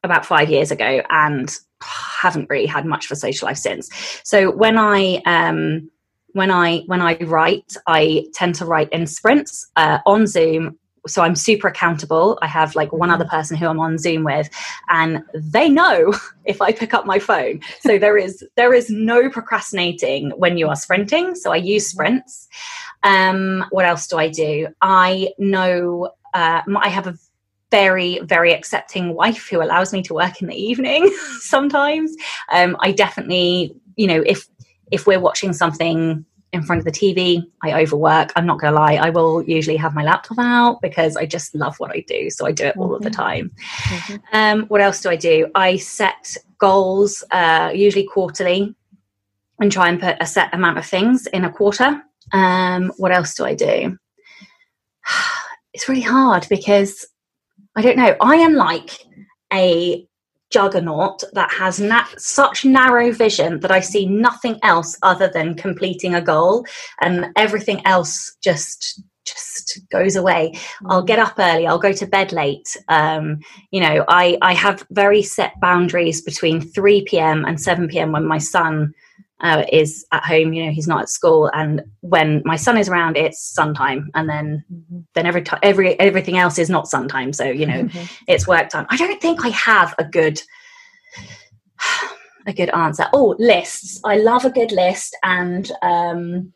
about 0.04 0.24
five 0.24 0.50
years 0.50 0.70
ago 0.70 1.02
and 1.10 1.54
haven't 1.82 2.48
really 2.50 2.66
had 2.66 2.84
much 2.84 3.06
of 3.06 3.12
a 3.12 3.16
social 3.16 3.46
life 3.46 3.56
since. 3.56 3.88
So 4.24 4.50
when 4.50 4.78
I 4.78 5.22
um 5.26 5.90
when 6.32 6.50
I 6.50 6.80
when 6.86 7.00
I 7.00 7.16
write, 7.18 7.74
I 7.86 8.26
tend 8.34 8.54
to 8.56 8.66
write 8.66 8.90
in 8.92 9.06
sprints 9.06 9.68
uh, 9.76 9.98
on 10.06 10.26
Zoom. 10.26 10.78
So 11.08 11.22
I'm 11.22 11.36
super 11.36 11.68
accountable. 11.68 12.38
I 12.42 12.46
have 12.46 12.74
like 12.74 12.92
one 12.92 13.10
other 13.10 13.24
person 13.24 13.56
who 13.56 13.66
I'm 13.66 13.80
on 13.80 13.98
Zoom 13.98 14.24
with, 14.24 14.48
and 14.88 15.22
they 15.34 15.68
know 15.68 16.14
if 16.44 16.60
I 16.60 16.72
pick 16.72 16.94
up 16.94 17.06
my 17.06 17.18
phone. 17.18 17.60
So 17.80 17.98
there 17.98 18.16
is 18.16 18.44
there 18.56 18.74
is 18.74 18.90
no 18.90 19.28
procrastinating 19.28 20.30
when 20.36 20.58
you 20.58 20.68
are 20.68 20.76
sprinting. 20.76 21.34
So 21.34 21.52
I 21.52 21.56
use 21.56 21.86
sprints. 21.86 22.48
Um, 23.02 23.64
what 23.70 23.84
else 23.84 24.06
do 24.06 24.18
I 24.18 24.28
do? 24.28 24.68
I 24.82 25.30
know 25.38 26.10
uh, 26.34 26.62
I 26.66 26.88
have 26.88 27.06
a 27.06 27.16
very 27.70 28.18
very 28.20 28.52
accepting 28.54 29.14
wife 29.14 29.48
who 29.48 29.62
allows 29.62 29.92
me 29.92 30.02
to 30.02 30.14
work 30.14 30.40
in 30.40 30.48
the 30.48 30.54
evening 30.54 31.14
sometimes 31.40 32.16
um, 32.50 32.76
i 32.80 32.90
definitely 32.90 33.74
you 33.96 34.06
know 34.06 34.22
if 34.24 34.48
if 34.90 35.06
we're 35.06 35.20
watching 35.20 35.52
something 35.52 36.24
in 36.52 36.62
front 36.62 36.78
of 36.78 36.84
the 36.84 36.90
TV, 36.90 37.44
I 37.62 37.82
overwork. 37.82 38.32
I'm 38.34 38.46
not 38.46 38.58
going 38.58 38.72
to 38.72 38.78
lie. 38.78 38.94
I 38.94 39.10
will 39.10 39.42
usually 39.42 39.76
have 39.76 39.94
my 39.94 40.02
laptop 40.02 40.38
out 40.38 40.80
because 40.80 41.16
I 41.16 41.26
just 41.26 41.54
love 41.54 41.78
what 41.78 41.90
I 41.90 42.00
do. 42.06 42.30
So 42.30 42.46
I 42.46 42.52
do 42.52 42.64
it 42.64 42.76
all 42.76 42.86
mm-hmm. 42.86 42.94
of 42.94 43.02
the 43.02 43.10
mm-hmm. 43.10 43.20
time. 43.20 43.52
Mm-hmm. 43.84 44.16
Um, 44.32 44.66
what 44.68 44.80
else 44.80 45.00
do 45.00 45.10
I 45.10 45.16
do? 45.16 45.50
I 45.54 45.76
set 45.76 46.36
goals, 46.58 47.22
uh, 47.30 47.70
usually 47.74 48.06
quarterly, 48.06 48.74
and 49.60 49.70
try 49.70 49.88
and 49.88 50.00
put 50.00 50.16
a 50.20 50.26
set 50.26 50.54
amount 50.54 50.78
of 50.78 50.86
things 50.86 51.26
in 51.26 51.44
a 51.44 51.52
quarter. 51.52 52.02
Um, 52.32 52.92
what 52.96 53.12
else 53.12 53.34
do 53.34 53.44
I 53.44 53.54
do? 53.54 53.98
It's 55.74 55.88
really 55.88 56.00
hard 56.00 56.46
because 56.48 57.06
I 57.76 57.82
don't 57.82 57.98
know. 57.98 58.16
I 58.20 58.36
am 58.36 58.54
like 58.54 58.90
a 59.52 60.07
juggernaut 60.50 61.22
that 61.32 61.50
has 61.52 61.80
na- 61.80 62.06
such 62.16 62.64
narrow 62.64 63.12
vision 63.12 63.60
that 63.60 63.70
I 63.70 63.80
see 63.80 64.06
nothing 64.06 64.58
else 64.62 64.96
other 65.02 65.28
than 65.32 65.54
completing 65.56 66.14
a 66.14 66.22
goal, 66.22 66.64
and 67.00 67.26
everything 67.36 67.84
else 67.86 68.36
just 68.42 69.02
just 69.24 69.80
goes 69.90 70.16
away. 70.16 70.54
I'll 70.88 71.02
get 71.02 71.18
up 71.18 71.34
early. 71.38 71.66
I'll 71.66 71.78
go 71.78 71.92
to 71.92 72.06
bed 72.06 72.32
late. 72.32 72.76
Um, 72.88 73.40
you 73.70 73.80
know, 73.80 74.04
I 74.08 74.38
I 74.42 74.54
have 74.54 74.86
very 74.90 75.22
set 75.22 75.60
boundaries 75.60 76.22
between 76.22 76.60
three 76.60 77.04
p.m. 77.04 77.44
and 77.44 77.60
seven 77.60 77.88
p.m. 77.88 78.12
when 78.12 78.26
my 78.26 78.38
son 78.38 78.94
uh, 79.40 79.64
is 79.72 80.04
at 80.12 80.24
home. 80.24 80.52
You 80.52 80.66
know, 80.66 80.72
he's 80.72 80.88
not 80.88 81.02
at 81.02 81.08
school, 81.08 81.50
and 81.54 81.82
when 82.00 82.42
my 82.44 82.56
son 82.56 82.76
is 82.76 82.88
around, 82.88 83.16
it's 83.16 83.40
son 83.40 83.74
time, 83.74 84.10
and 84.14 84.28
then 84.28 84.64
mm-hmm. 84.72 85.00
then 85.14 85.26
every 85.26 85.42
time 85.42 85.60
every 85.62 85.98
everything 86.00 86.38
else 86.38 86.58
is 86.58 86.70
not 86.70 86.88
son 86.88 87.08
time. 87.08 87.32
So 87.32 87.44
you 87.44 87.66
know, 87.66 87.84
mm-hmm. 87.84 88.14
it's 88.26 88.46
work 88.46 88.68
time. 88.68 88.86
I 88.90 88.96
don't 88.96 89.20
think 89.20 89.44
I 89.44 89.48
have 89.48 89.94
a 89.98 90.04
good 90.04 90.40
a 92.46 92.52
good 92.52 92.70
answer. 92.70 93.06
Oh, 93.12 93.36
lists. 93.38 94.00
I 94.04 94.16
love 94.16 94.44
a 94.44 94.50
good 94.50 94.72
list, 94.72 95.16
and 95.22 95.70
um, 95.82 96.52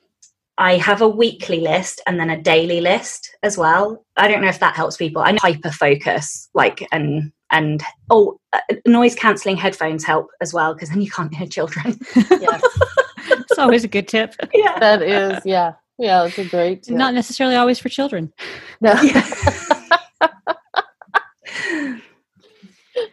I 0.59 0.77
have 0.77 1.01
a 1.03 1.09
weekly 1.09 1.61
list 1.61 2.01
and 2.07 2.21
then 2.21 2.31
a 2.31 2.41
daily 2.41 2.81
list 2.81 3.37
as 3.43 3.57
well. 3.57 4.05
I 4.17 4.29
don't 4.29 4.43
know 4.43 4.49
if 4.49 4.61
that 4.61 4.77
helps 4.77 4.97
people. 4.97 5.23
I 5.23 5.37
hyper 5.41 5.71
focus, 5.71 6.49
like 6.55 6.87
and 6.93 7.33
and 7.53 7.83
oh 8.11 8.41
uh, 8.53 8.61
noise 8.87 9.15
cancelling 9.15 9.57
headphones 9.57 10.05
help 10.05 10.31
as 10.41 10.53
well 10.53 10.75
because 10.75 10.89
then 10.89 11.01
you 11.01 11.11
can't 11.11 11.33
hear 11.35 11.47
children. 11.47 11.99
Yeah. 12.41 12.59
It's 13.29 13.59
always 13.59 13.85
a 13.85 13.89
good 13.89 14.09
tip. 14.09 14.35
Yeah. 14.53 14.79
That 14.81 15.03
is 15.03 15.41
yeah. 15.45 15.75
Yeah 15.99 16.25
it's 16.25 16.39
a 16.39 16.45
great 16.45 16.83
tip. 16.83 16.97
not 16.97 17.15
necessarily 17.15 17.55
always 17.55 17.79
for 17.79 17.89
children. 17.89 18.33
No. 18.81 18.95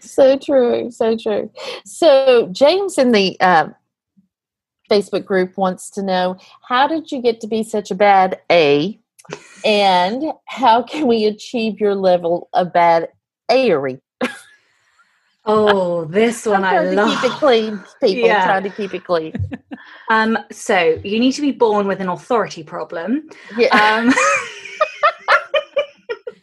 So 0.01 0.37
true 0.37 0.91
so 0.91 1.15
true. 1.17 1.51
So 1.85 2.49
james 2.51 2.97
in 2.97 3.11
the 3.11 3.37
uh, 3.39 3.69
facebook 4.89 5.25
group 5.25 5.57
wants 5.57 5.89
to 5.91 6.03
know 6.03 6.37
how 6.67 6.87
did 6.87 7.11
you 7.11 7.21
get 7.21 7.39
to 7.41 7.47
be 7.47 7.63
such 7.63 7.91
a 7.91 7.95
bad 7.95 8.39
a? 8.51 8.99
And 9.63 10.33
how 10.45 10.83
can 10.83 11.07
we 11.07 11.25
achieve 11.25 11.79
your 11.79 11.95
level 11.95 12.49
of 12.53 12.73
bad 12.73 13.09
aery 13.49 13.99
Oh, 15.51 16.05
this 16.05 16.45
one 16.45 16.63
I 16.63 16.79
love. 16.79 17.21
keep 17.21 17.31
it 17.31 17.37
clean, 17.37 17.83
people. 18.01 18.27
Yeah. 18.27 18.45
Trying 18.45 18.63
to 18.63 18.69
keep 18.69 18.93
it 18.93 19.03
clean. 19.03 19.33
Um, 20.11 20.39
so 20.51 20.99
you 21.03 21.19
need 21.19 21.33
to 21.33 21.41
be 21.41 21.51
born 21.51 21.85
with 21.85 22.01
an 22.01 22.09
authority 22.09 22.63
problem. 22.63 23.29
Yeah. 23.55 23.67
Um, 23.77 24.11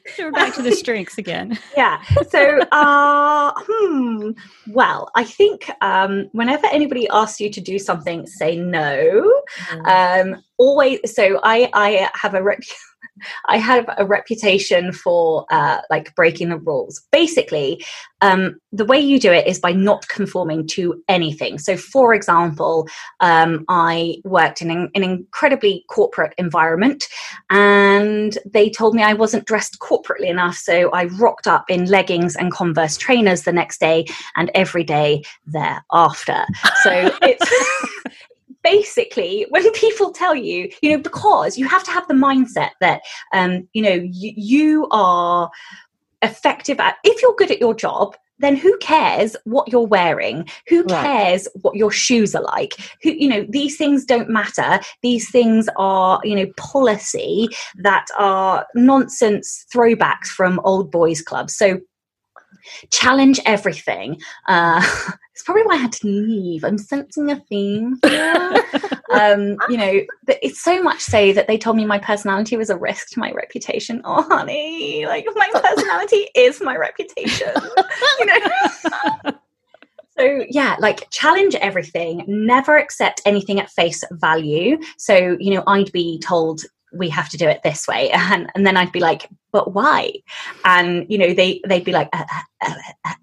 so 0.17 0.25
we're 0.25 0.31
back 0.31 0.55
to 0.55 0.63
the 0.63 0.71
strengths 0.71 1.19
again. 1.19 1.59
Yeah. 1.77 2.01
So, 2.29 2.61
uh, 2.61 3.53
hmm. 3.57 4.31
Well, 4.69 5.11
I 5.17 5.25
think 5.25 5.69
um, 5.81 6.29
whenever 6.31 6.67
anybody 6.69 7.09
asks 7.09 7.41
you 7.41 7.51
to 7.51 7.61
do 7.61 7.79
something, 7.81 8.25
say 8.27 8.57
no. 8.57 9.43
Mm. 9.71 10.35
Um, 10.35 10.43
always. 10.59 11.01
So 11.13 11.41
I, 11.43 11.69
I 11.73 12.09
have 12.15 12.35
a 12.35 12.43
rep- 12.43 12.61
I 13.47 13.59
have 13.59 13.87
a 13.97 14.07
reputation 14.07 14.93
for 14.93 15.47
uh, 15.51 15.81
like 15.91 16.15
breaking 16.15 16.51
the 16.51 16.59
rules. 16.59 17.03
Basically, 17.13 17.85
um, 18.21 18.59
the 18.73 18.85
way 18.85 18.99
you 18.99 19.19
do 19.19 19.33
it 19.33 19.47
is 19.47 19.59
by 19.59 19.73
not 19.73 20.09
conforming 20.09 20.67
to 20.69 21.03
anything. 21.09 21.59
So, 21.59 21.77
for 21.77 22.15
example, 22.15 22.89
um, 23.21 23.65
I 23.69 24.17
worked 24.25 24.63
in 24.63 24.71
an, 24.71 24.91
an, 24.95 25.03
incredibly 25.03 25.85
corporate 25.89 26.35
environment, 26.39 27.05
and 27.51 28.39
they 28.47 28.71
told 28.71 28.95
me 28.95 29.03
I 29.03 29.13
wasn't 29.13 29.47
dressed 29.47 29.79
corporately 29.81 30.29
enough. 30.29 30.57
So, 30.57 30.91
I 30.91 31.05
rocked 31.05 31.47
up 31.47 31.71
in 31.71 31.87
leggings 31.87 32.37
and 32.37 32.53
Converse 32.53 32.97
trainers 32.97 33.43
the 33.43 33.53
next 33.53 33.81
day 33.81 34.07
and 34.37 34.51
every 34.55 34.85
day 34.85 35.23
thereafter. 35.47 36.45
So, 36.83 37.11
it's 37.23 37.93
basically 38.67 39.47
when 39.51 39.71
people 39.85 40.11
tell 40.11 40.35
you 40.35 40.71
you 40.83 40.91
know 40.91 40.99
because 40.99 41.57
you 41.57 41.69
have 41.69 41.85
to 41.85 41.91
have 41.91 42.07
the 42.09 42.15
mindset 42.15 42.71
that 42.81 43.01
um 43.33 43.67
you 43.73 43.83
know 43.83 43.95
you, 43.95 44.33
you 44.37 44.89
are 44.91 45.51
effective 46.23 46.81
at 46.81 46.97
if 47.05 47.23
you're 47.23 47.35
good 47.37 47.51
at 47.51 47.61
your 47.61 47.75
job 47.75 48.17
then 48.39 48.57
who 48.57 48.77
cares 48.79 49.35
what 49.45 49.73
you're 49.73 49.87
wearing? 49.87 50.47
Who 50.69 50.85
cares 50.85 51.49
right. 51.55 51.63
what 51.63 51.77
your 51.77 51.91
shoes 51.91 52.35
are 52.35 52.43
like? 52.43 52.75
Who 53.03 53.11
you 53.11 53.29
know 53.29 53.47
these 53.49 53.77
things 53.77 54.05
don't 54.05 54.29
matter. 54.29 54.81
These 55.03 55.31
things 55.31 55.69
are 55.77 56.21
you 56.23 56.37
know 56.37 56.53
policy 56.57 57.49
that 57.77 58.07
are 58.19 58.67
nonsense 58.75 59.65
throwbacks 59.75 60.27
from 60.27 60.61
old 60.65 60.91
boys 60.91 61.23
clubs. 61.23 61.57
So 61.57 61.81
challenge 62.91 63.41
everything 63.45 64.21
uh, 64.49 64.83
it's 65.37 65.43
probably 65.43 65.65
why 65.65 65.75
I 65.75 65.77
had 65.77 65.93
to 65.93 66.07
leave. 66.07 66.65
I'm 66.65 66.79
sensing 66.79 67.31
a 67.31 67.37
theme 67.37 68.01
um, 69.13 69.59
you 69.69 69.77
know, 69.77 70.01
but 70.25 70.39
it's 70.41 70.63
so 70.63 70.83
much 70.83 71.01
so 71.01 71.35
that 71.35 71.47
they 71.47 71.59
told 71.59 71.77
me 71.77 71.85
my 71.85 71.99
personality 71.99 72.57
was 72.57 72.71
a 72.71 72.77
risk 72.79 73.11
to 73.11 73.19
my 73.19 73.31
reputation. 73.33 74.01
Oh, 74.07 74.23
honey, 74.23 75.05
like 75.05 75.27
my 75.35 75.51
personality 75.53 76.29
is 76.35 76.63
my 76.63 76.75
reputation. 76.75 77.53
you 78.19 78.27
know. 78.27 78.39
So, 80.19 80.47
yeah, 80.49 80.77
like 80.79 81.11
challenge 81.11 81.55
everything, 81.57 82.25
never 82.27 82.79
accept 82.79 83.21
anything 83.27 83.61
at 83.61 83.69
face 83.69 84.03
value. 84.13 84.79
So, 84.97 85.37
you 85.39 85.53
know, 85.53 85.63
I'd 85.67 85.93
be 85.93 86.19
told 86.21 86.63
we 86.93 87.09
have 87.09 87.29
to 87.31 87.37
do 87.37 87.49
it 87.49 87.63
this 87.63 87.87
way. 87.87 88.11
And, 88.37 88.51
and 88.55 88.67
then 88.67 88.77
i'd 88.77 88.93
be 88.93 89.01
like 89.01 89.29
but 89.57 89.73
why? 89.73 90.13
And 90.67 91.07
you 91.09 91.17
know 91.17 91.33
they 91.33 91.63
they'd 91.67 91.83
be 91.83 91.93
like 91.93 92.11
uh, 92.13 92.25
uh, 92.63 92.75
uh, 93.07 93.15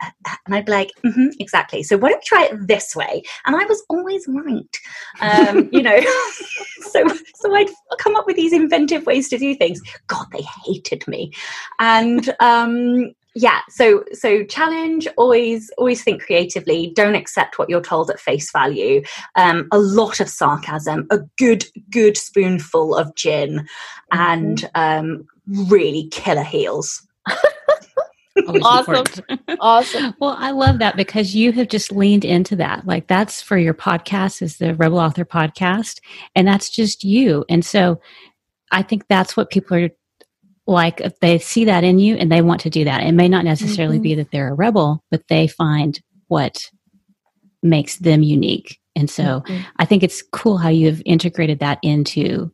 and 0.47 0.55
i'd 0.55 0.65
be 0.65 0.71
like 0.71 0.89
mm-hmm, 1.05 1.27
exactly. 1.39 1.83
So 1.83 1.95
why 1.95 2.09
don't 2.09 2.17
we 2.17 2.25
try 2.25 2.45
it 2.45 2.67
this 2.67 2.95
way? 2.95 3.21
And 3.45 3.55
i 3.55 3.63
was 3.65 3.83
always 3.87 4.25
right. 4.27 4.75
Um, 5.21 5.69
you 5.71 5.83
know 5.83 5.99
so 6.81 7.05
so 7.35 7.55
i'd 7.55 7.69
come 7.99 8.15
up 8.15 8.25
with 8.25 8.35
these 8.35 8.51
inventive 8.51 9.05
ways 9.05 9.29
to 9.29 9.37
do 9.37 9.53
things. 9.53 9.79
God 10.07 10.25
they 10.31 10.43
hated 10.65 11.07
me. 11.07 11.31
And 11.79 12.33
um, 12.39 13.13
yeah 13.35 13.61
so 13.69 14.03
so 14.13 14.43
challenge 14.45 15.07
always 15.17 15.71
always 15.77 16.03
think 16.03 16.23
creatively. 16.23 16.91
Don't 16.95 17.15
accept 17.15 17.57
what 17.57 17.69
you're 17.69 17.81
told 17.81 18.09
at 18.09 18.19
face 18.19 18.51
value. 18.51 19.01
Um, 19.35 19.67
a 19.71 19.79
lot 19.79 20.19
of 20.19 20.29
sarcasm 20.29 21.07
a 21.09 21.19
good 21.37 21.65
good 21.89 22.17
spoonful 22.17 22.95
of 22.95 23.15
gin 23.15 23.59
mm-hmm. 23.59 24.19
and 24.19 24.69
um, 24.75 25.27
really 25.47 26.07
killer 26.11 26.43
heels. 26.43 27.05
Awesome. 28.63 29.05
Awesome. 29.59 30.15
Well 30.19 30.35
i 30.39 30.49
love 30.49 30.79
that 30.79 30.97
because 30.97 31.35
you 31.35 31.51
have 31.51 31.67
just 31.67 31.91
leaned 31.91 32.25
into 32.25 32.55
that. 32.55 32.85
Like 32.87 33.07
that's 33.07 33.43
for 33.43 33.59
your 33.59 33.75
podcast 33.75 34.41
is 34.41 34.57
the 34.57 34.73
rebel 34.73 34.97
author 34.97 35.23
podcast 35.23 35.99
and 36.35 36.47
that's 36.47 36.71
just 36.71 37.03
you. 37.03 37.45
And 37.47 37.63
so 37.63 38.01
i 38.71 38.81
think 38.81 39.05
that's 39.07 39.37
what 39.37 39.51
people 39.51 39.77
are 39.77 39.89
like 40.65 41.01
if 41.01 41.19
they 41.19 41.39
see 41.39 41.65
that 41.65 41.83
in 41.83 41.99
you 41.99 42.15
and 42.15 42.31
they 42.31 42.41
want 42.41 42.61
to 42.61 42.69
do 42.69 42.85
that. 42.85 43.03
It 43.03 43.11
may 43.11 43.27
not 43.27 43.45
necessarily 43.45 43.97
mm-hmm. 43.97 44.03
be 44.03 44.15
that 44.15 44.31
they're 44.31 44.49
a 44.49 44.53
rebel, 44.53 45.03
but 45.11 45.27
they 45.27 45.47
find 45.47 45.99
what 46.27 46.69
makes 47.61 47.97
them 47.97 48.23
unique. 48.23 48.79
And 48.95 49.09
so 49.09 49.41
mm-hmm. 49.41 49.61
I 49.77 49.85
think 49.85 50.03
it's 50.03 50.21
cool 50.31 50.57
how 50.57 50.69
you've 50.69 51.01
integrated 51.05 51.59
that 51.59 51.79
into 51.81 52.51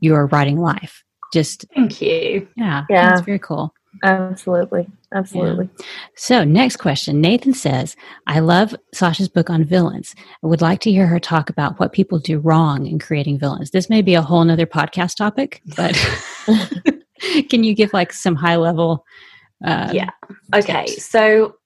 your 0.00 0.26
writing 0.26 0.58
life. 0.58 1.04
Just 1.32 1.64
thank 1.74 2.00
you. 2.00 2.48
Yeah. 2.56 2.84
Yeah. 2.90 3.12
It's 3.12 3.22
very 3.22 3.38
cool. 3.38 3.72
Absolutely. 4.04 4.86
Absolutely. 5.12 5.68
Yeah. 5.78 5.86
So, 6.14 6.44
next 6.44 6.76
question. 6.76 7.20
Nathan 7.20 7.54
says, 7.54 7.96
I 8.26 8.38
love 8.38 8.74
Sacha's 8.94 9.28
book 9.28 9.50
on 9.50 9.64
villains. 9.64 10.14
I 10.44 10.46
would 10.46 10.60
like 10.60 10.80
to 10.80 10.92
hear 10.92 11.06
her 11.06 11.18
talk 11.18 11.50
about 11.50 11.80
what 11.80 11.92
people 11.92 12.20
do 12.20 12.38
wrong 12.38 12.86
in 12.86 13.00
creating 13.00 13.38
villains. 13.38 13.70
This 13.70 13.90
may 13.90 14.00
be 14.00 14.14
a 14.14 14.22
whole 14.22 14.44
nother 14.44 14.66
podcast 14.66 15.16
topic, 15.16 15.60
but 15.76 15.96
Can 17.48 17.64
you 17.64 17.74
give 17.74 17.92
like 17.92 18.12
some 18.12 18.34
high 18.34 18.56
level? 18.56 19.04
Um, 19.64 19.94
yeah. 19.94 20.10
Okay. 20.54 20.86
Tips? 20.86 21.04
So 21.04 21.56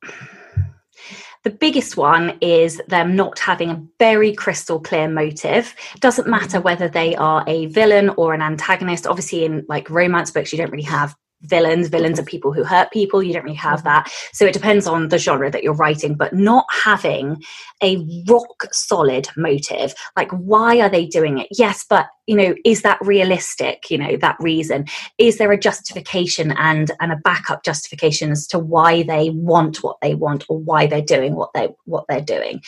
the 1.44 1.50
biggest 1.50 1.96
one 1.96 2.38
is 2.40 2.80
them 2.88 3.14
not 3.14 3.38
having 3.38 3.70
a 3.70 3.82
very 3.98 4.32
crystal 4.32 4.80
clear 4.80 5.08
motive. 5.08 5.74
Doesn't 6.00 6.26
matter 6.26 6.58
mm-hmm. 6.58 6.64
whether 6.64 6.88
they 6.88 7.14
are 7.16 7.44
a 7.46 7.66
villain 7.66 8.10
or 8.16 8.34
an 8.34 8.42
antagonist. 8.42 9.06
Obviously, 9.06 9.44
in 9.44 9.64
like 9.68 9.90
romance 9.90 10.30
books, 10.30 10.52
you 10.52 10.58
don't 10.58 10.70
really 10.70 10.84
have 10.84 11.14
villains. 11.44 11.88
Villains 11.88 12.18
are 12.18 12.24
people 12.24 12.52
who 12.52 12.64
hurt 12.64 12.90
people. 12.92 13.22
You 13.22 13.32
don't 13.32 13.44
really 13.44 13.56
have 13.56 13.80
mm-hmm. 13.80 13.88
that. 13.88 14.12
So 14.32 14.46
it 14.46 14.52
depends 14.52 14.86
on 14.86 15.08
the 15.08 15.18
genre 15.18 15.50
that 15.50 15.62
you're 15.62 15.74
writing, 15.74 16.14
but 16.14 16.34
not 16.34 16.66
having 16.70 17.42
a 17.82 18.06
rock 18.28 18.66
solid 18.72 19.28
motive. 19.36 19.94
Like, 20.16 20.30
why 20.30 20.80
are 20.80 20.88
they 20.88 21.06
doing 21.06 21.38
it? 21.38 21.48
Yes, 21.50 21.84
but 21.88 22.06
you 22.26 22.36
know, 22.36 22.54
is 22.64 22.82
that 22.82 22.98
realistic? 23.02 23.90
You 23.90 23.98
know, 23.98 24.16
that 24.16 24.36
reason. 24.40 24.86
Is 25.18 25.38
there 25.38 25.52
a 25.52 25.58
justification 25.58 26.52
and 26.52 26.90
and 27.00 27.12
a 27.12 27.16
backup 27.16 27.64
justification 27.64 28.30
as 28.30 28.46
to 28.48 28.58
why 28.58 29.02
they 29.02 29.30
want 29.30 29.82
what 29.82 29.98
they 30.00 30.14
want 30.14 30.44
or 30.48 30.58
why 30.58 30.86
they're 30.86 31.02
doing 31.02 31.34
what 31.34 31.52
they 31.54 31.68
what 31.84 32.06
they're 32.08 32.20
doing? 32.20 32.62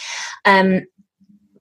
Um, 0.44 0.82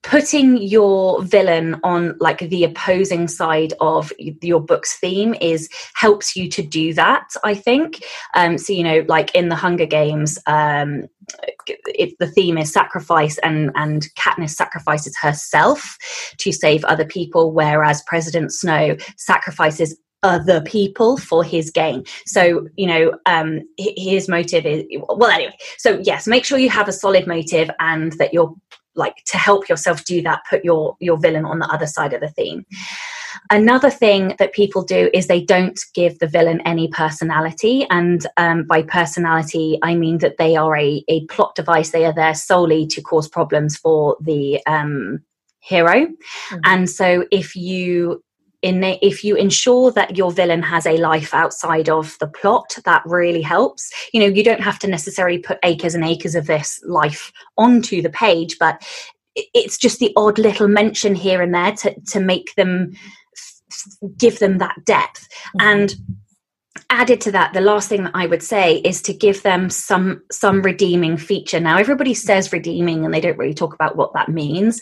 putting 0.06 0.58
your 0.58 1.24
villain 1.24 1.80
on 1.84 2.16
like 2.20 2.38
the 2.38 2.64
opposing 2.64 3.28
side 3.28 3.74
of 3.82 4.14
your 4.20 4.60
book's 4.60 4.98
theme 5.00 5.34
is 5.42 5.68
helps 5.96 6.36
you 6.36 6.48
to 6.48 6.62
do 6.62 6.94
that 6.94 7.28
i 7.44 7.56
think 7.56 8.04
um, 8.36 8.58
so 8.58 8.72
you 8.72 8.84
know 8.84 9.04
like 9.08 9.34
in 9.34 9.50
the 9.50 9.56
hunger 9.56 9.88
games 9.88 10.38
um, 10.46 11.06
if 11.88 12.16
the 12.20 12.28
theme 12.28 12.58
is 12.58 12.72
sacrifice 12.72 13.40
and 13.40 13.72
and 13.74 14.08
katniss 14.16 14.52
sacrifices 14.52 15.18
herself 15.18 15.98
to 16.38 16.52
save 16.52 16.86
other 16.86 17.06
people 17.06 17.52
whereas 17.52 18.04
president 18.04 18.54
snow 18.54 18.96
sacrifices 19.18 19.98
other 20.24 20.60
people 20.62 21.18
for 21.18 21.44
his 21.44 21.70
gain. 21.70 22.04
So, 22.26 22.68
you 22.78 22.88
know, 22.88 23.14
um, 23.28 23.62
his 23.78 24.28
motive 24.28 24.66
is 24.66 24.84
well, 25.08 25.30
anyway. 25.30 25.56
So, 25.78 26.02
yes, 26.04 26.26
make 26.26 26.46
sure 26.46 26.58
you 26.58 26.72
have 26.72 26.88
a 26.88 26.94
solid 26.94 27.28
motive 27.28 27.70
and 27.80 28.12
that 28.14 28.34
you're 28.34 28.56
like 28.96 29.24
to 29.26 29.38
help 29.38 29.68
yourself 29.70 30.04
do 30.06 30.22
that 30.22 30.42
put 30.50 30.64
your 30.64 30.96
your 31.00 31.18
villain 31.18 31.46
on 31.46 31.60
the 31.60 31.68
other 31.68 31.88
side 31.88 32.14
of 32.14 32.22
the 32.22 32.30
theme. 32.30 32.66
Another 33.52 33.90
thing 33.90 34.36
that 34.40 34.54
people 34.54 34.82
do 34.82 35.10
is 35.14 35.28
they 35.28 35.42
don't 35.42 35.80
give 35.94 36.20
the 36.20 36.28
villain 36.28 36.62
any 36.62 36.88
personality 36.88 37.86
and 37.90 38.26
um, 38.38 38.64
by 38.64 38.82
personality 38.82 39.78
i 39.84 39.94
mean 39.94 40.18
that 40.20 40.38
they 40.38 40.56
are 40.56 40.78
a, 40.78 41.04
a 41.08 41.26
plot 41.28 41.56
device. 41.56 41.92
They 41.92 42.06
are 42.06 42.14
there 42.14 42.34
solely 42.34 42.88
to 42.88 43.02
cause 43.02 43.28
problems 43.28 43.78
for 43.78 44.18
the 44.22 44.66
um, 44.66 45.20
hero. 45.60 46.06
Mm-hmm. 46.06 46.60
and 46.66 46.90
so 46.90 47.26
if 47.32 47.56
you 47.56 48.24
in 48.62 48.84
if 48.84 49.24
you 49.24 49.36
ensure 49.36 49.92
that 49.92 50.18
your 50.18 50.32
villain 50.32 50.64
has 50.64 50.86
a 50.86 50.98
life 50.98 51.34
outside 51.34 51.90
of 51.90 52.18
the 52.20 52.28
plot 52.28 52.78
that 52.86 53.04
really 53.06 53.42
helps. 53.42 53.92
You 54.14 54.22
know 54.22 54.28
you 54.28 54.44
don't 54.44 54.62
have 54.62 54.80
to 54.80 54.88
necessarily 54.88 55.40
put 55.40 55.60
acres 55.64 55.96
and 55.96 56.04
acres 56.04 56.36
of 56.36 56.48
this 56.48 56.82
life 56.86 57.32
onto 57.58 58.02
the 58.02 58.10
page 58.10 58.58
but 58.60 58.82
it's 59.36 59.78
just 59.78 60.00
the 60.00 60.14
odd 60.16 60.40
little 60.40 60.68
mention 60.68 61.16
here 61.16 61.42
and 61.42 61.54
there 61.54 61.74
to 61.74 62.00
to 62.08 62.20
make 62.20 62.54
them 62.56 62.94
give 64.18 64.40
them 64.40 64.58
that 64.60 64.76
depth. 64.86 65.28
Mm-hmm. 65.58 65.68
and 65.68 65.96
added 66.90 67.22
to 67.22 67.32
that 67.32 67.54
the 67.54 67.62
last 67.62 67.88
thing 67.88 68.04
that 68.04 68.12
i 68.14 68.26
would 68.26 68.44
say 68.44 68.78
is 68.80 69.02
to 69.02 69.14
give 69.14 69.42
them 69.44 69.70
some 69.70 70.22
some 70.32 70.62
redeeming 70.62 71.18
feature. 71.18 71.60
Now 71.60 71.78
everybody 71.78 72.14
says 72.14 72.52
redeeming 72.52 73.06
and 73.06 73.14
they 73.14 73.22
don't 73.22 73.38
really 73.38 73.54
talk 73.54 73.74
about 73.74 73.96
what 73.96 74.14
that 74.14 74.30
means 74.30 74.82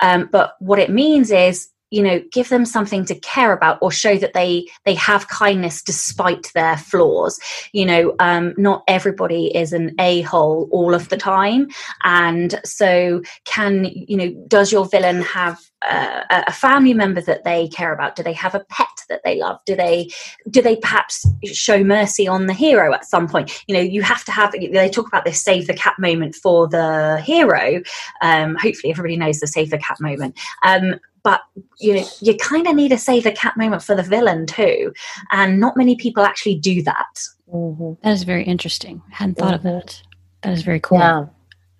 um, 0.00 0.28
but 0.32 0.54
what 0.58 0.78
it 0.78 0.90
means 0.90 1.30
is 1.30 1.68
you 1.94 2.02
know 2.02 2.20
give 2.32 2.48
them 2.48 2.64
something 2.64 3.04
to 3.04 3.14
care 3.20 3.52
about 3.52 3.78
or 3.80 3.92
show 3.92 4.18
that 4.18 4.34
they 4.34 4.66
they 4.84 4.94
have 4.94 5.28
kindness 5.28 5.82
despite 5.82 6.50
their 6.54 6.76
flaws. 6.76 7.38
You 7.72 7.86
know 7.86 8.14
um, 8.18 8.54
not 8.56 8.82
everybody 8.88 9.54
is 9.56 9.72
an 9.72 9.94
a-hole 10.00 10.68
all 10.72 10.92
of 10.92 11.08
the 11.08 11.16
time. 11.16 11.68
And 12.02 12.60
so 12.64 13.22
can 13.44 13.84
you 13.84 14.16
know 14.16 14.30
does 14.48 14.72
your 14.72 14.86
villain 14.86 15.22
have 15.22 15.60
a 15.86 16.52
family 16.52 16.94
member 16.94 17.20
that 17.20 17.44
they 17.44 17.68
care 17.68 17.92
about? 17.92 18.16
Do 18.16 18.22
they 18.22 18.32
have 18.32 18.54
a 18.54 18.64
pet 18.70 18.88
that 19.08 19.20
they 19.24 19.38
love? 19.38 19.60
Do 19.66 19.76
they 19.76 20.08
do 20.50 20.62
they 20.62 20.76
perhaps 20.76 21.26
show 21.44 21.84
mercy 21.84 22.26
on 22.26 22.46
the 22.46 22.54
hero 22.54 22.92
at 22.92 23.04
some 23.04 23.28
point? 23.28 23.62
You 23.68 23.74
know 23.74 23.80
you 23.80 24.02
have 24.02 24.24
to 24.24 24.32
have 24.32 24.52
they 24.52 24.88
talk 24.88 25.06
about 25.06 25.24
this 25.24 25.42
save 25.42 25.66
the 25.66 25.74
cat 25.74 25.94
moment 25.98 26.34
for 26.34 26.66
the 26.66 27.20
hero. 27.24 27.82
Um, 28.22 28.56
hopefully 28.56 28.90
everybody 28.90 29.16
knows 29.16 29.40
the 29.40 29.46
save 29.46 29.70
the 29.70 29.78
cat 29.78 30.00
moment. 30.00 30.38
Um, 30.64 30.98
but 31.24 31.40
you 31.80 31.94
know 31.94 32.04
you 32.20 32.36
kind 32.36 32.68
of 32.68 32.76
need 32.76 32.92
a 32.92 32.98
save 32.98 33.24
the 33.24 33.32
cat 33.32 33.56
moment 33.56 33.82
for 33.82 33.96
the 33.96 34.02
villain 34.02 34.46
too 34.46 34.92
and 35.32 35.58
not 35.58 35.76
many 35.76 35.96
people 35.96 36.22
actually 36.22 36.54
do 36.54 36.82
that. 36.82 37.18
Mm-hmm. 37.52 37.94
that 38.02 38.12
is 38.12 38.22
very 38.22 38.44
interesting. 38.44 39.02
I 39.10 39.16
hadn't 39.16 39.36
thought 39.36 39.54
mm-hmm. 39.54 39.66
of 39.66 39.86
that. 39.86 40.02
That 40.42 40.52
is 40.52 40.62
very 40.62 40.80
cool. 40.80 40.98
Yeah. 40.98 41.26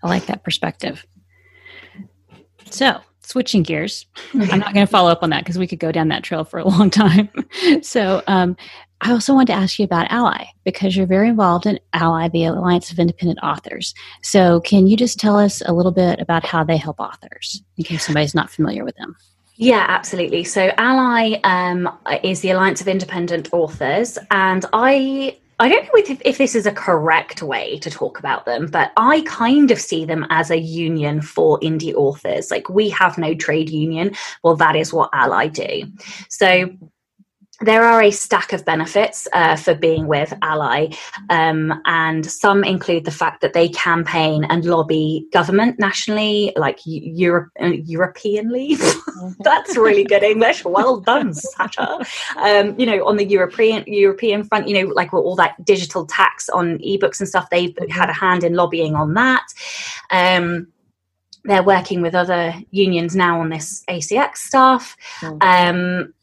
i 0.03 0.09
like 0.09 0.26
that 0.26 0.42
perspective. 0.42 1.07
So 2.70 3.01
switching 3.26 3.62
gears 3.62 4.05
i'm 4.34 4.59
not 4.59 4.74
going 4.74 4.86
to 4.86 4.90
follow 4.90 5.11
up 5.11 5.22
on 5.22 5.30
that 5.30 5.42
because 5.42 5.57
we 5.57 5.66
could 5.66 5.78
go 5.78 5.90
down 5.90 6.09
that 6.09 6.22
trail 6.22 6.45
for 6.45 6.59
a 6.59 6.68
long 6.68 6.90
time. 6.90 7.28
So 7.82 8.22
um, 8.26 8.57
i 9.01 9.11
also 9.11 9.34
wanted 9.34 9.53
to 9.53 9.59
ask 9.59 9.78
you 9.78 9.84
about 9.84 10.11
ALLi 10.11 10.47
because 10.64 10.97
you're 10.97 11.07
very 11.07 11.28
involved 11.28 11.66
in 11.66 11.78
ALLi 11.95 12.28
the 12.30 12.45
alliance 12.45 12.90
of 12.90 12.99
independent 12.99 13.38
authors. 13.42 13.95
So 14.22 14.61
can 14.61 14.86
you 14.86 14.97
just 14.97 15.18
tell 15.18 15.38
us 15.38 15.62
a 15.66 15.72
little 15.72 15.92
bit 15.92 16.20
about 16.20 16.45
how 16.45 16.64
they 16.64 16.76
help 16.76 17.01
authors 17.01 17.62
in 17.76 17.84
case 17.84 18.05
somebody's 18.05 18.34
not 18.34 18.51
familiar 18.51 18.84
with 18.84 18.97
them 18.97 19.16
yeah, 19.57 19.86
absolutely. 19.88 20.44
So, 20.44 20.70
ALLi 20.78 21.42
um, 21.44 21.88
is 22.22 22.40
the 22.40 22.50
Alliance 22.50 22.80
of 22.80 22.88
Independent 22.88 23.52
Authors, 23.52 24.18
and 24.30 24.64
I 24.72 25.36
I 25.61 25.68
don't 25.68 25.84
know 25.84 25.90
if, 25.94 26.20
if 26.24 26.38
this 26.38 26.55
is 26.55 26.66
a 26.66 26.72
correct 26.72 27.42
way 27.42 27.78
to 27.78 27.90
talk 27.90 28.18
about 28.18 28.44
them, 28.44 28.66
but 28.66 28.92
I 28.96 29.22
kind 29.22 29.70
of 29.70 29.80
see 29.80 30.05
them 30.05 30.26
as 30.30 30.50
a 30.50 30.59
union 30.59 31.20
for 31.20 31.61
indie 31.61 31.94
authors. 31.94 32.50
Like 32.50 32.68
we 32.68 32.90
have 32.90 33.18
no 33.18 33.34
trade 33.34 33.70
union. 33.70 34.14
Well, 34.42 34.57
that 34.57 34.74
is 34.74 34.92
what 34.92 35.11
ALLi 35.12 35.48
do. 35.50 35.92
So 36.28 36.70
there 37.64 37.84
are 37.84 38.02
a 38.02 38.10
stack 38.10 38.52
of 38.52 38.64
benefits 38.64 39.26
uh, 39.32 39.56
for 39.56 39.74
being 39.74 40.06
with 40.06 40.32
ALLi, 40.42 40.96
um, 41.30 41.80
and 41.86 42.26
some 42.26 42.62
include 42.64 43.04
the 43.04 43.10
fact 43.10 43.40
that 43.40 43.52
they 43.52 43.68
campaign 43.68 44.44
and 44.44 44.64
lobby 44.64 45.26
government 45.32 45.78
nationally, 45.78 46.52
like 46.56 46.78
Europe, 46.84 47.50
uh, 47.60 47.66
Europeanly. 47.66 48.76
That's 49.40 49.76
really 49.76 50.04
good 50.04 50.22
English. 50.22 50.64
Well 50.64 51.00
done, 51.00 51.34
Sacha. 51.34 52.04
Um, 52.36 52.78
you 52.78 52.86
know, 52.86 53.06
on 53.06 53.16
the 53.16 53.24
European 53.24 53.84
European 53.86 54.44
front, 54.44 54.68
you 54.68 54.82
know, 54.82 54.92
like 54.92 55.14
all 55.14 55.36
that 55.36 55.64
digital 55.64 56.06
tax 56.06 56.48
on 56.48 56.78
ebooks 56.78 57.20
and 57.20 57.28
stuff, 57.28 57.48
they've 57.50 57.74
mm-hmm. 57.74 57.90
had 57.90 58.10
a 58.10 58.14
hand 58.14 58.44
in 58.44 58.54
lobbying 58.54 58.94
on 58.94 59.14
that. 59.14 59.46
Um, 60.10 60.68
they're 61.44 61.62
working 61.62 62.00
with 62.00 62.14
other 62.14 62.54
unions 62.70 63.14
now 63.14 63.40
on 63.40 63.50
this 63.50 63.84
ACX 63.88 64.38
stuff. 64.38 64.96
Mm. 65.20 65.42
Um, 65.42 66.14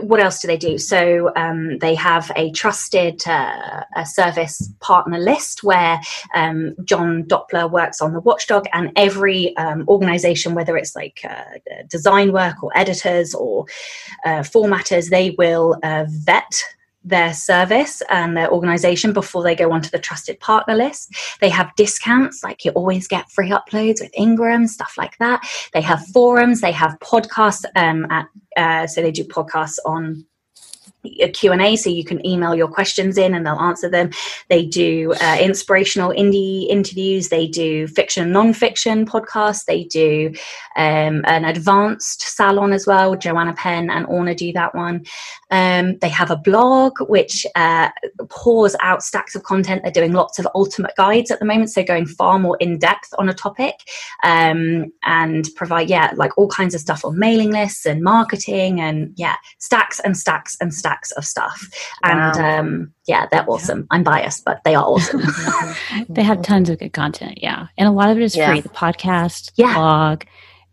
what 0.00 0.20
else 0.20 0.40
do 0.40 0.48
they 0.48 0.56
do? 0.56 0.76
So 0.76 1.32
um, 1.36 1.78
they 1.78 1.94
have 1.94 2.30
a 2.36 2.50
trusted 2.52 3.26
uh, 3.26 3.84
a 3.96 4.04
service 4.04 4.70
partner 4.80 5.18
list 5.18 5.62
where 5.62 6.00
um, 6.34 6.74
John 6.84 7.24
Doppler 7.24 7.70
works 7.70 8.00
on 8.02 8.12
the 8.12 8.20
watchdog, 8.20 8.66
and 8.72 8.92
every 8.96 9.56
um, 9.56 9.84
organization, 9.88 10.54
whether 10.54 10.76
it's 10.76 10.94
like 10.94 11.20
uh, 11.28 11.44
design 11.88 12.32
work 12.32 12.62
or 12.62 12.76
editors 12.76 13.34
or 13.34 13.66
uh, 14.24 14.40
formatters, 14.40 15.08
they 15.08 15.30
will 15.30 15.78
uh, 15.82 16.04
vet 16.08 16.62
their 17.04 17.34
service 17.34 18.02
and 18.08 18.36
their 18.36 18.50
organization 18.50 19.12
before 19.12 19.42
they 19.42 19.54
go 19.54 19.70
onto 19.70 19.90
the 19.90 19.98
trusted 19.98 20.40
partner 20.40 20.74
list. 20.74 21.14
They 21.40 21.50
have 21.50 21.74
discounts, 21.76 22.42
like 22.42 22.64
you 22.64 22.70
always 22.72 23.06
get 23.06 23.30
free 23.30 23.50
uploads 23.50 24.00
with 24.00 24.10
Ingram, 24.14 24.66
stuff 24.66 24.94
like 24.96 25.18
that. 25.18 25.46
They 25.72 25.82
have 25.82 26.06
forums, 26.06 26.60
they 26.60 26.72
have 26.72 26.98
podcasts 27.00 27.64
um, 27.76 28.06
at, 28.10 28.26
uh, 28.56 28.86
so 28.86 29.02
they 29.02 29.12
do 29.12 29.24
podcasts 29.24 29.78
on 29.84 30.24
a 31.20 31.28
q&a 31.28 31.76
so 31.76 31.90
you 31.90 32.04
can 32.04 32.24
email 32.26 32.54
your 32.54 32.68
questions 32.68 33.18
in 33.18 33.34
and 33.34 33.46
they'll 33.46 33.54
answer 33.54 33.88
them. 33.88 34.10
They 34.48 34.64
do 34.64 35.14
uh, 35.20 35.38
inspirational 35.40 36.10
indie 36.10 36.68
interviews 36.68 37.28
they 37.28 37.46
do 37.46 37.86
fiction 37.88 38.32
non-fiction 38.32 39.06
podcasts 39.06 39.64
they 39.64 39.84
do 39.84 40.32
um, 40.76 41.24
an 41.26 41.44
advanced 41.44 42.22
salon 42.22 42.72
as 42.72 42.86
well 42.86 43.16
joanna 43.16 43.54
penn 43.54 43.90
and 43.90 44.06
orna 44.06 44.34
do 44.34 44.52
that 44.52 44.74
one. 44.74 45.04
Um, 45.50 45.98
they 45.98 46.08
have 46.08 46.30
a 46.30 46.36
blog 46.36 46.94
which 47.08 47.46
uh, 47.54 47.90
pours 48.28 48.74
out 48.80 49.02
stacks 49.02 49.34
of 49.34 49.44
content. 49.44 49.82
They're 49.82 49.92
doing 49.92 50.12
lots 50.12 50.38
of 50.38 50.48
ultimate 50.54 50.96
guides 50.96 51.30
at 51.30 51.38
the 51.38 51.44
moment 51.44 51.70
so 51.70 51.84
going 51.84 52.06
far 52.06 52.38
more 52.38 52.56
in 52.60 52.78
depth 52.78 53.14
on 53.18 53.28
a 53.28 53.34
topic 53.34 53.74
um, 54.22 54.92
and 55.04 55.48
provide 55.56 55.88
yeah 55.88 56.12
like 56.16 56.36
all 56.38 56.48
kinds 56.48 56.74
of 56.74 56.80
stuff 56.80 57.04
on 57.04 57.18
mailing 57.18 57.50
lists 57.50 57.86
and 57.86 58.02
marketing 58.02 58.80
and 58.80 59.12
yeah 59.16 59.36
stacks 59.58 60.00
and 60.00 60.16
stacks 60.16 60.56
and 60.60 60.74
stacks 60.74 60.93
stacks 60.94 61.10
of 61.12 61.24
stuff. 61.24 61.68
Wow. 62.02 62.32
And 62.34 62.44
um, 62.44 62.92
yeah, 63.06 63.26
they're 63.30 63.48
awesome. 63.48 63.80
Yeah. 63.80 63.86
I'm 63.90 64.02
biased, 64.02 64.44
but 64.44 64.62
they 64.64 64.74
are 64.74 64.84
awesome. 64.84 65.22
they 66.08 66.22
have 66.22 66.42
tons 66.42 66.70
of 66.70 66.78
good 66.78 66.92
content. 66.92 67.42
Yeah. 67.42 67.66
And 67.76 67.88
a 67.88 67.92
lot 67.92 68.10
of 68.10 68.16
it 68.16 68.22
is 68.22 68.36
yeah. 68.36 68.50
free 68.50 68.60
the 68.60 68.68
podcast, 68.68 69.52
yeah. 69.56 69.74
blog, 69.74 70.24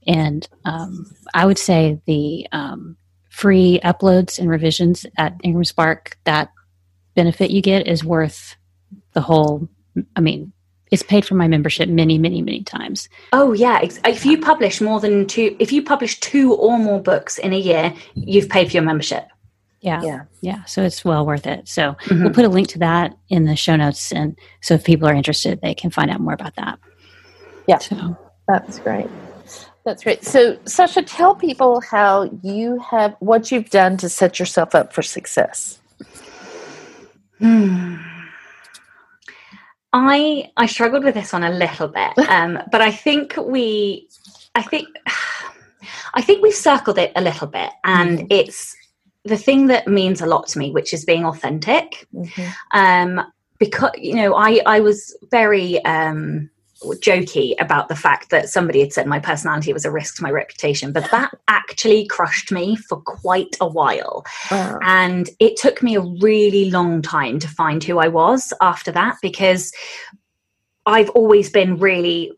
and 0.08 0.48
um, 0.66 1.12
I 1.34 1.46
would 1.46 1.60
say 1.60 2.00
the 2.06 2.48
um, 2.52 2.98
free 3.30 3.80
uploads 3.84 4.40
and 4.40 4.50
revisions 4.50 5.06
at 5.18 5.36
Ingram 5.44 5.64
Spark, 5.64 6.18
that 6.24 6.52
benefit 7.16 7.52
you 7.52 7.62
get 7.62 7.88
is 7.88 8.04
worth 8.04 8.56
the 9.14 9.22
whole. 9.22 9.70
I 10.16 10.22
mean, 10.22 10.54
it's 10.92 11.04
paid 11.04 11.26
for 11.26 11.36
my 11.36 11.48
membership 11.48 11.88
many 11.88 12.18
many 12.18 12.42
many 12.42 12.64
times 12.64 13.08
oh 13.32 13.54
yeah 13.54 13.80
if 13.82 14.26
you 14.26 14.38
publish 14.38 14.82
more 14.82 15.00
than 15.00 15.26
two 15.26 15.56
if 15.58 15.72
you 15.72 15.82
publish 15.82 16.20
two 16.20 16.54
or 16.54 16.78
more 16.78 17.02
books 17.02 17.38
in 17.38 17.54
a 17.54 17.58
year 17.58 17.94
you've 18.14 18.50
paid 18.50 18.68
for 18.68 18.74
your 18.74 18.84
membership 18.84 19.31
yeah. 19.82 20.02
Yeah. 20.04 20.22
Yeah. 20.42 20.64
So 20.66 20.84
it's 20.84 21.04
well 21.04 21.26
worth 21.26 21.48
it. 21.48 21.68
So 21.68 21.94
mm-hmm. 21.94 22.24
we'll 22.24 22.34
put 22.34 22.46
a 22.46 22.50
link 22.50 22.68
to 22.70 22.80
that 22.80 23.18
in 23.30 23.46
the 23.46 23.56
show 23.56 23.76
notes. 23.76 24.12
And 24.12 24.38
so 24.62 24.76
if 24.76 24.84
people 24.84 25.08
are 25.08 25.14
interested, 25.14 25.60
they 25.62 25.74
can 25.74 25.90
find 25.90 26.12
out 26.12 26.22
more 26.22 26.34
about 26.34 26.56
that. 26.56 26.80
Yeah. 27.68 27.80
So 27.80 28.18
that's 28.48 28.80
great. 28.80 29.08
That's 29.84 30.04
great. 30.04 30.24
So, 30.24 30.60
Sacha, 30.66 31.02
tell 31.02 31.34
people 31.34 31.82
how 31.82 32.30
you 32.44 32.80
have 32.80 33.16
what 33.20 33.52
you've 33.52 33.72
done 33.72 33.98
to 33.98 34.10
set 34.10 34.38
yourself 34.38 34.76
up 34.76 34.94
for 34.94 35.02
success. 35.02 35.80
Hmm. 37.40 37.96
I 39.94 40.52
I 40.56 40.68
struggled 40.68 41.04
with 41.04 41.16
this 41.16 41.34
one 41.34 41.44
a 41.44 41.50
little 41.50 41.88
bit, 41.88 42.18
um, 42.30 42.60
but 42.72 42.82
I 42.82 42.92
think 42.92 43.36
we, 43.38 44.08
I 44.54 44.62
think, 44.62 44.88
I 46.14 46.22
think 46.22 46.44
we've 46.44 46.54
circled 46.54 47.00
it 47.00 47.12
a 47.16 47.22
little 47.22 47.48
bit, 47.48 47.72
and 47.84 48.20
mm-hmm. 48.20 48.28
it's 48.30 48.76
the 49.24 49.38
thing 49.38 49.68
that 49.68 49.88
means 49.88 50.22
a 50.22 50.26
lot 50.26 50.48
to 50.48 50.60
me, 50.60 50.72
which 50.72 50.94
is 50.94 51.06
being 51.06 51.26
authentic. 51.26 52.08
Mm-hmm. 52.14 52.50
Um, 52.74 53.32
because 53.60 53.92
you 53.96 54.16
know, 54.16 54.36
I 54.36 54.62
I 54.66 54.80
was 54.80 55.16
very 55.30 55.84
um, 55.86 56.50
jokey 56.82 57.54
about 57.60 57.88
the 57.90 57.96
fact 57.96 58.32
that 58.32 58.50
somebody 58.50 58.80
had 58.80 58.92
said 58.92 59.06
my 59.06 59.20
personality 59.20 59.72
was 59.72 59.86
a 59.86 59.92
risk 59.92 60.16
to 60.16 60.24
my 60.24 60.32
reputation, 60.32 60.92
but 60.92 61.10
that 61.12 61.32
actually 61.48 62.08
crushed 62.08 62.52
me 62.52 62.76
for 62.76 63.00
quite 63.02 63.56
a 63.62 63.68
while. 63.68 64.26
Wow. 64.50 64.80
And 64.82 65.30
it 65.40 65.58
took 65.58 65.84
me 65.84 65.96
a 65.96 66.02
really 66.02 66.72
long 66.72 67.02
time 67.02 67.40
to 67.40 67.48
find 67.48 67.84
who 67.84 68.00
I 68.00 68.08
was 68.08 68.52
after 68.62 68.92
that 68.94 69.18
because 69.22 69.72
I've 70.86 71.10
always 71.12 71.50
been 71.50 71.78
really 71.78 72.32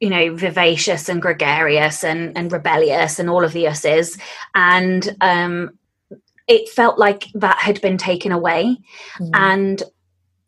you 0.00 0.10
know 0.10 0.34
vivacious 0.34 1.08
and 1.08 1.20
gregarious 1.20 2.02
and 2.04 2.36
and 2.36 2.50
rebellious 2.52 3.18
and 3.18 3.28
all 3.28 3.44
of 3.44 3.52
the 3.52 3.62
uses 3.62 4.16
and 4.54 5.14
um 5.20 5.78
it 6.48 6.68
felt 6.68 6.98
like 6.98 7.26
that 7.34 7.58
had 7.58 7.80
been 7.80 7.98
taken 7.98 8.32
away. 8.32 8.76
Mm. 9.18 9.30
And 9.34 9.82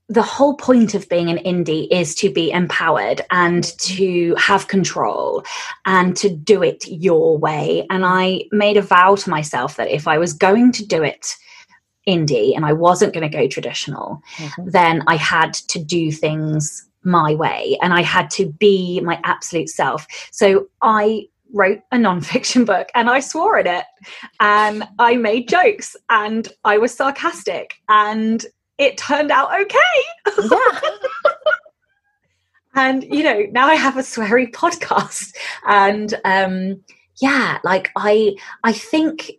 the 0.09 0.22
whole 0.22 0.57
point 0.57 0.95
of 0.95 1.09
being 1.09 1.30
an 1.30 1.38
indie 1.38 1.88
is 1.90 2.14
to 2.16 2.30
be 2.30 2.51
empowered 2.51 3.22
and 3.30 3.64
to 3.78 4.34
have 4.36 4.68
control 4.68 5.43
and 5.86 6.16
to 6.18 6.28
do 6.28 6.62
it 6.62 6.86
your 6.86 7.38
way. 7.38 7.86
And 7.88 8.05
I 8.05 8.45
made 8.51 8.76
a 8.76 8.82
vow 8.82 9.14
to 9.14 9.30
myself 9.30 9.76
that 9.76 9.88
if 9.88 10.07
I 10.07 10.18
was 10.18 10.34
going 10.34 10.72
to 10.72 10.86
do 10.86 11.03
it 11.03 11.34
indie 12.07 12.55
and 12.55 12.66
I 12.66 12.72
wasn't 12.72 13.14
going 13.14 13.30
to 13.30 13.34
go 13.34 13.47
traditional, 13.47 14.20
mm-hmm. 14.36 14.68
then 14.68 15.03
I 15.07 15.16
had 15.16 15.55
to 15.55 15.78
do 15.78 16.12
things 16.12 16.86
my 17.05 17.34
way 17.34 17.78
and 17.80 17.93
I 17.95 18.03
had 18.03 18.30
to 18.32 18.47
be 18.47 19.01
my 19.01 19.20
absolute 19.24 19.68
self. 19.68 20.07
So 20.30 20.66
I 20.82 21.26
wrote 21.53 21.80
a 21.92 21.96
nonfiction 21.96 22.64
book 22.66 22.88
and 22.94 23.09
I 23.11 23.20
swore 23.20 23.59
in 23.59 23.66
it 23.66 23.84
and 24.40 24.84
I 24.98 25.16
made 25.16 25.48
jokes 25.48 25.96
and 26.11 26.48
I 26.64 26.78
was 26.78 26.94
sarcastic 26.94 27.74
and 27.88 28.44
it 28.78 28.96
turned 28.96 29.30
out 29.30 29.50
okay. 29.61 30.48
Yeah. 30.50 30.80
and 32.74 33.05
you 33.05 33.22
know, 33.22 33.46
now 33.50 33.66
I 33.66 33.74
have 33.74 33.96
a 33.96 34.00
sweary 34.00 34.50
podcast 34.53 35.34
and 35.66 36.14
um 36.24 36.82
yeah, 37.20 37.59
like 37.62 37.90
I 37.96 38.34
I 38.64 38.72
think 38.72 39.32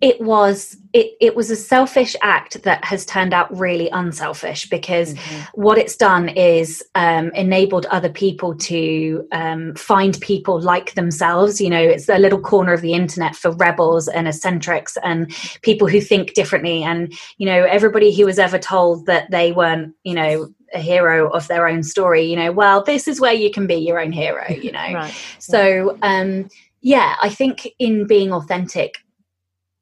it 0.00 0.20
was 0.20 0.76
it, 0.92 1.16
it 1.20 1.36
was 1.36 1.50
a 1.50 1.56
selfish 1.56 2.16
act 2.22 2.62
that 2.62 2.82
has 2.84 3.04
turned 3.04 3.34
out 3.34 3.54
really 3.56 3.88
unselfish 3.90 4.68
because 4.70 5.14
mm-hmm. 5.14 5.60
what 5.60 5.76
it's 5.76 5.96
done 5.96 6.28
is 6.30 6.82
um, 6.94 7.30
enabled 7.34 7.84
other 7.86 8.08
people 8.08 8.54
to 8.54 9.26
um, 9.32 9.74
find 9.74 10.18
people 10.20 10.60
like 10.60 10.94
themselves 10.94 11.60
you 11.60 11.68
know 11.68 11.80
it's 11.80 12.08
a 12.08 12.18
little 12.18 12.40
corner 12.40 12.72
of 12.72 12.80
the 12.80 12.94
internet 12.94 13.34
for 13.34 13.50
rebels 13.52 14.08
and 14.08 14.28
eccentrics 14.28 14.96
and 15.02 15.34
people 15.62 15.88
who 15.88 16.00
think 16.00 16.34
differently 16.34 16.82
and 16.82 17.12
you 17.38 17.46
know 17.46 17.64
everybody 17.64 18.14
who 18.14 18.24
was 18.24 18.38
ever 18.38 18.58
told 18.58 19.06
that 19.06 19.30
they 19.30 19.52
weren't 19.52 19.94
you 20.04 20.14
know 20.14 20.48
a 20.74 20.80
hero 20.80 21.30
of 21.30 21.48
their 21.48 21.66
own 21.66 21.82
story 21.82 22.22
you 22.22 22.36
know 22.36 22.52
well 22.52 22.82
this 22.84 23.08
is 23.08 23.20
where 23.20 23.32
you 23.32 23.50
can 23.50 23.66
be 23.66 23.74
your 23.74 23.98
own 23.98 24.12
hero 24.12 24.44
you 24.48 24.70
know 24.70 24.78
right. 24.94 25.14
so 25.38 25.98
um 26.02 26.48
yeah 26.82 27.16
i 27.22 27.28
think 27.28 27.66
in 27.78 28.06
being 28.06 28.32
authentic 28.32 28.98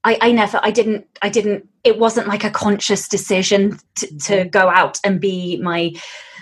I, 0.06 0.18
I 0.20 0.32
never 0.32 0.60
i 0.62 0.70
didn't 0.70 1.06
i 1.20 1.28
didn't 1.28 1.68
it 1.84 1.98
wasn't 1.98 2.28
like 2.28 2.44
a 2.44 2.50
conscious 2.50 3.08
decision 3.08 3.78
to, 3.96 4.06
to 4.06 4.14
mm-hmm. 4.14 4.48
go 4.48 4.68
out 4.68 4.98
and 5.04 5.20
be 5.20 5.58
my 5.58 5.92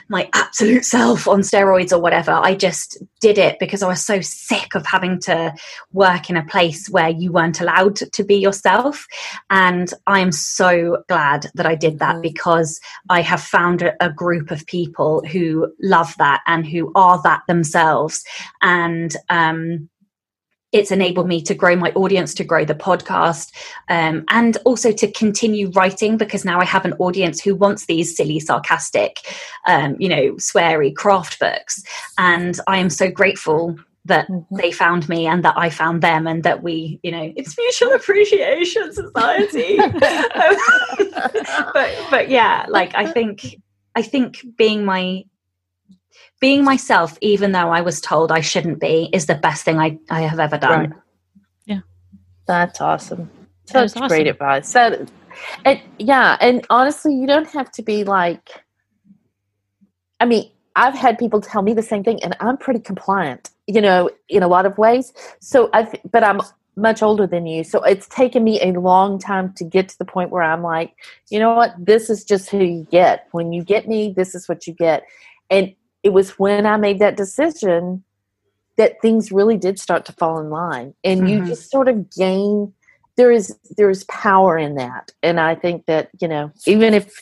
my 0.08 0.28
absolute 0.34 0.84
self 0.84 1.26
on 1.26 1.40
steroids 1.40 1.92
or 1.92 1.98
whatever. 1.98 2.32
I 2.32 2.54
just 2.54 3.02
did 3.20 3.38
it 3.38 3.58
because 3.58 3.82
I 3.82 3.88
was 3.88 4.04
so 4.04 4.20
sick 4.20 4.74
of 4.74 4.84
having 4.86 5.18
to 5.20 5.54
work 5.92 6.28
in 6.28 6.36
a 6.36 6.44
place 6.44 6.88
where 6.88 7.08
you 7.08 7.32
weren't 7.32 7.60
allowed 7.60 7.96
to 7.96 8.24
be 8.24 8.36
yourself. 8.36 9.06
And 9.50 9.92
I 10.06 10.20
am 10.20 10.32
so 10.32 11.04
glad 11.08 11.46
that 11.54 11.66
I 11.66 11.74
did 11.74 11.98
that 12.00 12.16
mm. 12.16 12.22
because 12.22 12.80
I 13.08 13.22
have 13.22 13.40
found 13.40 13.82
a, 13.82 13.94
a 14.04 14.12
group 14.12 14.50
of 14.50 14.66
people 14.66 15.24
who 15.30 15.72
love 15.80 16.14
that 16.18 16.42
and 16.46 16.66
who 16.66 16.92
are 16.94 17.20
that 17.22 17.42
themselves. 17.48 18.24
And 18.60 19.16
um, 19.30 19.88
it's 20.74 20.90
enabled 20.90 21.28
me 21.28 21.40
to 21.40 21.54
grow 21.54 21.76
my 21.76 21.92
audience, 21.92 22.34
to 22.34 22.44
grow 22.44 22.64
the 22.64 22.74
podcast, 22.74 23.52
um, 23.88 24.24
and 24.28 24.58
also 24.64 24.90
to 24.90 25.10
continue 25.12 25.70
writing 25.70 26.16
because 26.16 26.44
now 26.44 26.60
I 26.60 26.64
have 26.64 26.84
an 26.84 26.94
audience 26.94 27.40
who 27.40 27.54
wants 27.54 27.86
these 27.86 28.14
silly, 28.14 28.40
sarcastic, 28.40 29.20
um, 29.66 29.96
you 30.00 30.08
know, 30.08 30.32
sweary 30.32 30.94
craft 30.94 31.38
books. 31.38 31.82
And 32.18 32.58
I 32.66 32.78
am 32.78 32.90
so 32.90 33.08
grateful 33.08 33.78
that 34.06 34.28
mm-hmm. 34.28 34.56
they 34.56 34.72
found 34.72 35.08
me 35.08 35.26
and 35.26 35.44
that 35.44 35.54
I 35.56 35.70
found 35.70 36.02
them 36.02 36.26
and 36.26 36.42
that 36.42 36.64
we, 36.64 36.98
you 37.04 37.12
know, 37.12 37.32
it's 37.36 37.56
mutual 37.56 37.92
appreciation 37.94 38.92
society. 38.92 39.76
but 41.72 41.90
but 42.10 42.28
yeah, 42.28 42.66
like 42.68 42.94
I 42.96 43.06
think 43.06 43.60
I 43.94 44.02
think 44.02 44.44
being 44.56 44.84
my 44.84 45.24
being 46.40 46.64
myself, 46.64 47.16
even 47.20 47.52
though 47.52 47.70
I 47.70 47.80
was 47.80 48.00
told 48.00 48.32
I 48.32 48.40
shouldn't 48.40 48.80
be, 48.80 49.10
is 49.12 49.26
the 49.26 49.34
best 49.34 49.64
thing 49.64 49.78
I, 49.78 49.98
I 50.10 50.22
have 50.22 50.40
ever 50.40 50.58
done. 50.58 50.90
Right. 50.90 51.00
Yeah. 51.66 51.80
That's 52.46 52.80
awesome. 52.80 53.30
That's 53.72 53.96
awesome. 53.96 54.08
great 54.08 54.26
advice. 54.26 54.72
That, 54.72 55.10
and 55.64 55.80
yeah, 55.98 56.36
and 56.40 56.66
honestly, 56.70 57.14
you 57.14 57.26
don't 57.26 57.48
have 57.48 57.70
to 57.72 57.82
be 57.82 58.04
like 58.04 58.64
I 60.20 60.26
mean, 60.26 60.50
I've 60.76 60.94
had 60.94 61.18
people 61.18 61.40
tell 61.40 61.62
me 61.62 61.74
the 61.74 61.82
same 61.82 62.02
thing, 62.02 62.22
and 62.22 62.36
I'm 62.40 62.56
pretty 62.56 62.80
compliant, 62.80 63.50
you 63.66 63.80
know, 63.80 64.10
in 64.28 64.42
a 64.42 64.48
lot 64.48 64.66
of 64.66 64.78
ways. 64.78 65.12
So 65.40 65.70
I, 65.72 65.92
but 66.10 66.24
I'm 66.24 66.40
much 66.76 67.02
older 67.02 67.26
than 67.26 67.46
you, 67.46 67.62
so 67.62 67.82
it's 67.82 68.08
taken 68.08 68.42
me 68.42 68.60
a 68.60 68.72
long 68.72 69.18
time 69.18 69.52
to 69.54 69.64
get 69.64 69.88
to 69.90 69.98
the 69.98 70.04
point 70.04 70.30
where 70.30 70.42
I'm 70.42 70.62
like, 70.62 70.94
you 71.30 71.38
know 71.38 71.54
what, 71.54 71.74
this 71.78 72.10
is 72.10 72.24
just 72.24 72.50
who 72.50 72.64
you 72.64 72.86
get. 72.90 73.28
When 73.32 73.52
you 73.52 73.62
get 73.62 73.88
me, 73.88 74.12
this 74.16 74.34
is 74.34 74.48
what 74.48 74.66
you 74.66 74.72
get, 74.72 75.04
and 75.50 75.74
it 76.04 76.12
was 76.12 76.38
when 76.38 76.66
I 76.66 76.76
made 76.76 77.00
that 77.00 77.16
decision 77.16 78.04
that 78.76 79.00
things 79.00 79.32
really 79.32 79.56
did 79.56 79.78
start 79.80 80.04
to 80.06 80.12
fall 80.12 80.38
in 80.38 80.50
line, 80.50 80.94
and 81.02 81.22
mm-hmm. 81.22 81.28
you 81.28 81.46
just 81.46 81.70
sort 81.70 81.88
of 81.88 82.10
gain 82.10 82.72
there 83.16 83.30
is 83.30 83.56
there 83.76 83.90
is 83.90 84.04
power 84.04 84.58
in 84.58 84.74
that. 84.74 85.12
And 85.22 85.40
i 85.40 85.54
think 85.54 85.86
that 85.86 86.10
you 86.20 86.28
know 86.28 86.50
even 86.66 86.94
if 86.94 87.20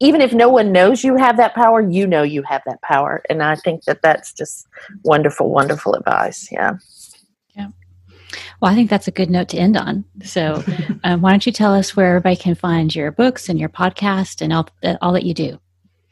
even 0.00 0.20
if 0.20 0.32
no 0.32 0.48
one 0.48 0.72
knows 0.72 1.02
you 1.02 1.16
have 1.16 1.36
that 1.36 1.54
power 1.54 1.80
you 1.80 2.06
know 2.06 2.22
you 2.22 2.42
have 2.42 2.62
that 2.66 2.80
power. 2.82 3.22
And 3.28 3.42
i 3.42 3.56
think 3.56 3.84
that 3.84 4.02
that's 4.02 4.32
just 4.32 4.66
wonderful 5.04 5.50
wonderful 5.50 5.94
advice. 5.94 6.48
Yeah. 6.50 6.76
Yeah. 7.54 7.68
Well 8.60 8.70
i 8.70 8.74
think 8.74 8.90
that's 8.90 9.08
a 9.08 9.12
good 9.12 9.30
note 9.30 9.48
to 9.50 9.58
end 9.58 9.76
on. 9.76 10.04
So 10.22 10.62
um, 11.04 11.22
why 11.22 11.30
don't 11.30 11.46
you 11.46 11.52
tell 11.52 11.74
us 11.74 11.96
where 11.96 12.08
everybody 12.08 12.36
can 12.36 12.54
find 12.54 12.94
your 12.94 13.10
books 13.10 13.48
and 13.48 13.58
your 13.58 13.68
podcast 13.68 14.42
and 14.42 14.52
all, 14.52 14.68
all 15.00 15.12
that 15.12 15.24
you 15.24 15.34
do 15.34 15.58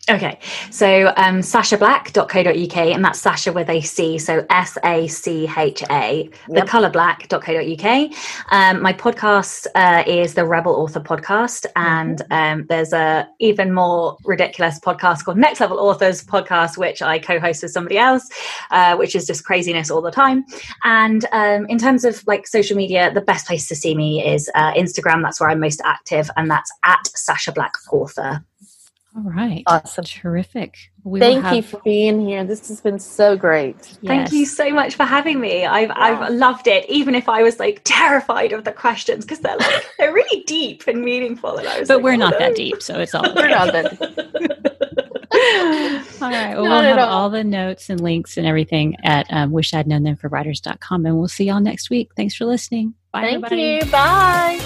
Okay, 0.09 0.39
so 0.71 1.09
um, 1.19 1.41
sachablack.co.uk, 1.41 2.77
and 2.77 3.05
that's 3.05 3.21
Sacha 3.21 3.53
with 3.53 3.69
a 3.69 3.83
C, 3.83 4.19
so 4.19 4.45
S 4.49 4.77
A 4.83 5.07
C 5.07 5.49
H 5.57 5.85
A, 5.91 6.29
yep. 6.49 6.67
thecolourblack.co.uk. 6.67 8.11
Um, 8.51 8.83
my 8.83 8.93
podcast 8.95 9.67
uh, 9.75 10.03
is 10.07 10.35
the 10.35 10.45
Rebel 10.47 10.75
Author 10.75 11.01
Podcast, 11.01 11.67
and 11.77 12.19
mm-hmm. 12.19 12.33
um, 12.33 12.67
there's 12.69 12.95
a 12.95 13.29
even 13.41 13.73
more 13.73 14.17
ridiculous 14.25 14.81
podcast 14.81 15.25
called 15.25 15.37
Next 15.37 15.61
Level 15.61 15.79
Authors 15.79 16.25
Podcast, 16.25 16.79
which 16.79 17.03
I 17.03 17.19
co 17.19 17.39
host 17.39 17.63
with 17.63 17.71
somebody 17.71 17.99
else, 17.99 18.27
uh, 18.71 18.97
which 18.97 19.15
is 19.15 19.27
just 19.27 19.45
craziness 19.45 19.91
all 19.91 20.03
the 20.03 20.11
time. 20.11 20.45
And 20.83 21.25
um, 21.31 21.67
in 21.67 21.79
terms 21.79 22.05
of 22.05 22.27
like 22.27 22.49
social 22.49 22.77
media, 22.77 23.13
the 23.13 23.21
best 23.21 23.47
place 23.47 23.69
to 23.69 23.77
see 23.77 23.95
me 23.95 24.27
is 24.27 24.51
uh, 24.55 24.73
Instagram, 24.73 25.23
that's 25.23 25.41
where 25.41 25.51
I'm 25.51 25.61
most 25.61 25.83
active, 25.85 26.31
and 26.37 26.51
that's 26.51 26.73
at 26.85 27.07
Sacha 27.15 27.53
Black 27.53 27.75
Author. 27.93 28.45
All 29.17 29.23
right. 29.23 29.65
Awesome. 29.67 30.05
Terrific. 30.05 30.93
We 31.03 31.19
Thank 31.19 31.45
have... 31.45 31.57
you 31.57 31.63
for 31.63 31.81
being 31.81 32.27
here. 32.27 32.45
This 32.45 32.69
has 32.69 32.81
been 32.81 33.01
so 33.01 33.37
great. 33.37 33.77
Yes. 33.77 33.99
Thank 34.07 34.33
you 34.33 34.47
so 34.47 34.71
much 34.71 34.95
for 34.95 35.05
having 35.05 35.41
me. 35.41 35.67
I've 35.67 35.89
yeah. 35.89 35.95
I've 35.97 36.33
loved 36.33 36.69
it, 36.69 36.89
even 36.89 37.17
if 37.17 37.29
I 37.29 37.43
was 37.43 37.59
like 37.59 37.81
terrified 37.85 38.53
of 38.53 38.65
the 38.65 38.73
questions 38.73 39.25
because 39.25 39.41
they're 39.41 39.57
like 39.57 39.87
they're 39.99 40.13
really 40.13 40.45
deep 40.45 40.87
and 40.87 41.03
meaningful. 41.03 41.57
And 41.57 41.67
I 41.67 41.81
was 41.81 41.89
but 41.89 41.97
like, 41.97 42.05
we're 42.05 42.13
oh, 42.13 42.17
not 42.17 42.39
that 42.39 42.55
deep, 42.55 42.83
so 42.83 43.01
it's 43.01 43.15
all 43.15 43.23
we're 43.35 43.49
not 43.49 43.73
that. 43.73 44.01
all 46.23 46.31
right. 46.31 46.55
Well, 46.55 46.65
not 46.65 46.83
we'll 46.83 46.83
have 46.83 46.99
all. 46.99 47.23
all. 47.23 47.31
the 47.31 47.43
notes 47.43 47.91
and 47.91 48.01
links 48.01 48.37
and 48.37 48.47
everything 48.47 48.97
at 49.03 49.27
um, 49.31 49.51
wish 49.51 49.75
I'd 49.75 49.89
known 49.89 50.05
then 50.05 50.17
for 50.17 50.29
writers.com. 50.29 51.05
And 51.05 51.19
we'll 51.19 51.29
see 51.29 51.45
y'all 51.45 51.61
next 51.61 51.91
week. 51.91 52.13
Thanks 52.15 52.37
for 52.37 52.45
listening. 52.45 52.95
Bye. 53.13 53.23
Thank 53.23 53.45
everybody. 53.45 53.85
you. 53.85 53.91
Bye. 53.91 54.59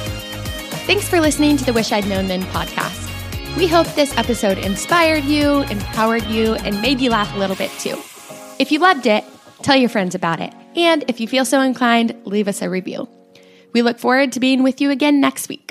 Thanks 0.86 1.08
for 1.08 1.18
listening 1.18 1.56
to 1.56 1.64
the 1.64 1.72
Wish 1.72 1.92
I'd 1.92 2.06
Known 2.06 2.28
Then 2.28 2.42
podcast. 2.42 3.03
We 3.56 3.68
hope 3.68 3.86
this 3.94 4.16
episode 4.18 4.58
inspired 4.58 5.22
you, 5.24 5.62
empowered 5.62 6.24
you, 6.24 6.54
and 6.56 6.82
made 6.82 7.00
you 7.00 7.10
laugh 7.10 7.32
a 7.36 7.38
little 7.38 7.54
bit 7.54 7.70
too. 7.78 7.96
If 8.58 8.72
you 8.72 8.80
loved 8.80 9.06
it, 9.06 9.22
tell 9.62 9.76
your 9.76 9.88
friends 9.88 10.16
about 10.16 10.40
it. 10.40 10.52
And 10.74 11.04
if 11.06 11.20
you 11.20 11.28
feel 11.28 11.44
so 11.44 11.60
inclined, 11.60 12.16
leave 12.24 12.48
us 12.48 12.62
a 12.62 12.68
review. 12.68 13.08
We 13.72 13.82
look 13.82 14.00
forward 14.00 14.32
to 14.32 14.40
being 14.40 14.64
with 14.64 14.80
you 14.80 14.90
again 14.90 15.20
next 15.20 15.48
week. 15.48 15.63